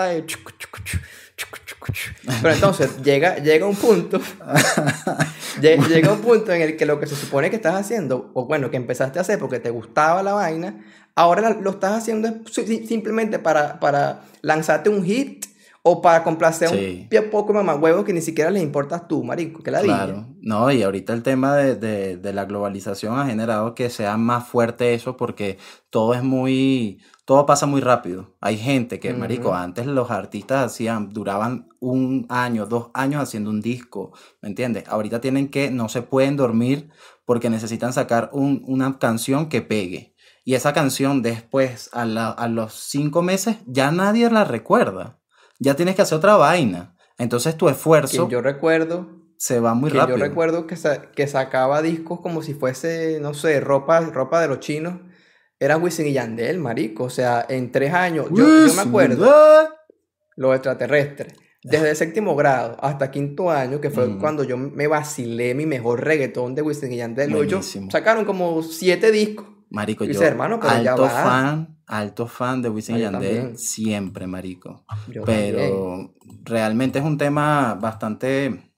Pero 2.41 2.53
entonces 2.55 2.97
llega, 3.03 3.37
llega 3.37 3.67
un 3.67 3.75
punto, 3.75 4.19
llega 5.61 6.11
un 6.11 6.21
punto 6.21 6.51
en 6.53 6.63
el 6.63 6.75
que 6.75 6.87
lo 6.87 6.99
que 6.99 7.05
se 7.05 7.15
supone 7.15 7.51
que 7.51 7.57
estás 7.57 7.75
haciendo, 7.75 8.31
o 8.33 8.47
bueno, 8.47 8.71
que 8.71 8.77
empezaste 8.77 9.19
a 9.19 9.21
hacer 9.21 9.37
porque 9.37 9.59
te 9.59 9.69
gustaba 9.69 10.23
la 10.23 10.33
vaina, 10.33 10.83
ahora 11.13 11.51
lo 11.51 11.69
estás 11.69 11.99
haciendo 11.99 12.29
simplemente 12.49 13.37
para, 13.37 13.79
para 13.79 14.23
lanzarte 14.41 14.89
un 14.89 15.05
hit 15.05 15.45
o 15.89 16.01
para 16.01 16.21
complacer 16.21 16.69
un 16.69 17.07
pie 17.07 17.21
poco 17.21 17.53
más 17.53 17.79
huevo 17.79 18.03
que 18.03 18.11
ni 18.11 18.19
siquiera 18.19 18.51
les 18.51 18.61
importas 18.61 19.07
tú, 19.07 19.23
marico, 19.23 19.63
que 19.63 19.71
la 19.71 19.81
Claro, 19.81 20.27
no, 20.41 20.69
y 20.69 20.83
ahorita 20.83 21.13
el 21.13 21.23
tema 21.23 21.55
de, 21.55 22.19
la 22.33 22.45
globalización 22.45 23.17
ha 23.17 23.25
generado 23.25 23.73
que 23.73 23.89
sea 23.89 24.17
más 24.17 24.45
fuerte 24.45 24.93
eso 24.93 25.15
porque 25.15 25.57
todo 25.89 26.13
es 26.13 26.23
muy, 26.23 27.01
todo 27.23 27.45
pasa 27.45 27.65
muy 27.67 27.79
rápido. 27.79 28.35
Hay 28.41 28.57
gente 28.57 28.99
que, 28.99 29.13
marico, 29.13 29.53
antes 29.53 29.85
los 29.85 30.11
artistas 30.11 30.65
hacían, 30.65 31.13
duraban 31.13 31.69
un 31.79 32.25
año, 32.27 32.65
dos 32.65 32.89
años 32.93 33.23
haciendo 33.23 33.49
un 33.49 33.61
disco, 33.61 34.11
¿me 34.41 34.49
entiendes? 34.49 34.83
Ahorita 34.87 35.21
tienen 35.21 35.47
que, 35.47 35.71
no 35.71 35.87
se 35.87 36.01
pueden 36.01 36.35
dormir 36.35 36.89
porque 37.23 37.49
necesitan 37.49 37.93
sacar 37.93 38.29
una 38.33 38.99
canción 38.99 39.47
que 39.47 39.61
pegue. 39.61 40.15
Y 40.43 40.55
esa 40.55 40.73
canción 40.73 41.21
después, 41.21 41.89
a, 41.93 42.01
a 42.01 42.47
los 42.49 42.73
cinco 42.73 43.21
meses, 43.21 43.57
ya 43.65 43.91
nadie 43.91 44.29
la 44.29 44.43
recuerda 44.43 45.17
ya 45.59 45.75
tienes 45.75 45.95
que 45.95 46.01
hacer 46.01 46.17
otra 46.17 46.35
vaina. 46.35 46.95
Entonces 47.17 47.57
tu 47.57 47.69
esfuerzo... 47.69 48.29
yo 48.29 48.41
recuerdo... 48.41 49.17
Se 49.39 49.59
va 49.59 49.75
muy 49.75 49.91
rápido. 49.91 50.17
Yo 50.17 50.23
recuerdo 50.23 50.65
que, 50.65 50.75
que 51.15 51.27
sacaba 51.27 51.83
discos 51.83 52.21
como 52.21 52.41
si 52.41 52.55
fuese, 52.55 53.19
no 53.21 53.35
sé, 53.35 53.59
ropa, 53.59 53.99
ropa 53.99 54.41
de 54.41 54.47
los 54.47 54.59
chinos. 54.61 54.95
Era 55.59 55.77
Wisin 55.77 56.07
y 56.07 56.13
Yandel, 56.13 56.57
marico. 56.57 57.03
O 57.03 57.09
sea, 57.11 57.45
en 57.47 57.71
tres 57.71 57.93
años. 57.93 58.27
Yo, 58.31 58.45
me 58.75 58.81
acuerdo. 58.81 59.31
Los 60.35 60.55
extraterrestres. 60.55 61.35
Desde 61.63 61.93
séptimo 61.95 62.35
grado 62.35 62.77
hasta 62.79 63.11
quinto 63.11 63.51
año, 63.51 63.81
que 63.81 63.89
fue 63.89 64.07
mm. 64.07 64.19
cuando 64.19 64.43
yo 64.43 64.57
me 64.57 64.87
vacilé 64.87 65.53
mi 65.53 65.65
mejor 65.65 66.03
reggaetón 66.03 66.55
de 66.55 66.61
Wisin 66.61 66.91
y 66.93 66.97
Yandel. 66.97 67.35
Ellos 67.35 67.77
sacaron 67.91 68.25
como 68.25 68.63
siete 68.63 69.11
discos. 69.11 69.56
Marico, 69.69 70.05
yo, 70.05 70.21
hermano, 70.21 70.59
alto 70.61 71.09
fan, 71.09 71.77
alto 71.85 72.27
fan 72.27 72.61
de 72.61 72.69
Wisin 72.69 72.97
y 72.97 73.01
Yandel, 73.01 73.57
siempre, 73.57 74.27
marico. 74.27 74.85
pero 75.25 76.13
realmente 76.43 76.99
es 76.99 77.05
un 77.05 77.17
tema 77.17 77.75
bastante 77.75 78.73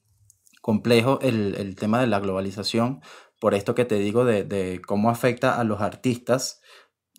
complejo 0.61 1.19
el, 1.21 1.75
tema 1.75 1.99
de 2.01 2.07
la 2.07 2.19
globalización, 2.19 3.01
por 3.39 3.53
esto 3.53 3.75
que 3.75 3.85
te 3.85 3.95
digo 3.95 4.25
de, 4.25 4.81
cómo 4.85 5.09
afecta 5.09 5.59
a 5.59 5.63
los 5.63 5.81
artistas, 5.81 6.61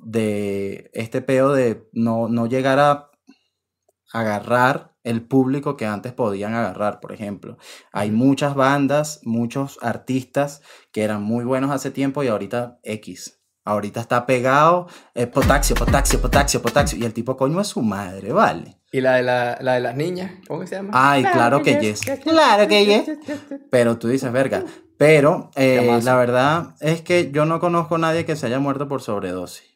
de 0.03 0.91
este 0.95 1.21
peo 1.21 1.53
de 1.53 1.89
no, 1.93 2.29
no 2.29 2.47
llegar 2.47 2.79
a 2.79 3.11
agarrar 4.13 4.97
el 5.03 5.27
público 5.27 5.77
que 5.77 5.87
antes 5.87 6.13
podían 6.13 6.55
agarrar, 6.55 7.01
por 7.01 7.13
ejemplo. 7.13 7.59
Hay 7.93 8.11
muchas 8.11 8.55
bandas, 8.55 9.21
muchos 9.25 9.79
artistas 9.83 10.63
que 10.93 11.03
eran 11.03 11.23
muy 11.23 11.45
buenos 11.45 11.71
hace 11.71 11.91
tiempo 11.91 12.23
y 12.23 12.29
ahorita 12.29 12.81
X. 12.83 13.40
Ahorita 13.71 14.01
está 14.01 14.27
pegado, 14.27 14.89
es 15.15 15.29
potasio, 15.29 15.77
potasio, 15.77 16.21
potasio, 16.21 16.61
potasio. 16.61 16.99
Y 16.99 17.05
el 17.05 17.13
tipo 17.13 17.37
coño 17.37 17.61
es 17.61 17.69
su 17.69 17.83
madre, 17.83 18.33
¿vale? 18.33 18.79
¿Y 18.91 19.01
la 19.01 19.15
de, 19.15 19.23
la, 19.23 19.59
la 19.61 19.75
de 19.75 19.81
las 19.81 19.95
niñas? 19.95 20.33
¿Cómo 20.49 20.67
se 20.67 20.75
llama? 20.75 20.91
Ay, 20.93 21.23
claro, 21.23 21.63
que 21.63 21.79
yes. 21.79 22.01
Claro 22.01 22.67
que 22.67 22.85
yes. 22.85 23.19
Pero 23.71 23.97
tú 23.99 24.09
dices, 24.09 24.33
verga. 24.33 24.65
Pero 24.99 25.51
eh, 25.55 26.01
la 26.03 26.17
verdad 26.17 26.75
es 26.81 27.01
que 27.01 27.31
yo 27.31 27.45
no 27.45 27.61
conozco 27.61 27.95
a 27.95 27.99
nadie 27.99 28.25
que 28.25 28.35
se 28.35 28.47
haya 28.47 28.59
muerto 28.59 28.89
por 28.89 29.03
sobredosis. 29.03 29.71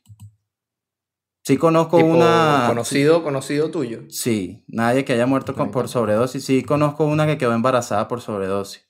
Sí 1.45 1.57
conozco 1.57 1.99
una... 1.99 2.65
Conocido, 2.67 3.23
conocido 3.23 3.71
tuyo. 3.71 4.01
Sí, 4.09 4.65
nadie 4.67 5.05
que 5.05 5.13
haya 5.13 5.27
muerto 5.27 5.55
por 5.55 5.89
sobredosis. 5.89 6.45
Sí 6.45 6.63
conozco 6.65 7.05
una 7.05 7.27
que 7.27 7.39
quedó 7.39 7.53
embarazada 7.53 8.09
por 8.09 8.21
sobredosis. 8.21 8.89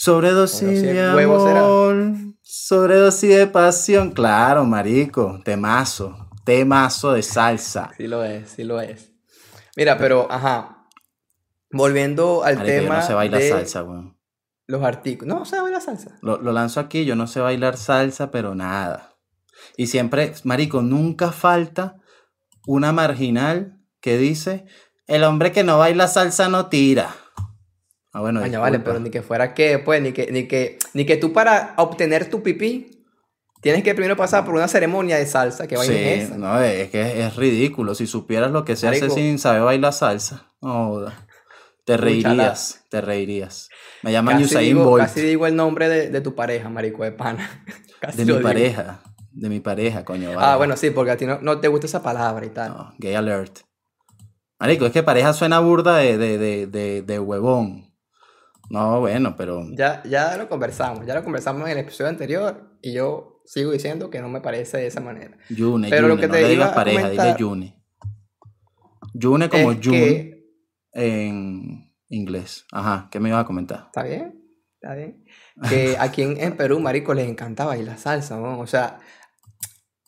Sobredosis 0.00 0.80
de 0.80 1.04
amor, 1.04 2.14
sobredosis 2.40 3.36
de 3.36 3.48
pasión. 3.48 4.12
Claro, 4.12 4.64
marico, 4.64 5.40
temazo, 5.44 6.30
temazo 6.44 7.14
de 7.14 7.22
salsa. 7.24 7.90
Sí 7.96 8.06
lo 8.06 8.22
es, 8.22 8.48
sí 8.48 8.62
lo 8.62 8.80
es. 8.80 9.10
Mira, 9.76 9.98
pero, 9.98 10.30
ajá, 10.30 10.86
volviendo 11.72 12.44
al 12.44 12.62
tema 12.62 12.98
no 12.98 13.02
se 13.02 13.12
baila 13.12 13.40
salsa, 13.40 13.82
weón. 13.82 14.16
Los 14.68 14.84
artículos. 14.84 15.36
No, 15.36 15.44
se 15.44 15.60
baila 15.60 15.80
salsa. 15.80 16.16
Lo, 16.22 16.40
lo 16.40 16.52
lanzo 16.52 16.78
aquí, 16.78 17.04
yo 17.04 17.16
no 17.16 17.26
sé 17.26 17.40
bailar 17.40 17.76
salsa, 17.76 18.30
pero 18.30 18.54
nada. 18.54 19.16
Y 19.76 19.88
siempre, 19.88 20.32
marico, 20.44 20.80
nunca 20.80 21.32
falta 21.32 21.96
una 22.68 22.92
marginal 22.92 23.82
que 24.00 24.16
dice, 24.16 24.64
el 25.08 25.24
hombre 25.24 25.50
que 25.50 25.64
no 25.64 25.76
baila 25.76 26.06
salsa 26.06 26.48
no 26.48 26.66
tira. 26.66 27.16
Ah, 28.18 28.20
bueno, 28.20 28.40
vale, 28.60 28.80
pero 28.80 28.98
ni 28.98 29.10
que 29.10 29.22
fuera 29.22 29.54
que, 29.54 29.78
pues, 29.78 30.02
ni 30.02 30.10
que, 30.10 30.32
ni 30.32 30.48
que, 30.48 30.76
ni 30.92 31.06
que 31.06 31.16
tú 31.18 31.32
para 31.32 31.74
obtener 31.76 32.28
tu 32.28 32.42
pipí 32.42 33.04
tienes 33.60 33.84
que 33.84 33.94
primero 33.94 34.16
pasar 34.16 34.44
por 34.44 34.56
una 34.56 34.66
ceremonia 34.66 35.18
de 35.18 35.24
salsa. 35.24 35.68
que 35.68 35.76
sí, 35.76 35.94
es 35.94 36.36
No, 36.36 36.60
es 36.60 36.90
que 36.90 37.24
es, 37.24 37.36
ridículo. 37.36 37.94
Si 37.94 38.08
supieras 38.08 38.50
lo 38.50 38.64
que 38.64 38.74
se 38.74 38.88
hace 38.88 39.08
sin 39.08 39.38
saber 39.38 39.62
bailar 39.62 39.92
salsa, 39.92 40.50
te 41.84 41.96
reirías, 41.96 42.84
te 42.90 43.00
reirías. 43.00 43.68
Me 44.02 44.10
llaman 44.10 44.42
Usain 44.42 44.76
Bolt. 44.76 45.04
Casi 45.04 45.20
digo 45.20 45.46
el 45.46 45.54
nombre 45.54 45.88
de, 45.88 46.20
tu 46.20 46.34
pareja, 46.34 46.68
marico 46.68 47.04
de 47.04 47.12
pana. 47.12 47.64
de 48.16 48.24
mi 48.24 48.42
pareja, 48.42 49.00
de 49.30 49.48
mi 49.48 49.60
pareja, 49.60 50.04
coño. 50.04 50.32
Ah, 50.36 50.56
bueno, 50.56 50.76
sí, 50.76 50.90
porque 50.90 51.12
a 51.12 51.16
ti 51.16 51.24
no, 51.24 51.38
no 51.40 51.60
te 51.60 51.68
gusta 51.68 51.86
esa 51.86 52.02
palabra 52.02 52.44
y 52.44 52.50
tal. 52.50 52.74
gay 52.98 53.14
alert. 53.14 53.60
Marico, 54.58 54.86
es 54.86 54.92
que 54.92 55.04
pareja 55.04 55.32
suena 55.34 55.60
burda 55.60 55.98
de, 55.98 56.18
de, 56.18 56.66
de, 56.66 57.02
de 57.02 57.18
huevón. 57.20 57.87
No, 58.70 59.00
bueno, 59.00 59.34
pero... 59.36 59.66
Ya, 59.72 60.02
ya 60.04 60.36
lo 60.36 60.48
conversamos, 60.48 61.06
ya 61.06 61.14
lo 61.14 61.24
conversamos 61.24 61.62
en 61.62 61.72
el 61.72 61.78
episodio 61.78 62.10
anterior 62.10 62.76
y 62.82 62.92
yo 62.92 63.42
sigo 63.46 63.72
diciendo 63.72 64.10
que 64.10 64.20
no 64.20 64.28
me 64.28 64.40
parece 64.40 64.76
de 64.76 64.86
esa 64.86 65.00
manera. 65.00 65.38
Yune, 65.48 65.88
pero 65.88 66.06
lo 66.06 66.18
que 66.18 66.28
te 66.28 66.56
no 66.56 66.74
pareja, 66.74 67.08
dile 67.08 67.34
Yune. 67.38 67.82
Yune 69.14 69.48
como 69.48 69.74
June 69.82 70.44
en 70.92 71.94
inglés. 72.08 72.66
Ajá, 72.72 73.08
¿qué 73.10 73.20
me 73.20 73.30
ibas 73.30 73.42
a 73.42 73.46
comentar? 73.46 73.84
Está 73.86 74.02
bien, 74.02 74.38
está 74.74 74.94
bien. 74.94 75.24
Que 75.68 75.96
aquí 76.00 76.22
en, 76.22 76.56
Perú, 76.56 76.78
marico, 76.78 77.14
les 77.14 77.28
encanta 77.28 77.64
bailar 77.64 77.98
salsa, 77.98 78.36
¿no? 78.36 78.60
O 78.60 78.66
sea, 78.66 78.98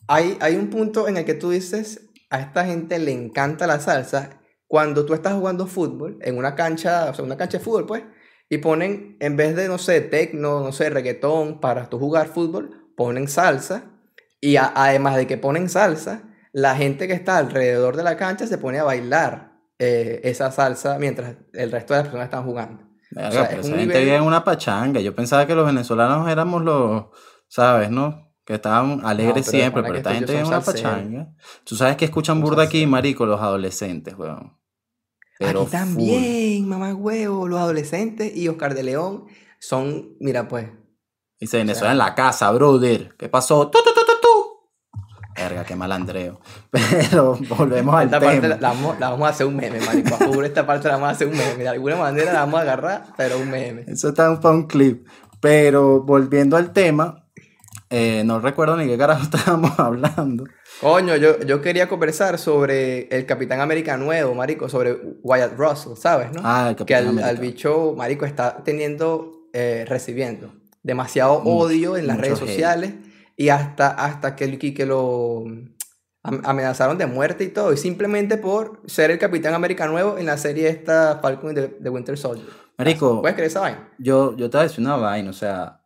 hay, 0.07 0.37
hay 0.39 0.55
un 0.55 0.69
punto 0.69 1.07
en 1.07 1.17
el 1.17 1.25
que 1.25 1.33
tú 1.33 1.49
dices, 1.49 2.09
a 2.29 2.39
esta 2.41 2.65
gente 2.65 2.99
le 2.99 3.11
encanta 3.11 3.65
la 3.65 3.79
salsa 3.79 4.39
cuando 4.67 5.05
tú 5.05 5.13
estás 5.13 5.33
jugando 5.33 5.65
fútbol 5.65 6.19
en 6.21 6.37
una 6.37 6.55
cancha, 6.55 7.09
o 7.09 7.13
sea, 7.13 7.25
una 7.25 7.37
cancha 7.37 7.57
de 7.57 7.63
fútbol, 7.63 7.85
pues, 7.87 8.03
y 8.51 8.57
ponen, 8.57 9.15
en 9.21 9.37
vez 9.37 9.55
de, 9.55 9.69
no 9.69 9.77
sé, 9.77 10.01
tecno, 10.01 10.59
no 10.59 10.73
sé, 10.73 10.89
reggaetón, 10.89 11.61
para 11.61 11.89
tú 11.89 11.97
jugar 11.97 12.27
fútbol, 12.27 12.91
ponen 12.97 13.29
salsa. 13.29 13.85
Y 14.41 14.57
además 14.57 15.15
de 15.15 15.25
que 15.25 15.37
ponen 15.37 15.69
salsa, 15.69 16.23
la 16.51 16.75
gente 16.75 17.07
que 17.07 17.13
está 17.13 17.37
alrededor 17.37 17.95
de 17.95 18.03
la 18.03 18.17
cancha 18.17 18.45
se 18.45 18.57
pone 18.57 18.77
a 18.79 18.83
bailar 18.83 19.53
eh, 19.79 20.19
esa 20.25 20.51
salsa 20.51 20.99
mientras 20.99 21.37
el 21.53 21.71
resto 21.71 21.93
de 21.93 21.99
las 21.99 22.07
personas 22.07 22.25
están 22.25 22.43
jugando. 22.43 22.83
Verga, 23.11 23.29
O 23.29 23.31
sea, 23.31 23.47
pero 23.47 23.61
es 23.61 23.65
esa 23.67 23.73
un 23.75 23.79
gente 23.79 24.03
nivel- 24.03 24.15
en 24.17 24.23
una 24.23 24.43
pachanga. 24.43 24.99
Yo 24.99 25.15
pensaba 25.15 25.47
que 25.47 25.55
los 25.55 25.65
venezolanos 25.65 26.29
éramos 26.29 26.61
los, 26.61 27.05
¿sabes, 27.47 27.89
no? 27.89 28.33
Que 28.43 28.55
estaban 28.55 28.99
alegres 29.05 29.45
pero 29.45 29.57
siempre, 29.57 29.81
pero 29.83 29.95
esta 29.97 30.13
gente 30.13 30.33
vive 30.33 30.41
en 30.41 30.47
una 30.47 30.59
pachanga. 30.61 31.27
Tú 31.63 31.75
sabes 31.77 31.95
que 31.95 32.03
escuchan 32.05 32.41
burda 32.41 32.63
aquí, 32.63 32.85
marico, 32.85 33.25
los 33.25 33.39
adolescentes, 33.39 34.13
weón. 34.17 34.57
Pero 35.45 35.61
Aquí 35.61 35.71
full. 35.71 35.79
también, 35.79 36.67
mamá 36.69 36.93
huevo, 36.93 37.47
los 37.47 37.59
adolescentes 37.59 38.35
y 38.35 38.47
Oscar 38.47 38.75
de 38.75 38.83
León 38.83 39.25
son, 39.59 40.15
mira 40.19 40.47
pues, 40.47 40.67
Dice 41.39 41.57
Venezuela 41.57 41.87
sea- 41.87 41.91
en 41.93 41.97
la 41.97 42.13
casa, 42.15 42.51
brother. 42.51 43.15
¿Qué 43.17 43.27
pasó? 43.27 43.67
¡Tu, 43.69 43.79
tu, 43.79 43.85
tu, 43.93 44.01
tu, 44.01 44.11
tu! 44.21 45.01
Verga, 45.35 45.63
qué 45.65 45.75
malandreo. 45.75 46.39
Pero 46.71 47.35
volvemos 47.57 47.95
al 47.95 48.05
esta 48.05 48.19
tema. 48.19 48.31
parte 48.33 48.47
la, 48.47 48.57
la 48.57 48.67
vamos, 48.69 48.99
la 48.99 49.09
vamos 49.09 49.25
a 49.27 49.29
hacer 49.31 49.47
un 49.47 49.55
meme, 49.55 49.79
marico. 49.81 50.15
juro, 50.17 50.43
esta 50.45 50.67
parte 50.67 50.87
la 50.87 50.95
vamos 50.95 51.09
a 51.09 51.11
hacer 51.13 51.27
un 51.27 51.35
meme. 51.37 51.63
De 51.63 51.69
alguna 51.69 51.95
manera 51.95 52.31
la 52.31 52.39
vamos 52.41 52.59
a 52.59 52.61
agarrar, 52.61 53.05
pero 53.17 53.39
un 53.39 53.49
meme. 53.49 53.85
Eso 53.87 54.09
está 54.09 54.39
para 54.39 54.53
un 54.53 54.67
clip. 54.67 55.07
Pero 55.39 56.03
volviendo 56.03 56.57
al 56.57 56.71
tema, 56.73 57.20
eh, 57.91 58.23
no 58.25 58.39
recuerdo 58.39 58.75
ni 58.77 58.87
qué 58.87 58.97
carajo 58.97 59.23
estábamos 59.31 59.77
hablando. 59.79 60.45
Coño, 60.79 61.15
yo, 61.17 61.39
yo 61.41 61.61
quería 61.61 61.87
conversar 61.87 62.39
sobre 62.39 63.07
el 63.15 63.25
Capitán 63.27 63.61
América 63.61 63.97
nuevo, 63.97 64.33
marico, 64.33 64.67
sobre 64.69 64.93
Wyatt 65.21 65.53
Russell, 65.57 65.93
¿sabes, 65.95 66.31
no? 66.31 66.41
Ah, 66.43 66.69
el 66.69 66.75
que 66.75 66.93
Capitán 66.95 67.07
al, 67.19 67.23
al 67.23 67.37
América. 67.37 67.41
bicho, 67.41 67.93
marico, 67.95 68.25
está 68.25 68.63
teniendo, 68.63 69.47
eh, 69.53 69.85
recibiendo 69.87 70.53
demasiado 70.83 71.33
odio 71.43 71.97
en 71.97 72.07
las 72.07 72.17
mucho 72.17 72.21
redes 72.25 72.39
hate. 72.41 72.47
sociales 72.47 72.93
y 73.37 73.49
hasta, 73.49 73.89
hasta 73.91 74.35
que, 74.35 74.57
que 74.57 74.85
lo 74.87 75.43
am- 76.23 76.41
amenazaron 76.43 76.97
de 76.97 77.05
muerte 77.05 77.43
y 77.43 77.49
todo, 77.49 77.73
y 77.73 77.77
simplemente 77.77 78.37
por 78.37 78.81
ser 78.87 79.11
el 79.11 79.19
Capitán 79.19 79.53
América 79.53 79.87
nuevo 79.87 80.17
en 80.17 80.25
la 80.25 80.37
serie 80.37 80.69
esta 80.69 81.19
Falcon 81.21 81.53
de, 81.53 81.67
de 81.79 81.89
Winter 81.89 82.17
Soldier. 82.17 82.47
Marico, 82.77 83.21
¿Puedes 83.21 83.35
creer 83.35 83.49
esa 83.51 83.59
vaina? 83.59 83.89
yo, 83.99 84.35
yo 84.35 84.49
te 84.49 84.57
voy 84.57 84.65
a 84.65 84.67
decir 84.67 84.83
una 84.83 84.95
vaina, 84.95 85.29
o 85.29 85.33
sea, 85.33 85.80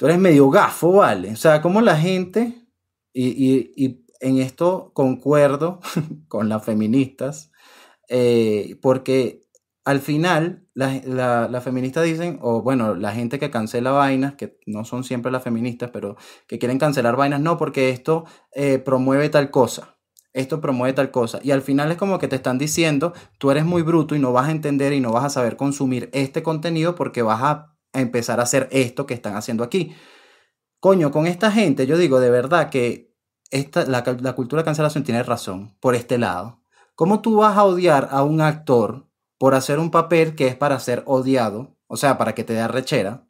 tú 0.00 0.06
eres 0.06 0.18
medio 0.18 0.50
gafo, 0.50 0.94
¿vale? 0.94 1.32
O 1.32 1.36
sea, 1.36 1.62
como 1.62 1.82
la 1.82 1.98
gente, 1.98 2.66
y, 3.14 3.72
y- 3.76 4.06
en 4.22 4.38
esto 4.38 4.92
concuerdo 4.94 5.80
con 6.28 6.48
las 6.50 6.64
feministas, 6.64 7.52
eh, 8.08 8.78
porque 8.82 9.42
al 9.84 10.00
final 10.00 10.66
la- 10.74 11.00
la- 11.04 11.48
las 11.48 11.64
feministas 11.64 12.04
dicen, 12.04 12.38
o 12.42 12.62
bueno, 12.62 12.94
la 12.96 13.12
gente 13.12 13.38
que 13.38 13.50
cancela 13.50 13.92
vainas, 13.92 14.34
que 14.34 14.58
no 14.66 14.84
son 14.84 15.04
siempre 15.04 15.32
las 15.32 15.42
feministas, 15.44 15.90
pero 15.92 16.16
que 16.48 16.58
quieren 16.58 16.78
cancelar 16.78 17.16
vainas, 17.16 17.40
no, 17.40 17.56
porque 17.58 17.90
esto 17.90 18.24
eh, 18.54 18.78
promueve 18.78 19.28
tal 19.30 19.50
cosa. 19.50 19.96
Esto 20.32 20.60
promueve 20.60 20.92
tal 20.94 21.10
cosa. 21.10 21.40
Y 21.42 21.50
al 21.50 21.62
final 21.62 21.90
es 21.92 21.98
como 21.98 22.18
que 22.18 22.28
te 22.28 22.36
están 22.36 22.58
diciendo, 22.58 23.12
tú 23.38 23.50
eres 23.50 23.64
muy 23.64 23.82
bruto 23.82 24.14
y 24.14 24.20
no 24.20 24.32
vas 24.32 24.48
a 24.48 24.52
entender 24.52 24.92
y 24.92 25.00
no 25.00 25.12
vas 25.12 25.24
a 25.24 25.30
saber 25.30 25.56
consumir 25.56 26.08
este 26.12 26.42
contenido 26.42 26.94
porque 26.94 27.22
vas 27.22 27.42
a 27.42 27.76
a 27.92 28.00
empezar 28.00 28.40
a 28.40 28.44
hacer 28.44 28.68
esto 28.70 29.06
que 29.06 29.14
están 29.14 29.36
haciendo 29.36 29.64
aquí. 29.64 29.94
Coño, 30.80 31.10
con 31.10 31.26
esta 31.26 31.50
gente, 31.50 31.86
yo 31.86 31.98
digo 31.98 32.20
de 32.20 32.30
verdad 32.30 32.70
que 32.70 33.14
esta, 33.50 33.84
la, 33.84 34.04
la 34.20 34.32
cultura 34.34 34.62
de 34.62 34.64
cancelación 34.64 35.04
tiene 35.04 35.22
razón 35.22 35.76
por 35.80 35.94
este 35.94 36.18
lado. 36.18 36.62
¿Cómo 36.94 37.20
tú 37.20 37.36
vas 37.36 37.56
a 37.56 37.64
odiar 37.64 38.08
a 38.10 38.22
un 38.22 38.40
actor 38.40 39.08
por 39.38 39.54
hacer 39.54 39.78
un 39.78 39.90
papel 39.90 40.34
que 40.34 40.46
es 40.46 40.56
para 40.56 40.78
ser 40.78 41.02
odiado? 41.06 41.76
O 41.86 41.96
sea, 41.96 42.18
para 42.18 42.34
que 42.34 42.44
te 42.44 42.52
dé 42.52 42.68
rechera, 42.68 43.26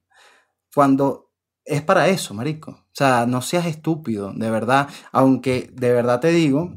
cuando 0.75 1.33
es 1.64 1.83
para 1.83 2.09
eso, 2.09 2.35
marico. 2.35 2.73
O 2.73 2.92
sea, 2.92 3.27
no 3.27 3.42
seas 3.42 3.66
estúpido, 3.66 4.33
de 4.35 4.51
verdad. 4.51 4.88
Aunque 5.12 5.70
de 5.73 5.92
verdad 5.92 6.20
te 6.20 6.29
digo 6.29 6.75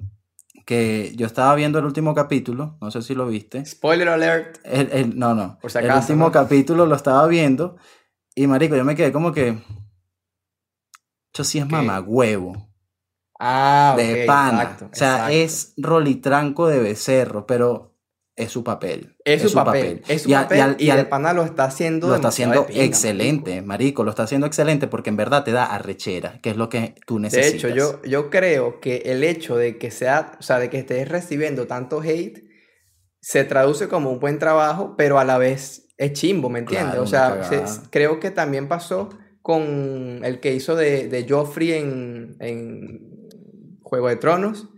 que 0.65 1.13
yo 1.15 1.25
estaba 1.25 1.53
viendo 1.55 1.79
el 1.79 1.85
último 1.85 2.13
capítulo, 2.13 2.77
no 2.81 2.91
sé 2.91 3.01
si 3.01 3.15
lo 3.15 3.27
viste. 3.27 3.65
Spoiler 3.65 4.09
alert. 4.09 4.59
El, 4.63 4.89
el- 4.91 5.17
no, 5.19 5.33
no. 5.35 5.57
Por 5.61 5.71
si 5.71 5.79
el 5.79 5.85
último 5.93 6.25
¿no? 6.25 6.31
capítulo 6.31 6.85
lo 6.85 6.95
estaba 6.95 7.27
viendo 7.27 7.77
y 8.35 8.47
marico, 8.47 8.75
yo 8.75 8.83
me 8.85 8.95
quedé 8.95 9.11
como 9.11 9.31
que... 9.31 9.57
Esto 11.27 11.43
sí 11.43 11.57
es 11.59 11.65
Ok. 11.65 11.71
mamagüevo, 11.71 12.69
Ah, 13.39 13.95
de 13.97 14.17
ok, 14.17 14.27
pana. 14.27 14.61
exacto, 14.63 14.85
o 14.85 14.95
sea, 14.95 15.13
exacto. 15.15 15.33
es 15.33 15.73
rolitranco 15.77 16.67
de 16.67 16.79
becerro, 16.79 17.47
pero 17.47 17.92
es 18.35 18.51
su 18.51 18.63
papel. 18.63 19.15
Es 19.25 19.41
su 19.43 19.53
papel, 19.53 20.01
es 20.07 20.23
su 20.23 20.29
Y 20.29 20.33
papel 20.33 20.75
y 20.79 20.89
al- 20.89 20.97
de 20.97 21.05
pana 21.05 21.33
lo 21.33 21.43
está 21.45 21.65
haciendo 21.65 22.07
lo 22.07 22.15
está 22.15 22.29
haciendo 22.29 22.63
de 22.63 22.83
excelente, 22.85 23.51
marico. 23.61 23.67
marico. 23.67 24.03
Lo 24.03 24.09
está 24.09 24.23
haciendo 24.23 24.47
excelente 24.47 24.87
porque 24.87 25.09
en 25.11 25.17
verdad 25.17 25.43
te 25.43 25.51
da 25.51 25.65
arrechera, 25.65 26.39
que 26.41 26.49
es 26.49 26.57
lo 26.57 26.69
que 26.69 26.95
tú 27.05 27.15
De 27.17 27.21
necesitas. 27.23 27.55
hecho, 27.55 27.69
yo, 27.69 28.01
yo 28.03 28.29
creo 28.29 28.79
que 28.79 28.97
el 29.05 29.23
hecho 29.23 29.55
de 29.55 29.77
que 29.77 29.91
sea, 29.91 30.33
o 30.39 30.43
sea, 30.43 30.59
de 30.59 30.69
que 30.69 30.79
estés 30.79 31.07
recibiendo 31.09 31.67
tanto 31.67 32.01
hate 32.01 32.43
se 33.21 33.43
traduce 33.45 33.87
como 33.87 34.11
un 34.11 34.19
buen 34.19 34.39
trabajo, 34.39 34.95
pero 34.97 35.19
a 35.19 35.23
la 35.23 35.37
vez 35.37 35.87
es 35.97 36.13
chimbo, 36.13 36.49
¿me 36.49 36.59
entiendes? 36.59 36.89
Claro, 36.95 37.03
o 37.03 37.07
sea, 37.07 37.65
se- 37.67 37.89
creo 37.91 38.19
que 38.19 38.31
también 38.31 38.67
pasó 38.67 39.09
con 39.41 40.21
el 40.23 40.39
que 40.39 40.53
hizo 40.53 40.75
de, 40.75 41.07
de 41.07 41.25
Joffrey 41.29 41.73
en, 41.73 42.35
en 42.39 43.27
Juego 43.81 44.07
de 44.09 44.15
Tronos, 44.15 44.69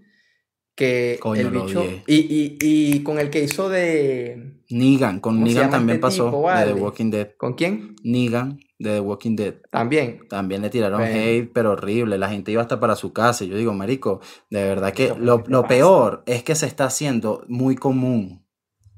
que 0.76 1.18
Coño, 1.22 1.42
el 1.42 1.50
bicho, 1.50 1.86
y, 2.06 2.16
y, 2.16 2.58
y 2.62 3.04
con 3.04 3.20
el 3.20 3.30
que 3.30 3.44
hizo 3.44 3.70
de, 3.70 4.56
Negan, 4.70 5.20
con 5.20 5.36
¿Cómo 5.36 5.48
se 5.48 5.54
Negan 5.54 5.70
también 5.70 5.96
este 5.98 6.02
pasó 6.02 6.26
tipo, 6.26 6.50
de? 6.50 6.66
The 6.66 6.74
Walking 6.74 7.12
Dead. 7.12 7.30
¿con 7.38 7.54
quién? 7.54 7.96
Negan 8.04 8.60
de 8.80 8.96
The 8.96 9.00
Walking 9.00 9.36
Dead. 9.36 9.56
También. 9.70 10.20
También 10.28 10.62
le 10.62 10.70
tiraron 10.70 11.00
Bueno. 11.00 11.16
hate, 11.16 11.52
pero 11.54 11.72
horrible. 11.74 12.18
La 12.18 12.30
gente 12.30 12.52
iba 12.52 12.62
hasta 12.62 12.80
para 12.80 12.96
su 12.96 13.14
casa. 13.14 13.44
Y 13.44 13.50
yo 13.50 13.58
digo, 13.58 13.74
marico, 13.74 14.22
de 14.50 14.64
verdad 14.64 14.94
que 14.94 15.14
lo, 15.18 15.38
¿qué 15.38 15.44
te 15.44 15.52
lo 15.52 15.68
peor 15.68 16.24
es 16.26 16.44
que 16.44 16.56
se 16.56 16.66
está 16.66 16.86
haciendo 16.86 17.44
muy 17.48 17.76
común. 17.76 18.44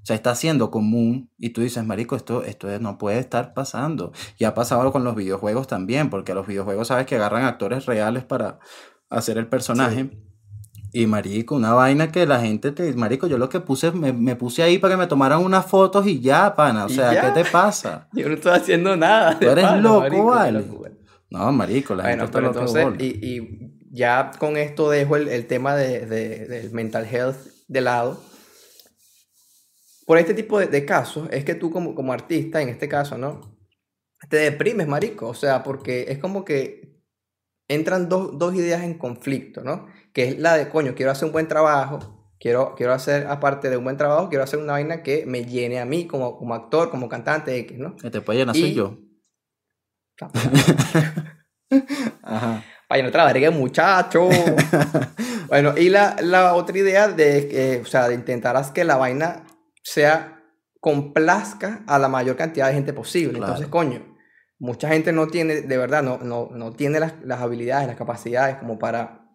Se 0.04 0.13
está 0.13 0.32
haciendo 0.32 0.72
común 0.72 1.32
y 1.38 1.50
tú 1.50 1.62
dices, 1.62 1.84
marico, 1.84 2.16
esto, 2.16 2.44
esto 2.44 2.80
no 2.80 2.98
puede 2.98 3.20
estar 3.20 3.54
pasando. 3.54 4.13
Y 4.38 4.46
ha 4.46 4.54
pasado 4.54 4.94
con 4.94 5.04
los 5.04 5.16
videojuegos 5.16 5.68
también, 5.68 6.10
porque 6.10 6.34
los 6.34 6.48
videojuegos 6.48 6.88
sabes 6.88 7.06
que 7.06 7.16
agarran 7.16 7.44
actores 7.44 7.86
reales 7.86 8.24
para 8.24 8.60
hacer 9.10 9.38
el 9.38 9.48
personaje. 9.48 10.10
Y 11.00 11.06
marico, 11.06 11.54
una 11.56 11.74
vaina 11.74 12.12
que 12.12 12.26
la 12.26 12.40
gente 12.40 12.72
te... 12.72 12.92
Marico, 12.94 13.28
yo 13.28 13.38
lo 13.38 13.50
que 13.50 13.60
puse, 13.60 13.92
me, 13.92 14.12
me 14.14 14.36
puse 14.36 14.64
ahí 14.64 14.80
para 14.80 14.96
que 14.96 14.98
me 14.98 15.06
tomaran 15.06 15.44
unas 15.44 15.64
fotos 15.68 16.08
y 16.08 16.20
ya, 16.22 16.56
pana. 16.56 16.86
O 16.86 16.90
sea. 16.90 17.22
¿qué 17.22 17.44
te 17.44 17.48
pasa? 17.52 18.10
Yo 18.14 18.28
no 18.28 18.34
estoy 18.34 18.54
haciendo 18.54 18.98
nada. 18.98 19.38
Tú 19.38 19.48
eres 19.48 19.64
pana, 19.64 19.78
loco, 19.82 20.00
marico, 20.00 20.26
vale. 20.26 20.66
No, 21.30 21.52
marico, 21.52 21.94
la 21.94 22.06
gente 22.06 22.16
Bueno, 22.16 22.26
está 22.26 22.38
pero 22.40 22.48
loca 22.48 22.60
de 22.74 22.82
entonces, 22.82 23.24
y 23.24 23.72
ya 23.92 24.32
con 24.40 24.58
esto 24.58 24.90
dejo 24.90 25.18
el, 25.18 25.28
el 25.28 25.46
tema 25.46 25.76
de, 25.76 26.08
de- 26.08 26.48
del 26.48 26.72
mental 26.72 27.06
health 27.06 27.38
de 27.68 27.82
lado. 27.82 28.20
Por 30.08 30.18
este 30.18 30.34
tipo 30.34 30.58
de, 30.58 30.66
de 30.66 30.84
casos, 30.84 31.28
es 31.32 31.44
que 31.46 31.54
tú 31.54 31.70
como, 31.70 31.94
como 31.94 32.12
artista, 32.12 32.60
en 32.60 32.70
este 32.70 32.88
caso, 32.88 33.20
¿no? 33.20 33.42
Te 34.30 34.38
deprimes, 34.38 34.88
marico. 34.88 35.28
O 35.28 35.36
sea, 35.36 35.62
porque 35.62 36.06
es 36.10 36.18
como 36.18 36.44
que 36.44 37.04
entran 37.68 38.10
dos, 38.10 38.38
dos 38.40 38.56
ideas 38.56 38.82
en 38.84 38.98
conflicto, 38.98 39.62
¿no? 39.64 39.86
Que 40.18 40.30
es 40.30 40.40
la 40.40 40.58
de, 40.58 40.68
coño, 40.68 40.96
quiero 40.96 41.12
hacer 41.12 41.28
un 41.28 41.32
buen 41.32 41.48
trabajo, 41.48 42.00
quiero, 42.40 42.74
quiero 42.76 42.92
hacer, 42.92 43.28
aparte 43.28 43.70
de 43.70 43.78
un 43.78 43.84
buen 43.84 43.98
trabajo, 43.98 44.30
quiero 44.30 44.44
hacer 44.44 44.58
una 44.58 44.72
vaina 44.74 45.04
que 45.04 45.28
me 45.28 45.46
llene 45.46 45.80
a 45.80 45.86
mí 45.86 46.08
como, 46.08 46.40
como 46.40 46.56
actor, 46.56 46.90
como 46.90 47.08
cantante 47.08 47.56
X, 47.56 47.78
¿no? 47.78 47.96
Que 47.98 48.10
te 48.10 48.22
puede 48.22 48.40
llenar 48.40 48.56
soy 48.56 48.70
y- 48.70 48.74
yo. 48.74 48.98
Ajá. 52.24 52.64
La 52.90 53.26
verga, 53.26 53.52
muchacho. 53.52 54.28
bueno, 55.50 55.78
y 55.78 55.90
la, 55.90 56.16
la 56.20 56.56
otra 56.56 56.76
idea 56.76 57.10
de, 57.10 57.48
que, 57.48 57.82
o 57.84 57.86
sea, 57.86 58.08
de 58.08 58.16
intentar 58.16 58.58
hacer 58.58 58.74
que 58.74 58.84
la 58.86 58.98
vaina 58.98 59.46
sea, 59.84 60.42
complazca 60.80 61.84
a 61.86 62.00
la 62.00 62.08
mayor 62.08 62.36
cantidad 62.36 62.70
de 62.70 62.74
gente 62.74 62.92
posible. 62.92 63.38
Claro. 63.38 63.54
Entonces, 63.54 63.68
coño, 63.68 64.18
mucha 64.58 64.90
gente 64.90 65.12
no 65.12 65.28
tiene, 65.28 65.62
de 65.62 65.78
verdad, 65.78 66.02
no, 66.02 66.18
no, 66.18 66.50
no 66.52 66.74
tiene 66.74 67.00
las, 67.00 67.14
las 67.22 67.40
habilidades, 67.40 67.86
las 67.86 67.98
capacidades 67.98 68.56
como 68.56 68.80
para 68.80 69.27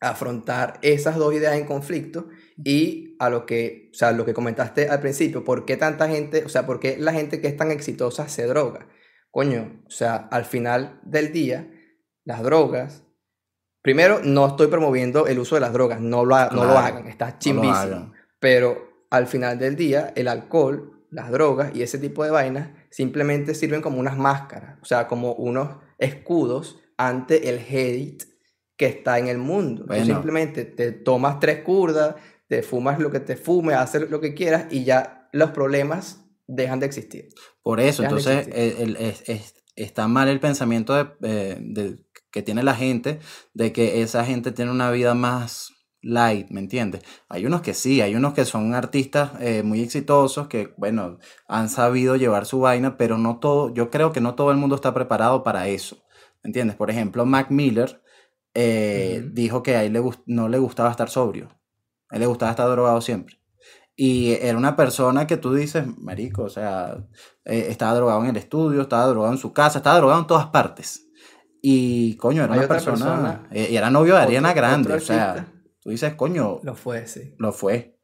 afrontar 0.00 0.78
esas 0.82 1.16
dos 1.16 1.34
ideas 1.34 1.56
en 1.56 1.66
conflicto 1.66 2.28
y 2.62 3.16
a 3.18 3.30
lo 3.30 3.46
que, 3.46 3.90
o 3.92 3.94
sea, 3.94 4.12
lo 4.12 4.24
que 4.24 4.34
comentaste 4.34 4.88
al 4.88 5.00
principio, 5.00 5.44
¿por 5.44 5.64
qué 5.64 5.76
tanta 5.76 6.08
gente, 6.08 6.44
o 6.44 6.48
sea, 6.48 6.66
por 6.66 6.78
qué 6.80 6.96
la 6.98 7.12
gente 7.12 7.40
que 7.40 7.48
es 7.48 7.56
tan 7.56 7.70
exitosa 7.70 8.28
se 8.28 8.46
droga? 8.46 8.88
Coño, 9.30 9.82
o 9.86 9.90
sea, 9.90 10.16
al 10.16 10.44
final 10.44 11.00
del 11.02 11.32
día, 11.32 11.70
las 12.24 12.42
drogas, 12.42 13.04
primero, 13.82 14.20
no 14.22 14.46
estoy 14.46 14.68
promoviendo 14.68 15.26
el 15.26 15.38
uso 15.38 15.54
de 15.56 15.60
las 15.60 15.72
drogas, 15.72 16.00
no 16.00 16.24
lo, 16.24 16.34
ha- 16.36 16.50
no 16.50 16.64
lo 16.64 16.72
Claro, 16.72 16.78
hagan, 16.78 17.08
está 17.08 17.38
chimbísimo. 17.38 18.12
Pero 18.38 19.04
al 19.10 19.26
final 19.26 19.58
del 19.58 19.76
día, 19.76 20.12
el 20.16 20.28
alcohol, 20.28 21.06
las 21.10 21.30
drogas 21.30 21.74
y 21.74 21.82
ese 21.82 21.98
tipo 21.98 22.22
de 22.24 22.30
vainas 22.30 22.70
simplemente 22.90 23.54
sirven 23.54 23.80
como 23.82 23.98
unas 23.98 24.16
máscaras, 24.16 24.78
o 24.82 24.84
sea, 24.84 25.06
como 25.08 25.32
unos 25.34 25.76
escudos 25.98 26.80
ante 26.96 27.48
el 27.48 27.58
hate 27.58 28.24
que 28.78 28.86
está 28.86 29.18
en 29.18 29.28
el 29.28 29.36
mundo. 29.36 29.84
Bueno. 29.86 30.06
Tú 30.06 30.12
simplemente 30.12 30.64
te 30.64 30.92
tomas 30.92 31.38
tres 31.40 31.62
curdas, 31.62 32.14
te 32.46 32.62
fumas 32.62 32.98
lo 32.98 33.10
que 33.10 33.20
te 33.20 33.36
fumes, 33.36 33.76
haces 33.76 34.08
lo 34.08 34.20
que 34.22 34.32
quieras 34.32 34.66
y 34.70 34.84
ya 34.84 35.28
los 35.32 35.50
problemas 35.50 36.24
dejan 36.46 36.80
de 36.80 36.86
existir. 36.86 37.28
Por 37.62 37.80
eso, 37.80 38.02
Dejan 38.02 38.18
entonces, 38.18 38.48
el- 38.54 38.96
el- 38.96 39.40
está 39.76 40.08
mal 40.08 40.28
el 40.28 40.40
pensamiento 40.40 40.94
de, 40.94 41.10
eh, 41.22 41.58
de- 41.60 41.98
que 42.30 42.42
tiene 42.42 42.62
la 42.62 42.74
gente 42.74 43.18
de 43.52 43.72
que 43.72 44.00
esa 44.02 44.24
gente 44.24 44.52
tiene 44.52 44.70
una 44.70 44.90
vida 44.90 45.14
más 45.14 45.72
light, 46.00 46.48
¿me 46.50 46.60
entiendes? 46.60 47.02
Hay 47.28 47.44
unos 47.46 47.60
que 47.62 47.74
sí, 47.74 48.00
hay 48.00 48.14
unos 48.14 48.32
que 48.32 48.44
son 48.44 48.74
artistas 48.74 49.32
eh, 49.40 49.62
muy 49.64 49.82
exitosos 49.82 50.46
que, 50.46 50.72
bueno, 50.76 51.18
han 51.48 51.68
sabido 51.68 52.14
llevar 52.16 52.46
su 52.46 52.60
vaina, 52.60 52.96
pero 52.96 53.18
no 53.18 53.40
todo, 53.40 53.74
yo 53.74 53.90
creo 53.90 54.12
que 54.12 54.20
no 54.20 54.36
todo 54.36 54.52
el 54.52 54.56
mundo 54.56 54.76
está 54.76 54.94
preparado 54.94 55.42
para 55.42 55.66
eso, 55.68 55.96
¿me 56.44 56.48
entiendes? 56.48 56.76
Por 56.76 56.90
ejemplo, 56.90 57.26
Mac 57.26 57.50
Miller 57.50 58.00
eh, 58.60 59.22
dijo 59.30 59.62
que 59.62 59.76
a 59.76 59.84
él 59.84 59.92
le 59.92 60.02
no 60.26 60.48
le 60.48 60.58
gustaba 60.58 60.90
estar 60.90 61.08
sobrio, 61.08 61.48
a 62.08 62.16
él 62.16 62.22
le 62.22 62.26
gustaba 62.26 62.50
estar 62.50 62.68
drogado 62.68 63.00
siempre. 63.00 63.40
Y 63.94 64.32
era 64.32 64.58
una 64.58 64.74
persona 64.74 65.28
que 65.28 65.36
tú 65.36 65.54
dices, 65.54 65.84
marico, 65.98 66.42
o 66.42 66.48
sea, 66.48 67.06
eh, 67.44 67.66
estaba 67.68 67.94
drogado 67.94 68.24
en 68.24 68.30
el 68.30 68.36
estudio, 68.36 68.82
estaba 68.82 69.06
drogado 69.06 69.32
en 69.32 69.38
su 69.38 69.52
casa, 69.52 69.78
estaba 69.78 69.98
drogado 69.98 70.22
en 70.22 70.26
todas 70.26 70.46
partes. 70.46 71.06
Y 71.62 72.16
coño, 72.16 72.42
era 72.42 72.54
Hay 72.54 72.58
una 72.58 72.68
persona, 72.68 72.96
persona, 72.96 73.48
eh, 73.52 73.68
y 73.70 73.76
era 73.76 73.90
novio 73.90 74.16
de 74.16 74.22
Ariana 74.22 74.50
otro, 74.50 74.60
Grande, 74.60 74.88
otro 74.88 75.04
o 75.04 75.06
sea, 75.06 75.52
tú 75.78 75.90
dices, 75.90 76.14
coño, 76.14 76.58
lo 76.64 76.74
fue, 76.74 77.06
sí. 77.06 77.36
lo 77.38 77.52
fue. 77.52 77.96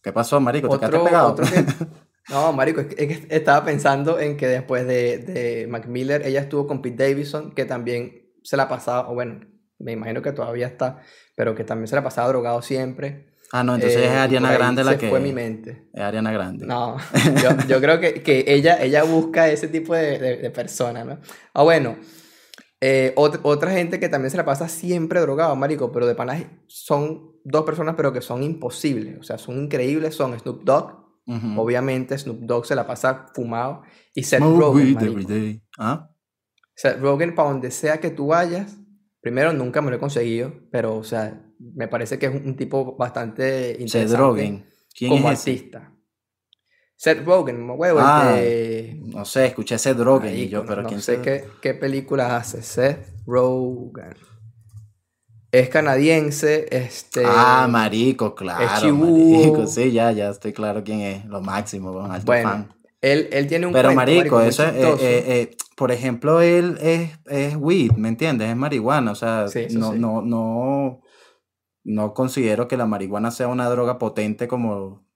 ¿Qué 0.00 0.12
pasó, 0.12 0.38
marico? 0.38 0.68
¿Te 0.68 0.78
quedaste 0.78 1.04
pegado? 1.04 1.32
otro 1.32 1.46
que... 1.46 1.64
No, 2.30 2.52
marico, 2.52 2.82
es 2.82 2.94
que 2.94 3.26
estaba 3.30 3.64
pensando 3.64 4.20
en 4.20 4.36
que 4.36 4.46
después 4.46 4.86
de, 4.86 5.18
de 5.18 5.66
Mac 5.66 5.86
Miller, 5.86 6.22
ella 6.26 6.42
estuvo 6.42 6.66
con 6.66 6.82
Pete 6.82 7.08
Davidson, 7.08 7.52
que 7.52 7.64
también 7.64 8.27
se 8.48 8.56
la 8.56 8.66
pasaba, 8.66 9.10
o 9.10 9.14
bueno, 9.14 9.40
me 9.78 9.92
imagino 9.92 10.22
que 10.22 10.32
todavía 10.32 10.66
está, 10.66 11.02
pero 11.36 11.54
que 11.54 11.64
también 11.64 11.86
se 11.86 11.94
la 11.96 12.02
pasaba 12.02 12.28
drogado 12.28 12.62
siempre. 12.62 13.34
Ah, 13.52 13.62
no, 13.62 13.74
entonces 13.74 14.00
es 14.00 14.08
eh, 14.10 14.16
Ariana 14.16 14.52
Grande 14.52 14.84
la 14.84 14.96
que... 14.98 15.08
fue 15.10 15.20
mi 15.20 15.32
mente. 15.32 15.88
Es 15.92 16.00
Ariana 16.02 16.32
Grande. 16.32 16.66
No, 16.66 16.96
yo, 17.42 17.50
yo 17.68 17.80
creo 17.80 18.00
que, 18.00 18.22
que 18.22 18.44
ella, 18.46 18.82
ella 18.82 19.04
busca 19.04 19.48
ese 19.50 19.68
tipo 19.68 19.94
de, 19.94 20.18
de, 20.18 20.36
de 20.38 20.50
persona, 20.50 21.04
¿no? 21.04 21.18
Ah, 21.52 21.62
bueno, 21.62 21.96
eh, 22.80 23.12
ot- 23.16 23.40
otra 23.42 23.70
gente 23.72 24.00
que 24.00 24.08
también 24.08 24.30
se 24.30 24.36
la 24.38 24.44
pasa 24.46 24.66
siempre 24.68 25.20
drogado, 25.20 25.54
marico, 25.56 25.92
pero 25.92 26.06
de 26.06 26.14
panas 26.14 26.42
son 26.68 27.32
dos 27.44 27.64
personas, 27.64 27.94
pero 27.96 28.12
que 28.14 28.22
son 28.22 28.42
imposibles, 28.42 29.18
o 29.18 29.22
sea, 29.22 29.36
son 29.36 29.58
increíbles, 29.58 30.14
son 30.14 30.38
Snoop 30.38 30.64
Dogg, 30.64 31.04
obviamente 31.58 32.16
Snoop 32.16 32.40
Dogg 32.40 32.64
se 32.66 32.74
la 32.74 32.86
pasa 32.86 33.26
fumado, 33.34 33.82
y 34.14 34.22
Seth 34.22 34.40
Rogen, 34.58 34.86
¿Ah? 36.84 36.90
Seth 36.92 37.00
Rogen, 37.00 37.34
para 37.34 37.50
donde 37.50 37.70
sea 37.70 37.98
que 38.00 38.10
tú 38.10 38.28
vayas, 38.28 38.76
primero 39.20 39.52
nunca 39.52 39.80
me 39.82 39.90
lo 39.90 39.96
he 39.96 40.00
conseguido, 40.00 40.52
pero, 40.70 40.96
o 40.96 41.04
sea, 41.04 41.40
me 41.58 41.88
parece 41.88 42.18
que 42.18 42.26
es 42.26 42.34
un, 42.34 42.56
tipo 42.56 42.96
bastante 42.96 43.70
Seth 43.72 43.80
interesante 43.80 44.16
Rogen. 44.18 44.66
¿Quién 44.96 45.12
como 45.12 45.30
es 45.30 45.40
ese? 45.40 45.50
artista. 45.50 45.92
Seth 46.96 47.24
Rogen, 47.24 47.68
huevo, 47.70 48.00
Ah, 48.00 48.34
de... 48.34 49.00
No 49.06 49.24
sé, 49.24 49.46
escuché 49.46 49.78
Seth 49.78 49.98
Rogen 49.98 50.36
y 50.36 50.48
yo, 50.48 50.64
pero 50.66 50.82
no 50.82 50.88
¿quién 50.88 51.00
sé 51.00 51.16
se- 51.16 51.22
qué, 51.22 51.44
qué 51.62 51.74
películas 51.74 52.32
hace 52.32 52.62
Seth 52.62 53.06
Rogen. 53.26 54.14
Es 55.50 55.68
canadiense, 55.70 56.66
este... 56.70 57.22
Ah, 57.24 57.66
marico, 57.70 58.34
claro, 58.34 58.80
Chibú. 58.80 59.04
marico. 59.06 59.66
Sí, 59.66 59.92
ya, 59.92 60.12
ya 60.12 60.28
estoy 60.30 60.52
claro 60.52 60.84
quién 60.84 61.00
es. 61.00 61.24
Lo 61.24 61.40
máximo, 61.40 61.92
con 61.92 62.10
alto 62.10 62.26
Bueno, 62.26 62.50
fan. 62.50 62.77
Él, 63.00 63.28
él 63.32 63.46
tiene 63.46 63.66
un 63.66 63.72
Pero 63.72 63.88
cuento, 63.88 63.96
marico, 63.96 64.38
muy 64.38 64.48
eso 64.48 64.64
es, 64.64 64.74
eh, 64.74 64.96
eh, 65.00 65.24
eh, 65.26 65.56
por 65.76 65.92
ejemplo, 65.92 66.40
él 66.40 66.76
es, 66.80 67.10
es 67.26 67.56
weed, 67.56 67.92
¿me 67.92 68.08
entiendes? 68.08 68.48
Es 68.48 68.56
marihuana, 68.56 69.12
o 69.12 69.14
sea, 69.14 69.48
Sí, 69.48 69.66
no, 69.70 69.92
sí. 69.92 69.98
no, 69.98 70.22
no, 70.22 71.00
no 71.84 72.14
considero 72.14 72.66
que 72.66 72.76
la 72.76 72.86
marihuana 72.86 73.30
sea 73.30 73.48
una 73.48 73.68
droga 73.68 73.98
potente 73.98 74.48
como 74.48 75.06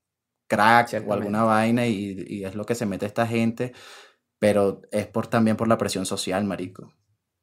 crack 0.46 1.02
o 1.06 1.12
alguna 1.12 1.42
vaina 1.44 1.86
y, 1.86 2.24
y 2.28 2.44
es 2.44 2.54
lo 2.54 2.64
que 2.64 2.74
se 2.74 2.86
mete 2.86 3.06
esta 3.06 3.26
gente, 3.26 3.72
pero 4.38 4.82
es 4.92 5.06
por 5.06 5.26
también 5.26 5.56
por 5.56 5.66
la 5.66 5.78
presión 5.78 6.06
social, 6.06 6.44
marico, 6.44 6.92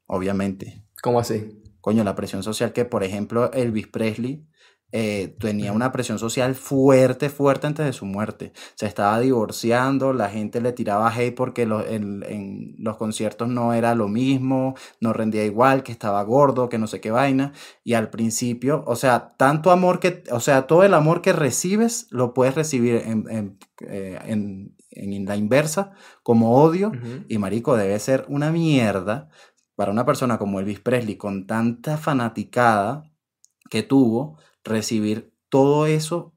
obviamente. 0.05 0.85
¿Cómo 1.01 1.19
así? 1.19 1.61
Coño, 1.81 2.03
la 2.03 2.15
presión 2.15 2.43
social 2.43 2.71
que, 2.71 2.85
por 2.85 3.03
ejemplo, 3.03 3.51
Elvis 3.53 3.87
Presley 3.87 4.45
eh, 4.91 5.35
tenía 5.39 5.71
una 5.71 5.91
presión 5.91 6.17
social 6.19 6.55
fuerte, 6.55 7.29
fuerte 7.29 7.67
antes 7.67 7.85
de 7.85 7.93
su 7.93 8.05
muerte. 8.05 8.53
Se 8.75 8.85
estaba 8.87 9.19
divorciando, 9.19 10.13
la 10.13 10.29
gente 10.29 10.61
le 10.61 10.71
tiraba 10.73 11.13
hate 11.13 11.35
porque 11.35 11.65
lo- 11.65 11.85
en, 11.85 12.23
en 12.27 12.75
los 12.79 12.97
conciertos 12.97 13.47
no 13.49 13.73
era 13.73 13.93
lo 13.95 14.07
mismo, 14.07 14.75
no 14.99 15.13
rendía 15.13 15.45
igual, 15.45 15.83
que 15.83 15.91
estaba 15.91 16.23
gordo, 16.23 16.69
que 16.69 16.77
no 16.79 16.87
sé 16.87 16.99
qué 17.01 17.11
vaina. 17.11 17.53
Y 17.83 17.93
al 17.93 18.09
principio, 18.09 18.83
o 18.87 18.95
sea, 18.95 19.35
tanto 19.37 19.71
amor 19.71 19.99
que, 19.99 20.23
o 20.31 20.39
sea, 20.39 20.65
todo 20.67 20.83
el 20.83 20.93
amor 20.93 21.21
que 21.21 21.33
recibes 21.33 22.07
lo 22.09 22.33
puedes 22.33 22.55
recibir 22.55 22.95
en, 23.05 23.25
en, 23.29 23.59
eh, 23.87 24.19
en- 24.25 24.75
en 24.91 25.25
la 25.25 25.35
inversa 25.35 25.91
como 26.23 26.55
odio. 26.63 26.91
Y 27.27 27.37
marico, 27.37 27.77
debe 27.77 27.97
ser 27.99 28.25
una 28.27 28.51
mierda 28.51 29.29
para 29.75 29.91
una 29.91 30.03
persona 30.05 30.37
como 30.39 30.59
Elvis 30.59 30.79
Presley 30.79 31.15
con 31.15 31.45
tanta 31.47 31.97
fanaticada 31.97 33.03
que 33.69 33.83
tuvo 33.83 34.37
recibir 34.69 35.33
todo 35.49 35.85
eso 35.85 36.35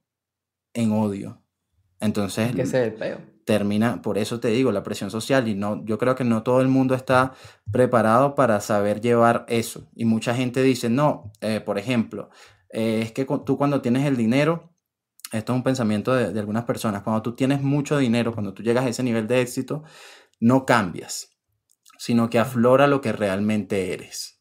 en 0.74 0.92
odio. 0.92 1.42
Entonces 2.00 2.54
que 2.54 2.66
termina, 3.44 4.02
por 4.02 4.18
eso 4.18 4.40
te 4.40 4.48
digo, 4.48 4.72
la 4.72 4.82
presión 4.82 5.10
social 5.10 5.48
y 5.48 5.54
no, 5.54 5.84
yo 5.84 5.98
creo 5.98 6.14
que 6.14 6.24
no 6.24 6.42
todo 6.42 6.60
el 6.60 6.68
mundo 6.68 6.94
está 6.94 7.34
preparado 7.70 8.34
para 8.34 8.60
saber 8.60 9.00
llevar 9.00 9.44
eso. 9.48 9.88
Y 9.94 10.04
mucha 10.04 10.34
gente 10.34 10.62
dice, 10.62 10.88
no, 10.88 11.32
eh, 11.40 11.60
por 11.60 11.78
ejemplo, 11.78 12.30
eh, 12.70 13.00
es 13.02 13.12
que 13.12 13.26
tú 13.44 13.58
cuando 13.58 13.80
tienes 13.80 14.06
el 14.06 14.16
dinero, 14.16 14.74
esto 15.32 15.52
es 15.52 15.56
un 15.56 15.62
pensamiento 15.62 16.14
de, 16.14 16.32
de 16.32 16.40
algunas 16.40 16.64
personas, 16.64 17.02
cuando 17.02 17.22
tú 17.22 17.34
tienes 17.34 17.62
mucho 17.62 17.98
dinero, 17.98 18.32
cuando 18.32 18.52
tú 18.54 18.62
llegas 18.62 18.84
a 18.84 18.88
ese 18.88 19.02
nivel 19.02 19.26
de 19.26 19.40
éxito, 19.40 19.82
no 20.40 20.66
cambias, 20.66 21.30
sino 21.98 22.30
que 22.30 22.38
aflora 22.38 22.86
lo 22.86 23.00
que 23.00 23.12
realmente 23.12 23.92
eres. 23.92 24.31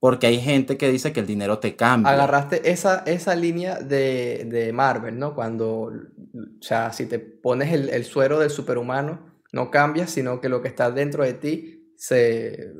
Porque 0.00 0.26
hay 0.26 0.40
gente 0.40 0.76
que 0.78 0.90
dice 0.90 1.12
que 1.12 1.20
el 1.20 1.26
dinero 1.26 1.58
te 1.58 1.76
cambia. 1.76 2.12
Agarraste 2.12 2.70
esa, 2.70 3.02
esa 3.06 3.34
línea 3.36 3.78
de, 3.78 4.46
de 4.48 4.72
Marvel, 4.72 5.18
¿no? 5.18 5.34
Cuando, 5.34 5.82
o 5.82 5.92
sea, 6.62 6.92
si 6.92 7.06
te 7.06 7.18
pones 7.18 7.72
el, 7.72 7.90
el 7.90 8.04
suero 8.04 8.38
del 8.38 8.50
superhumano, 8.50 9.30
no 9.52 9.70
cambias, 9.70 10.10
sino 10.10 10.40
que 10.40 10.48
lo 10.48 10.62
que 10.62 10.68
está 10.68 10.90
dentro 10.90 11.22
de 11.22 11.34
ti 11.34 11.94
se 11.96 12.72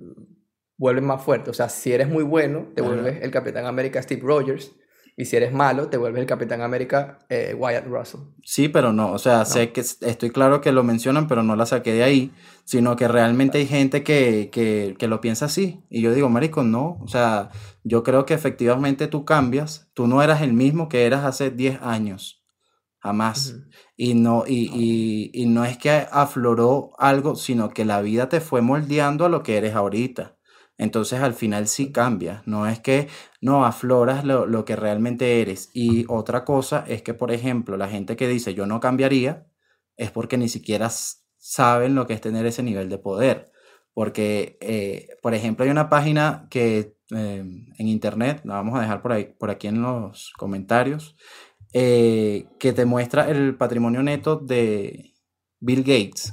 vuelve 0.78 1.02
más 1.02 1.22
fuerte. 1.22 1.50
O 1.50 1.54
sea, 1.54 1.68
si 1.68 1.92
eres 1.92 2.08
muy 2.08 2.24
bueno, 2.24 2.68
te 2.74 2.80
Ajá. 2.80 2.90
vuelves 2.90 3.22
el 3.22 3.30
Capitán 3.30 3.66
América 3.66 4.00
Steve 4.00 4.22
Rogers, 4.24 4.74
y 5.20 5.26
si 5.26 5.36
eres 5.36 5.52
malo, 5.52 5.88
te 5.88 5.98
vuelves 5.98 6.22
el 6.22 6.26
Capitán 6.26 6.62
América 6.62 7.18
eh, 7.28 7.54
Wyatt 7.54 7.86
Russell. 7.86 8.20
Sí, 8.42 8.68
pero 8.68 8.94
no, 8.94 9.12
o 9.12 9.18
sea, 9.18 9.44
sé 9.44 9.70
que 9.70 9.82
estoy 9.82 10.30
claro 10.30 10.62
que 10.62 10.72
lo 10.72 10.82
mencionan, 10.82 11.28
pero 11.28 11.42
no 11.42 11.56
la 11.56 11.66
saqué 11.66 11.92
de 11.92 12.02
ahí, 12.02 12.32
sino 12.64 12.96
que 12.96 13.06
realmente 13.06 13.58
hay 13.58 13.66
gente 13.66 14.02
que, 14.02 14.48
que, 14.50 14.96
que 14.98 15.08
lo 15.08 15.20
piensa 15.20 15.44
así. 15.44 15.84
Y 15.90 16.00
yo 16.00 16.14
digo, 16.14 16.30
marico, 16.30 16.64
no, 16.64 16.96
o 17.02 17.08
sea, 17.08 17.50
yo 17.84 18.02
creo 18.02 18.24
que 18.24 18.32
efectivamente 18.32 19.08
tú 19.08 19.26
cambias, 19.26 19.90
tú 19.92 20.06
no 20.06 20.22
eras 20.22 20.40
el 20.40 20.54
mismo 20.54 20.88
que 20.88 21.04
eras 21.04 21.26
hace 21.26 21.50
10 21.50 21.82
años, 21.82 22.42
jamás. 22.98 23.56
Y 23.98 24.14
no, 24.14 24.44
y, 24.46 24.70
y, 24.72 25.30
y 25.34 25.46
no 25.46 25.66
es 25.66 25.76
que 25.76 25.90
afloró 26.10 26.92
algo, 26.98 27.36
sino 27.36 27.68
que 27.68 27.84
la 27.84 28.00
vida 28.00 28.30
te 28.30 28.40
fue 28.40 28.62
moldeando 28.62 29.26
a 29.26 29.28
lo 29.28 29.42
que 29.42 29.58
eres 29.58 29.74
ahorita. 29.74 30.38
Entonces 30.80 31.20
al 31.20 31.34
final 31.34 31.68
sí 31.68 31.92
cambias, 31.92 32.46
no 32.46 32.66
es 32.66 32.80
que 32.80 33.08
no 33.42 33.66
afloras 33.66 34.24
lo, 34.24 34.46
lo 34.46 34.64
que 34.64 34.76
realmente 34.76 35.42
eres. 35.42 35.68
Y 35.74 36.06
otra 36.08 36.46
cosa 36.46 36.86
es 36.88 37.02
que, 37.02 37.12
por 37.12 37.32
ejemplo, 37.32 37.76
la 37.76 37.86
gente 37.86 38.16
que 38.16 38.26
dice 38.26 38.54
yo 38.54 38.64
no 38.64 38.80
cambiaría, 38.80 39.46
es 39.98 40.10
porque 40.10 40.38
ni 40.38 40.48
siquiera 40.48 40.88
saben 41.36 41.94
lo 41.94 42.06
que 42.06 42.14
es 42.14 42.22
tener 42.22 42.46
ese 42.46 42.62
nivel 42.62 42.88
de 42.88 42.96
poder. 42.96 43.52
Porque, 43.92 44.56
eh, 44.62 45.08
por 45.20 45.34
ejemplo, 45.34 45.66
hay 45.66 45.70
una 45.70 45.90
página 45.90 46.46
que 46.48 46.96
eh, 47.14 47.44
en 47.76 47.86
internet, 47.86 48.40
la 48.44 48.54
vamos 48.54 48.78
a 48.78 48.80
dejar 48.80 49.02
por 49.02 49.12
ahí, 49.12 49.34
por 49.38 49.50
aquí 49.50 49.66
en 49.66 49.82
los 49.82 50.32
comentarios, 50.38 51.14
eh, 51.74 52.46
que 52.58 52.72
te 52.72 52.86
muestra 52.86 53.28
el 53.28 53.54
patrimonio 53.54 54.02
neto 54.02 54.36
de 54.36 55.12
Bill 55.58 55.80
Gates 55.80 56.32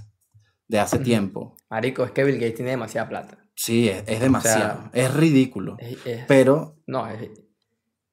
de 0.70 0.80
hace 0.80 1.00
tiempo. 1.00 1.58
Marico, 1.70 2.06
es 2.06 2.12
que 2.12 2.24
Bill 2.24 2.36
Gates 2.36 2.56
tiene 2.56 2.72
demasiada 2.72 3.10
plata. 3.10 3.47
Sí, 3.60 3.90
es, 3.90 4.04
es 4.06 4.20
demasiado, 4.20 4.90
es 4.94 5.14
ridículo. 5.14 5.78
Es- 5.80 5.98
es- 6.06 6.26
Pero 6.28 6.76
no, 6.86 7.08
es, 7.08 7.30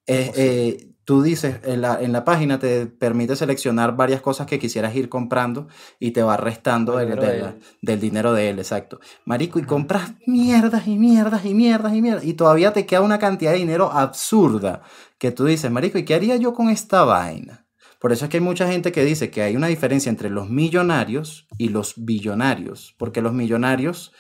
eh, 0.07 0.91
tú 1.05 1.23
dices, 1.23 1.57
en 1.65 1.83
la, 1.83 2.01
en 2.03 2.13
la 2.13 2.25
página 2.25 2.59
te 2.59 2.87
permite 2.87 3.37
seleccionar 3.37 3.95
varias 3.95 4.23
cosas 4.23 4.47
que 4.47 4.59
quisieras 4.59 4.95
ir 4.97 5.11
comprando 5.11 5.69
y 6.01 6.13
te 6.13 6.23
va 6.23 6.39
restando 6.39 6.99
El 6.99 7.09
del, 7.11 7.19
dinero 7.19 7.33
de 7.33 7.41
la- 7.43 7.49
él. 7.51 7.61
del 7.83 8.01
dinero 8.01 8.33
de 8.33 8.49
él, 8.51 8.59
exacto. 8.59 9.01
Marico, 9.27 9.59
y 9.59 9.65
compras 9.65 10.15
mierdas 10.27 10.87
y 10.89 10.97
mierdas 10.99 11.45
y 11.45 11.53
mierdas 11.55 11.95
y 11.95 12.01
mierdas 12.01 12.25
y 12.25 12.33
todavía 12.35 12.73
te 12.73 12.87
queda 12.87 13.03
una 13.03 13.19
cantidad 13.19 13.53
de 13.53 13.59
dinero 13.59 13.91
absurda 13.93 14.83
que 15.19 15.31
tú 15.31 15.45
dices, 15.45 15.71
Marico, 15.71 15.99
¿y 15.99 16.05
qué 16.07 16.15
haría 16.15 16.37
yo 16.37 16.55
con 16.55 16.71
esta 16.71 17.05
vaina? 17.05 17.67
Por 18.01 18.13
eso 18.13 18.25
es 18.27 18.31
que 18.31 18.39
hay 18.39 18.43
mucha 18.43 18.67
gente 18.71 18.93
que 18.93 19.05
dice 19.05 19.31
que 19.31 19.43
hay 19.43 19.57
una 19.57 19.67
diferencia 19.67 20.11
entre 20.11 20.29
los 20.31 20.49
millonarios 20.51 21.47
y 21.57 21.69
los 21.71 21.95
billonarios, 21.97 22.95
porque 22.99 23.23
los 23.23 23.33
millonarios 23.33 24.13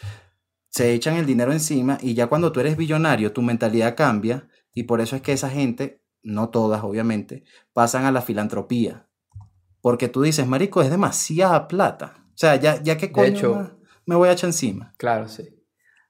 se 0.75 0.93
echan 0.93 1.15
el 1.17 1.25
dinero 1.27 1.53
encima 1.53 1.99
y 2.03 2.15
ya 2.15 2.27
cuando 2.27 2.51
tú 2.51 2.59
eres 2.59 2.77
billonario 2.77 3.33
tu 3.33 3.43
mentalidad 3.43 3.95
cambia 3.95 4.49
y 4.73 4.83
por 4.85 5.01
eso 5.01 5.15
es 5.15 5.23
que 5.23 5.33
esa 5.33 5.49
gente, 5.49 6.03
no 6.25 6.49
todas 6.51 6.83
obviamente, 6.83 7.45
pasan 7.73 8.07
a 8.07 8.11
la 8.11 8.23
filantropía. 8.23 9.09
Porque 9.81 10.09
tú 10.09 10.23
dices, 10.23 10.49
marico, 10.49 10.83
es 10.83 10.91
demasiada 10.91 11.69
plata. 11.69 12.25
O 12.31 12.37
sea, 12.37 12.57
ya, 12.57 12.83
ya 12.83 12.97
qué 12.97 13.13
coño 13.13 13.27
hecho- 13.29 13.55
más 13.55 13.73
me 14.05 14.17
voy 14.17 14.29
a 14.29 14.33
echar 14.33 14.49
encima. 14.49 14.95
Claro, 14.97 15.29
sí. 15.29 15.45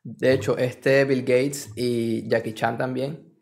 De 0.02 0.32
hecho, 0.32 0.56
este 0.56 1.04
Bill 1.04 1.20
Gates 1.20 1.70
y 1.76 2.26
Jackie 2.28 2.54
Chan 2.54 2.78
también 2.78 3.34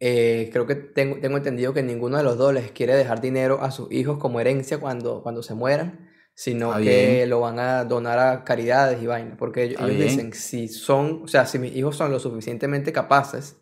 eh, 0.00 0.50
creo 0.52 0.66
que 0.66 0.74
tengo, 0.74 1.20
tengo 1.20 1.36
entendido 1.36 1.72
que 1.72 1.82
ninguno 1.84 2.16
de 2.16 2.24
los 2.24 2.36
dos 2.36 2.52
les 2.52 2.72
quiere 2.72 2.94
dejar 2.96 3.20
dinero 3.20 3.62
a 3.62 3.70
sus 3.70 3.92
hijos 3.92 4.18
como 4.18 4.40
herencia 4.40 4.78
cuando, 4.78 5.22
cuando 5.22 5.42
se 5.44 5.54
mueran, 5.54 6.08
sino 6.34 6.70
Está 6.70 6.82
que 6.82 7.26
lo 7.26 7.40
van 7.40 7.58
a 7.58 7.84
donar 7.84 8.18
a 8.18 8.44
caridades 8.44 9.02
y 9.02 9.06
vainas. 9.06 9.36
Porque 9.38 9.64
ellos, 9.64 9.80
Está 9.80 9.92
ellos 9.92 10.10
dicen, 10.10 10.32
si 10.34 10.68
son, 10.68 11.22
o 11.24 11.28
sea, 11.28 11.46
si 11.46 11.58
mis 11.58 11.74
hijos 11.76 11.96
son 11.96 12.10
lo 12.10 12.18
suficientemente 12.18 12.92
capaces, 12.92 13.56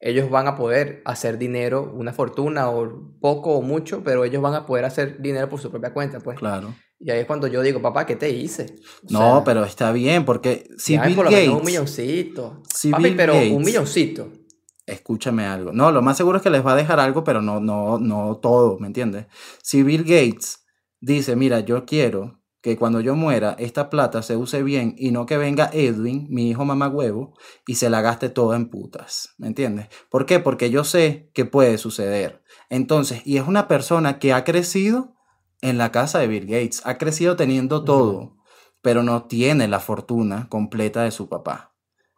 ellos 0.00 0.28
van 0.30 0.46
a 0.46 0.54
poder 0.56 1.00
hacer 1.06 1.38
dinero, 1.38 1.90
una 1.94 2.12
fortuna 2.12 2.68
o 2.70 3.10
poco 3.20 3.54
o 3.54 3.62
mucho, 3.62 4.02
pero 4.04 4.24
ellos 4.24 4.42
van 4.42 4.54
a 4.54 4.66
poder 4.66 4.84
hacer 4.84 5.20
dinero 5.22 5.48
por 5.48 5.60
su 5.60 5.70
propia 5.70 5.92
cuenta, 5.94 6.20
pues. 6.20 6.38
Claro. 6.38 6.74
Y 7.00 7.10
ahí 7.10 7.20
es 7.20 7.26
cuando 7.26 7.46
yo 7.48 7.60
digo, 7.62 7.80
papá, 7.82 8.06
¿qué 8.06 8.14
te 8.16 8.30
hice? 8.30 8.76
O 9.08 9.12
No, 9.12 9.18
sea, 9.36 9.44
pero 9.44 9.64
está 9.64 9.92
bien, 9.92 10.24
porque 10.24 10.68
si 10.78 10.98
Bill 10.98 11.14
por 11.16 11.24
lo 11.26 11.30
menos 11.30 11.46
un 11.48 11.52
Gates, 11.54 11.66
milloncito. 11.66 12.62
si 12.72 12.90
Papi, 12.90 13.04
Bill 13.04 13.16
pero 13.16 13.34
un 13.34 13.40
Gates- 13.40 13.64
milloncito. 13.66 14.28
escúchame 14.86 15.44
algo. 15.46 15.72
No, 15.72 15.90
lo 15.90 16.02
más 16.02 16.16
seguro 16.16 16.36
es 16.38 16.42
que 16.42 16.50
les 16.50 16.64
va 16.64 16.72
a 16.72 16.76
dejar 16.76 17.00
algo, 17.00 17.24
pero 17.24 17.40
no, 17.42 17.60
no, 17.60 17.98
no 17.98 18.36
todo, 18.36 18.78
¿me 18.78 18.86
entiendes? 18.86 19.26
Si 19.62 19.82
Bill 19.82 20.02
Gates 20.04 20.63
dice, 21.04 21.36
mira, 21.36 21.60
yo 21.60 21.84
quiero 21.84 22.40
que 22.60 22.78
cuando 22.78 23.00
yo 23.00 23.14
muera 23.14 23.54
esta 23.58 23.90
plata 23.90 24.22
se 24.22 24.36
use 24.36 24.62
bien 24.62 24.94
y 24.96 25.10
no 25.10 25.26
que 25.26 25.36
venga 25.36 25.68
Edwin, 25.72 26.26
mi 26.30 26.48
hijo 26.48 26.64
mamagüevo, 26.64 27.34
y 27.66 27.74
se 27.74 27.90
la 27.90 28.00
gaste 28.00 28.30
toda 28.30 28.56
en 28.56 28.70
putas, 28.70 29.34
¿me 29.36 29.46
entiendes? 29.46 29.88
¿Por 30.08 30.24
qué? 30.24 30.40
Porque 30.40 30.70
yo 30.70 30.82
sé 30.82 31.30
que 31.34 31.44
puede 31.44 31.76
suceder. 31.76 32.42
Entonces, 32.70 33.20
y 33.26 33.36
es 33.36 33.46
una 33.46 33.68
persona 33.68 34.18
que 34.18 34.32
ha 34.32 34.44
crecido 34.44 35.14
en 35.60 35.76
la 35.76 35.92
casa 35.92 36.20
de 36.20 36.28
Bill 36.28 36.46
Gates, 36.46 36.80
ha 36.86 36.96
crecido 36.96 37.36
teniendo 37.36 37.84
todo, 37.84 38.38
pero 38.80 39.02
no 39.02 39.24
tiene 39.24 39.68
la 39.68 39.80
fortuna 39.80 40.48
completa 40.48 41.02
de 41.02 41.10
su 41.10 41.28
papá. 41.28 41.73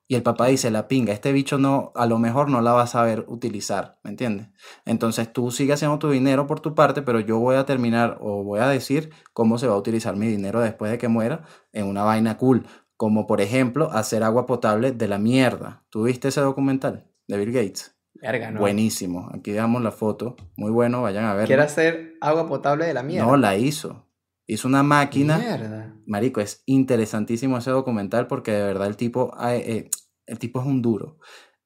Y 0.08 0.14
el 0.14 0.22
papá 0.22 0.46
dice, 0.46 0.70
la 0.70 0.86
pinga, 0.86 1.12
este 1.12 1.32
bicho 1.32 1.58
no, 1.58 1.90
a 1.96 2.06
lo 2.06 2.18
mejor 2.18 2.48
no 2.48 2.60
la 2.60 2.72
va 2.72 2.82
a 2.82 2.86
saber 2.86 3.24
utilizar, 3.26 3.98
¿me 4.04 4.10
entiendes? 4.10 4.48
Entonces 4.84 5.32
tú 5.32 5.50
sigues 5.50 5.74
haciendo 5.74 5.98
tu 5.98 6.10
dinero 6.10 6.46
por 6.46 6.60
tu 6.60 6.74
parte, 6.76 7.02
pero 7.02 7.18
yo 7.18 7.38
voy 7.38 7.56
a 7.56 7.66
terminar 7.66 8.18
o 8.20 8.44
voy 8.44 8.60
a 8.60 8.68
decir 8.68 9.10
cómo 9.32 9.58
se 9.58 9.66
va 9.66 9.74
a 9.74 9.78
utilizar 9.78 10.14
mi 10.14 10.28
dinero 10.28 10.60
después 10.60 10.92
de 10.92 10.98
que 10.98 11.08
muera 11.08 11.44
en 11.72 11.86
una 11.86 12.04
vaina 12.04 12.36
cool. 12.36 12.66
Como 12.96 13.26
por 13.26 13.40
ejemplo, 13.40 13.90
hacer 13.92 14.22
agua 14.22 14.46
potable 14.46 14.92
de 14.92 15.08
la 15.08 15.18
mierda. 15.18 15.84
¿Tú 15.90 16.04
viste 16.04 16.28
ese 16.28 16.40
documental 16.40 17.10
de 17.26 17.36
Bill 17.36 17.52
Gates? 17.52 17.96
Verga, 18.14 18.50
no. 18.50 18.60
Buenísimo. 18.60 19.28
Aquí 19.34 19.52
dejamos 19.52 19.82
la 19.82 19.90
foto. 19.90 20.36
Muy 20.56 20.70
bueno, 20.70 21.02
vayan 21.02 21.24
a 21.24 21.34
verlo. 21.34 21.46
Quiere 21.46 21.62
hacer 21.62 22.14
agua 22.20 22.48
potable 22.48 22.86
de 22.86 22.94
la 22.94 23.02
mierda. 23.02 23.26
No, 23.26 23.36
la 23.36 23.56
hizo. 23.56 24.05
Hizo 24.46 24.68
una 24.68 24.82
máquina. 24.82 25.38
Mierda. 25.38 25.96
Marico, 26.06 26.40
es 26.40 26.62
interesantísimo 26.66 27.58
ese 27.58 27.70
documental 27.70 28.26
porque 28.26 28.52
de 28.52 28.62
verdad 28.62 28.86
el 28.86 28.96
tipo, 28.96 29.36
eh, 29.40 29.64
eh, 29.66 29.90
el 30.26 30.38
tipo 30.38 30.60
es 30.60 30.66
un 30.66 30.82
duro. 30.82 31.18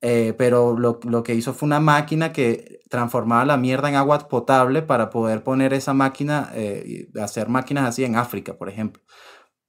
Eh, 0.02 0.34
pero 0.38 0.78
lo, 0.78 0.98
lo 1.04 1.22
que 1.22 1.34
hizo 1.34 1.52
fue 1.52 1.66
una 1.66 1.80
máquina 1.80 2.32
que 2.32 2.80
transformaba 2.88 3.44
la 3.44 3.58
mierda 3.58 3.90
en 3.90 3.96
agua 3.96 4.18
potable 4.28 4.80
para 4.80 5.10
poder 5.10 5.42
poner 5.42 5.74
esa 5.74 5.92
máquina, 5.92 6.50
eh, 6.54 7.08
hacer 7.20 7.48
máquinas 7.48 7.86
así 7.86 8.04
en 8.04 8.16
África, 8.16 8.56
por 8.56 8.70
ejemplo. 8.70 9.02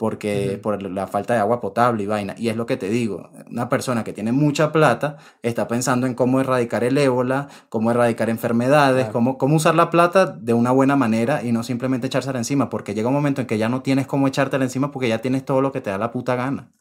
Porque 0.02 0.60
por 0.64 0.82
la 0.82 1.06
falta 1.06 1.36
de 1.36 1.40
agua 1.42 1.62
potable 1.62 2.02
y 2.02 2.08
vaina. 2.08 2.34
Y 2.36 2.50
es 2.50 2.56
lo 2.58 2.66
que 2.66 2.76
te 2.76 2.90
digo, 2.90 3.30
una 3.52 3.70
persona 3.70 4.04
que 4.04 4.14
tiene 4.14 4.32
mucha 4.32 4.72
plata 4.72 5.18
está 5.44 5.68
pensando 5.68 6.08
en 6.08 6.16
cómo 6.16 6.40
erradicar 6.42 6.84
el 6.84 6.98
ébola, 6.98 7.50
cómo 7.70 7.92
erradicar 7.92 8.28
enfermedades, 8.32 9.04
Claro. 9.04 9.14
cómo, 9.14 9.38
cómo 9.38 9.58
usar 9.58 9.76
la 9.76 9.92
plata 9.92 10.26
de 10.26 10.56
una 10.56 10.72
buena 10.72 10.96
manera 10.96 11.44
y 11.44 11.52
no 11.52 11.62
simplemente 11.62 12.08
echársela 12.08 12.40
encima, 12.40 12.68
porque 12.68 12.96
llega 12.96 13.10
un 13.10 13.14
momento 13.14 13.42
en 13.42 13.48
que 13.48 13.60
ya 13.60 13.70
no 13.70 13.84
tienes 13.84 14.08
cómo 14.08 14.28
echártela 14.28 14.64
encima 14.64 14.92
porque 14.92 15.08
ya 15.08 15.20
tienes 15.20 15.46
todo 15.46 15.62
lo 15.62 15.72
que 15.72 15.82
te 15.82 15.92
da 15.92 16.00
la 16.00 16.12
puta 16.12 16.36
gana. 16.36 16.72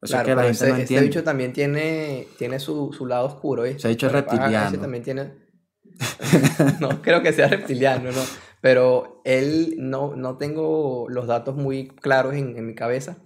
Eso 0.00 0.12
Claro, 0.12 0.22
es 0.22 0.24
que 0.28 0.34
la 0.36 0.42
gente 0.54 0.68
no 0.68 0.76
entiende. 0.82 1.06
bicho 1.08 1.24
también 1.24 1.52
tiene, 1.52 2.28
tiene 2.38 2.60
su, 2.60 2.92
su 2.92 3.06
lado 3.06 3.26
oscuro, 3.26 3.64
¿eh? 3.64 3.72
Bicho 3.72 3.88
es 3.88 3.96
Pero, 3.98 4.04
ah, 4.06 4.06
Ese 4.06 4.12
reptiliano. 4.20 4.78
también 4.78 5.02
tiene... 5.02 5.32
no 6.80 7.02
creo 7.02 7.22
que 7.24 7.32
sea 7.32 7.48
reptiliano, 7.48 8.12
no. 8.12 8.20
Pero 8.60 9.22
él, 9.24 9.76
no, 9.78 10.14
no 10.16 10.36
tengo 10.38 11.06
los 11.08 11.26
datos 11.26 11.56
muy 11.56 11.88
claros 11.88 12.34
en, 12.34 12.56
en 12.56 12.66
mi 12.66 12.74
cabeza, 12.74 13.18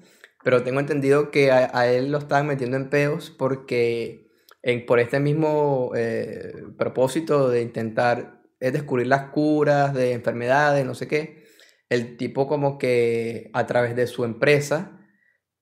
pero 0.45 0.63
tengo 0.63 0.81
entendido 0.81 1.31
que 1.31 1.51
a, 1.53 1.89
él 1.91 2.13
lo 2.13 2.19
estaban 2.19 2.47
metiendo 2.47 2.77
en 2.77 2.91
peos 2.91 3.31
porque 3.31 4.29
en, 4.63 4.87
por 4.87 5.01
este 5.01 5.21
mismo 5.21 5.93
eh, 5.97 6.53
propósito 6.79 7.49
de 7.49 7.63
intentar 7.63 8.43
descubrir 8.61 9.07
las 9.09 9.31
curas 9.31 9.93
de 9.95 10.13
enfermedades, 10.13 10.87
no 10.87 10.95
sé 10.95 11.09
qué, 11.09 11.45
el 11.89 12.17
tipo 12.17 12.47
como 12.47 12.79
que 12.79 13.51
a 13.53 13.67
través 13.67 13.97
de 13.97 14.07
su 14.07 14.25
empresa 14.25 15.01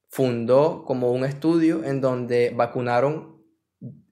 fundó 0.09 0.85
como 0.85 1.12
un 1.12 1.25
estudio 1.25 1.85
en 1.85 2.01
donde 2.01 2.51
vacunaron 2.55 3.43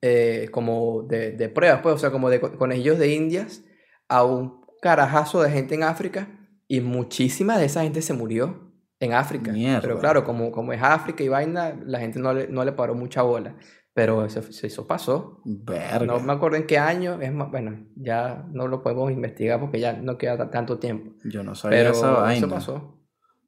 eh, 0.02 0.48
como 0.52 1.02
de, 1.02 1.32
de 1.32 1.48
pruebas, 1.48 1.80
pues, 1.82 1.94
o 1.96 1.98
sea, 1.98 2.10
como 2.10 2.30
de 2.30 2.40
co- 2.40 2.56
conejillos 2.58 2.98
de 2.98 3.12
indias 3.14 3.64
a 4.08 4.24
un 4.24 4.59
carajazo 4.80 5.42
de 5.42 5.50
gente 5.50 5.74
en 5.74 5.82
África 5.82 6.28
y 6.68 6.80
muchísima 6.80 7.58
de 7.58 7.66
esa 7.66 7.82
gente 7.82 8.02
se 8.02 8.12
murió 8.14 8.72
en 9.00 9.14
África. 9.14 9.50
Mierda. 9.52 9.80
Pero 9.80 9.98
claro, 9.98 10.24
como, 10.24 10.52
como 10.52 10.72
es 10.72 10.82
África 10.82 11.24
y 11.24 11.28
vaina, 11.28 11.74
la 11.84 11.98
gente 12.00 12.18
no 12.20 12.32
le, 12.34 12.48
no 12.48 12.64
le 12.64 12.72
paró 12.72 12.94
mucha 12.94 13.22
bola. 13.22 13.56
Pero 13.92 14.24
eso, 14.24 14.40
eso 14.62 14.86
pasó. 14.86 15.40
Verga. 15.44 16.06
No 16.06 16.20
me 16.20 16.32
acuerdo 16.32 16.56
en 16.56 16.66
qué 16.66 16.78
año, 16.78 17.20
es 17.20 17.32
más, 17.32 17.50
bueno, 17.50 17.86
ya 17.96 18.46
no 18.52 18.68
lo 18.68 18.82
podemos 18.82 19.10
investigar 19.10 19.58
porque 19.58 19.80
ya 19.80 19.94
no 19.94 20.16
queda 20.16 20.36
ta- 20.36 20.50
tanto 20.50 20.78
tiempo. 20.78 21.10
Yo 21.24 21.42
no 21.42 21.56
sabía 21.56 21.78
Pero 21.78 21.90
esa 21.90 22.10
vaina. 22.12 22.46
eso 22.46 22.48
pasó. 22.48 22.96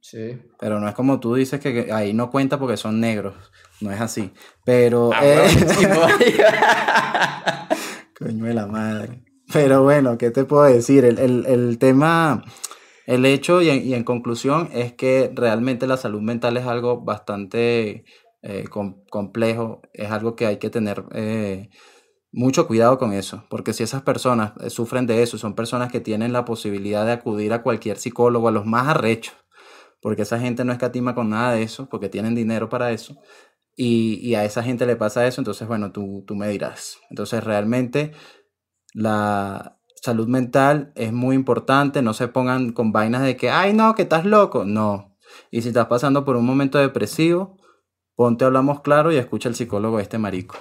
Sí. 0.00 0.42
Pero 0.58 0.80
no 0.80 0.88
es 0.88 0.94
como 0.96 1.20
tú 1.20 1.36
dices 1.36 1.60
que 1.60 1.92
ahí 1.92 2.12
no 2.12 2.28
cuenta 2.28 2.58
porque 2.58 2.76
son 2.76 2.98
negros. 2.98 3.34
No 3.80 3.92
es 3.92 4.00
así. 4.00 4.32
Pero. 4.64 5.10
Ah, 5.14 5.20
eh, 5.22 5.46
bueno. 5.76 6.00
Coño 8.18 8.44
de 8.46 8.54
la 8.54 8.66
madre. 8.66 9.22
Pero 9.52 9.82
bueno, 9.82 10.18
¿qué 10.18 10.30
te 10.30 10.44
puedo 10.44 10.64
decir? 10.64 11.04
El, 11.04 11.18
el- 11.46 11.78
tema, 11.78 12.44
el 13.06 13.26
hecho 13.26 13.62
y 13.62 13.70
en, 13.94 14.04
conclusión 14.04 14.68
es 14.72 14.92
que 14.94 15.30
realmente 15.34 15.86
la 15.86 15.96
salud 15.96 16.20
mental 16.22 16.56
es 16.56 16.66
algo 16.66 17.00
bastante 17.02 18.04
eh, 18.42 18.64
com- 18.70 19.04
complejo, 19.10 19.82
es 19.92 20.10
algo 20.10 20.36
que 20.36 20.46
hay 20.46 20.58
que 20.58 20.70
tener 20.70 21.04
eh, 21.14 21.70
mucho 22.32 22.66
cuidado 22.68 22.98
con 22.98 23.12
eso, 23.14 23.44
porque 23.50 23.72
si 23.74 23.82
esas 23.84 24.02
personas 24.02 24.52
eh, 24.62 24.70
sufren 24.70 25.06
de 25.06 25.22
eso, 25.22 25.38
son 25.38 25.54
personas 25.54 25.92
que 25.92 26.00
tienen 26.00 26.32
la 26.32 26.44
posibilidad 26.44 27.06
de 27.06 27.12
acudir 27.12 27.52
a 27.52 27.62
cualquier 27.62 27.98
psicólogo, 27.98 28.48
a 28.48 28.52
los 28.52 28.66
más 28.66 28.88
arrechos, 28.88 29.34
porque 30.00 30.22
esa 30.22 30.38
gente 30.38 30.64
no 30.64 30.72
escatima 30.72 31.14
con 31.14 31.30
nada 31.30 31.54
de 31.54 31.62
eso, 31.62 31.88
porque 31.88 32.08
tienen 32.08 32.34
dinero 32.34 32.68
para 32.68 32.92
eso. 32.92 33.16
Y, 33.76 34.20
y 34.22 34.34
a 34.36 34.44
esa 34.44 34.62
gente 34.62 34.86
le 34.86 34.96
pasa 34.96 35.26
eso, 35.26 35.40
entonces, 35.40 35.68
bueno, 35.68 35.92
tú, 35.92 36.24
tú 36.26 36.36
me 36.36 36.48
dirás. 36.48 36.98
Entonces, 37.10 37.44
realmente 37.44 38.12
la 38.92 39.78
salud 40.02 40.26
mental 40.26 40.92
es 40.96 41.12
muy 41.12 41.36
importante, 41.36 42.02
no 42.02 42.12
se 42.14 42.28
pongan 42.28 42.72
con 42.72 42.92
vainas 42.92 43.22
de 43.22 43.36
que, 43.36 43.50
ay, 43.50 43.72
no, 43.72 43.94
que 43.94 44.02
estás 44.02 44.24
loco. 44.24 44.64
No. 44.64 45.16
Y 45.50 45.62
si 45.62 45.68
estás 45.68 45.86
pasando 45.86 46.24
por 46.24 46.36
un 46.36 46.44
momento 46.44 46.78
depresivo, 46.78 47.56
ponte, 48.14 48.44
hablamos 48.44 48.80
claro 48.80 49.12
y 49.12 49.16
escucha 49.16 49.48
al 49.48 49.54
psicólogo 49.54 50.00
este 50.00 50.18
marico. 50.18 50.56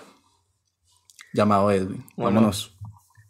Llamado 1.33 1.71
Edwin. 1.71 2.05
Bueno. 2.15 2.35
Vámonos. 2.35 2.77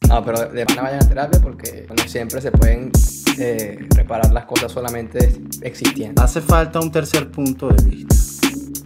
No, 0.07 0.25
pero 0.25 0.49
de 0.49 0.65
pana 0.65 0.81
vayan 0.81 1.03
a 1.03 1.07
terapia 1.07 1.39
porque 1.41 1.87
no 1.87 2.07
siempre 2.07 2.41
se 2.41 2.51
pueden 2.51 2.91
eh, 3.39 3.87
reparar 3.95 4.31
las 4.33 4.45
cosas 4.45 4.71
solamente 4.71 5.41
existiendo. 5.61 6.21
Hace 6.21 6.41
falta 6.41 6.79
un 6.79 6.91
tercer 6.91 7.29
punto 7.31 7.69
de 7.69 7.83
vista. 7.83 8.15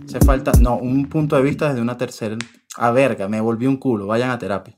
Hace 0.06 0.20
falta, 0.20 0.52
no, 0.60 0.78
un 0.78 1.08
punto 1.10 1.36
de 1.36 1.42
vista 1.42 1.70
desde 1.70 1.82
una 1.82 1.98
tercera. 1.98 2.38
A 2.78 2.92
verga, 2.92 3.28
me 3.28 3.42
volví 3.42 3.66
un 3.66 3.78
culo. 3.78 4.08
Vayan 4.08 4.30
a 4.30 4.38
terapia. 4.38 4.74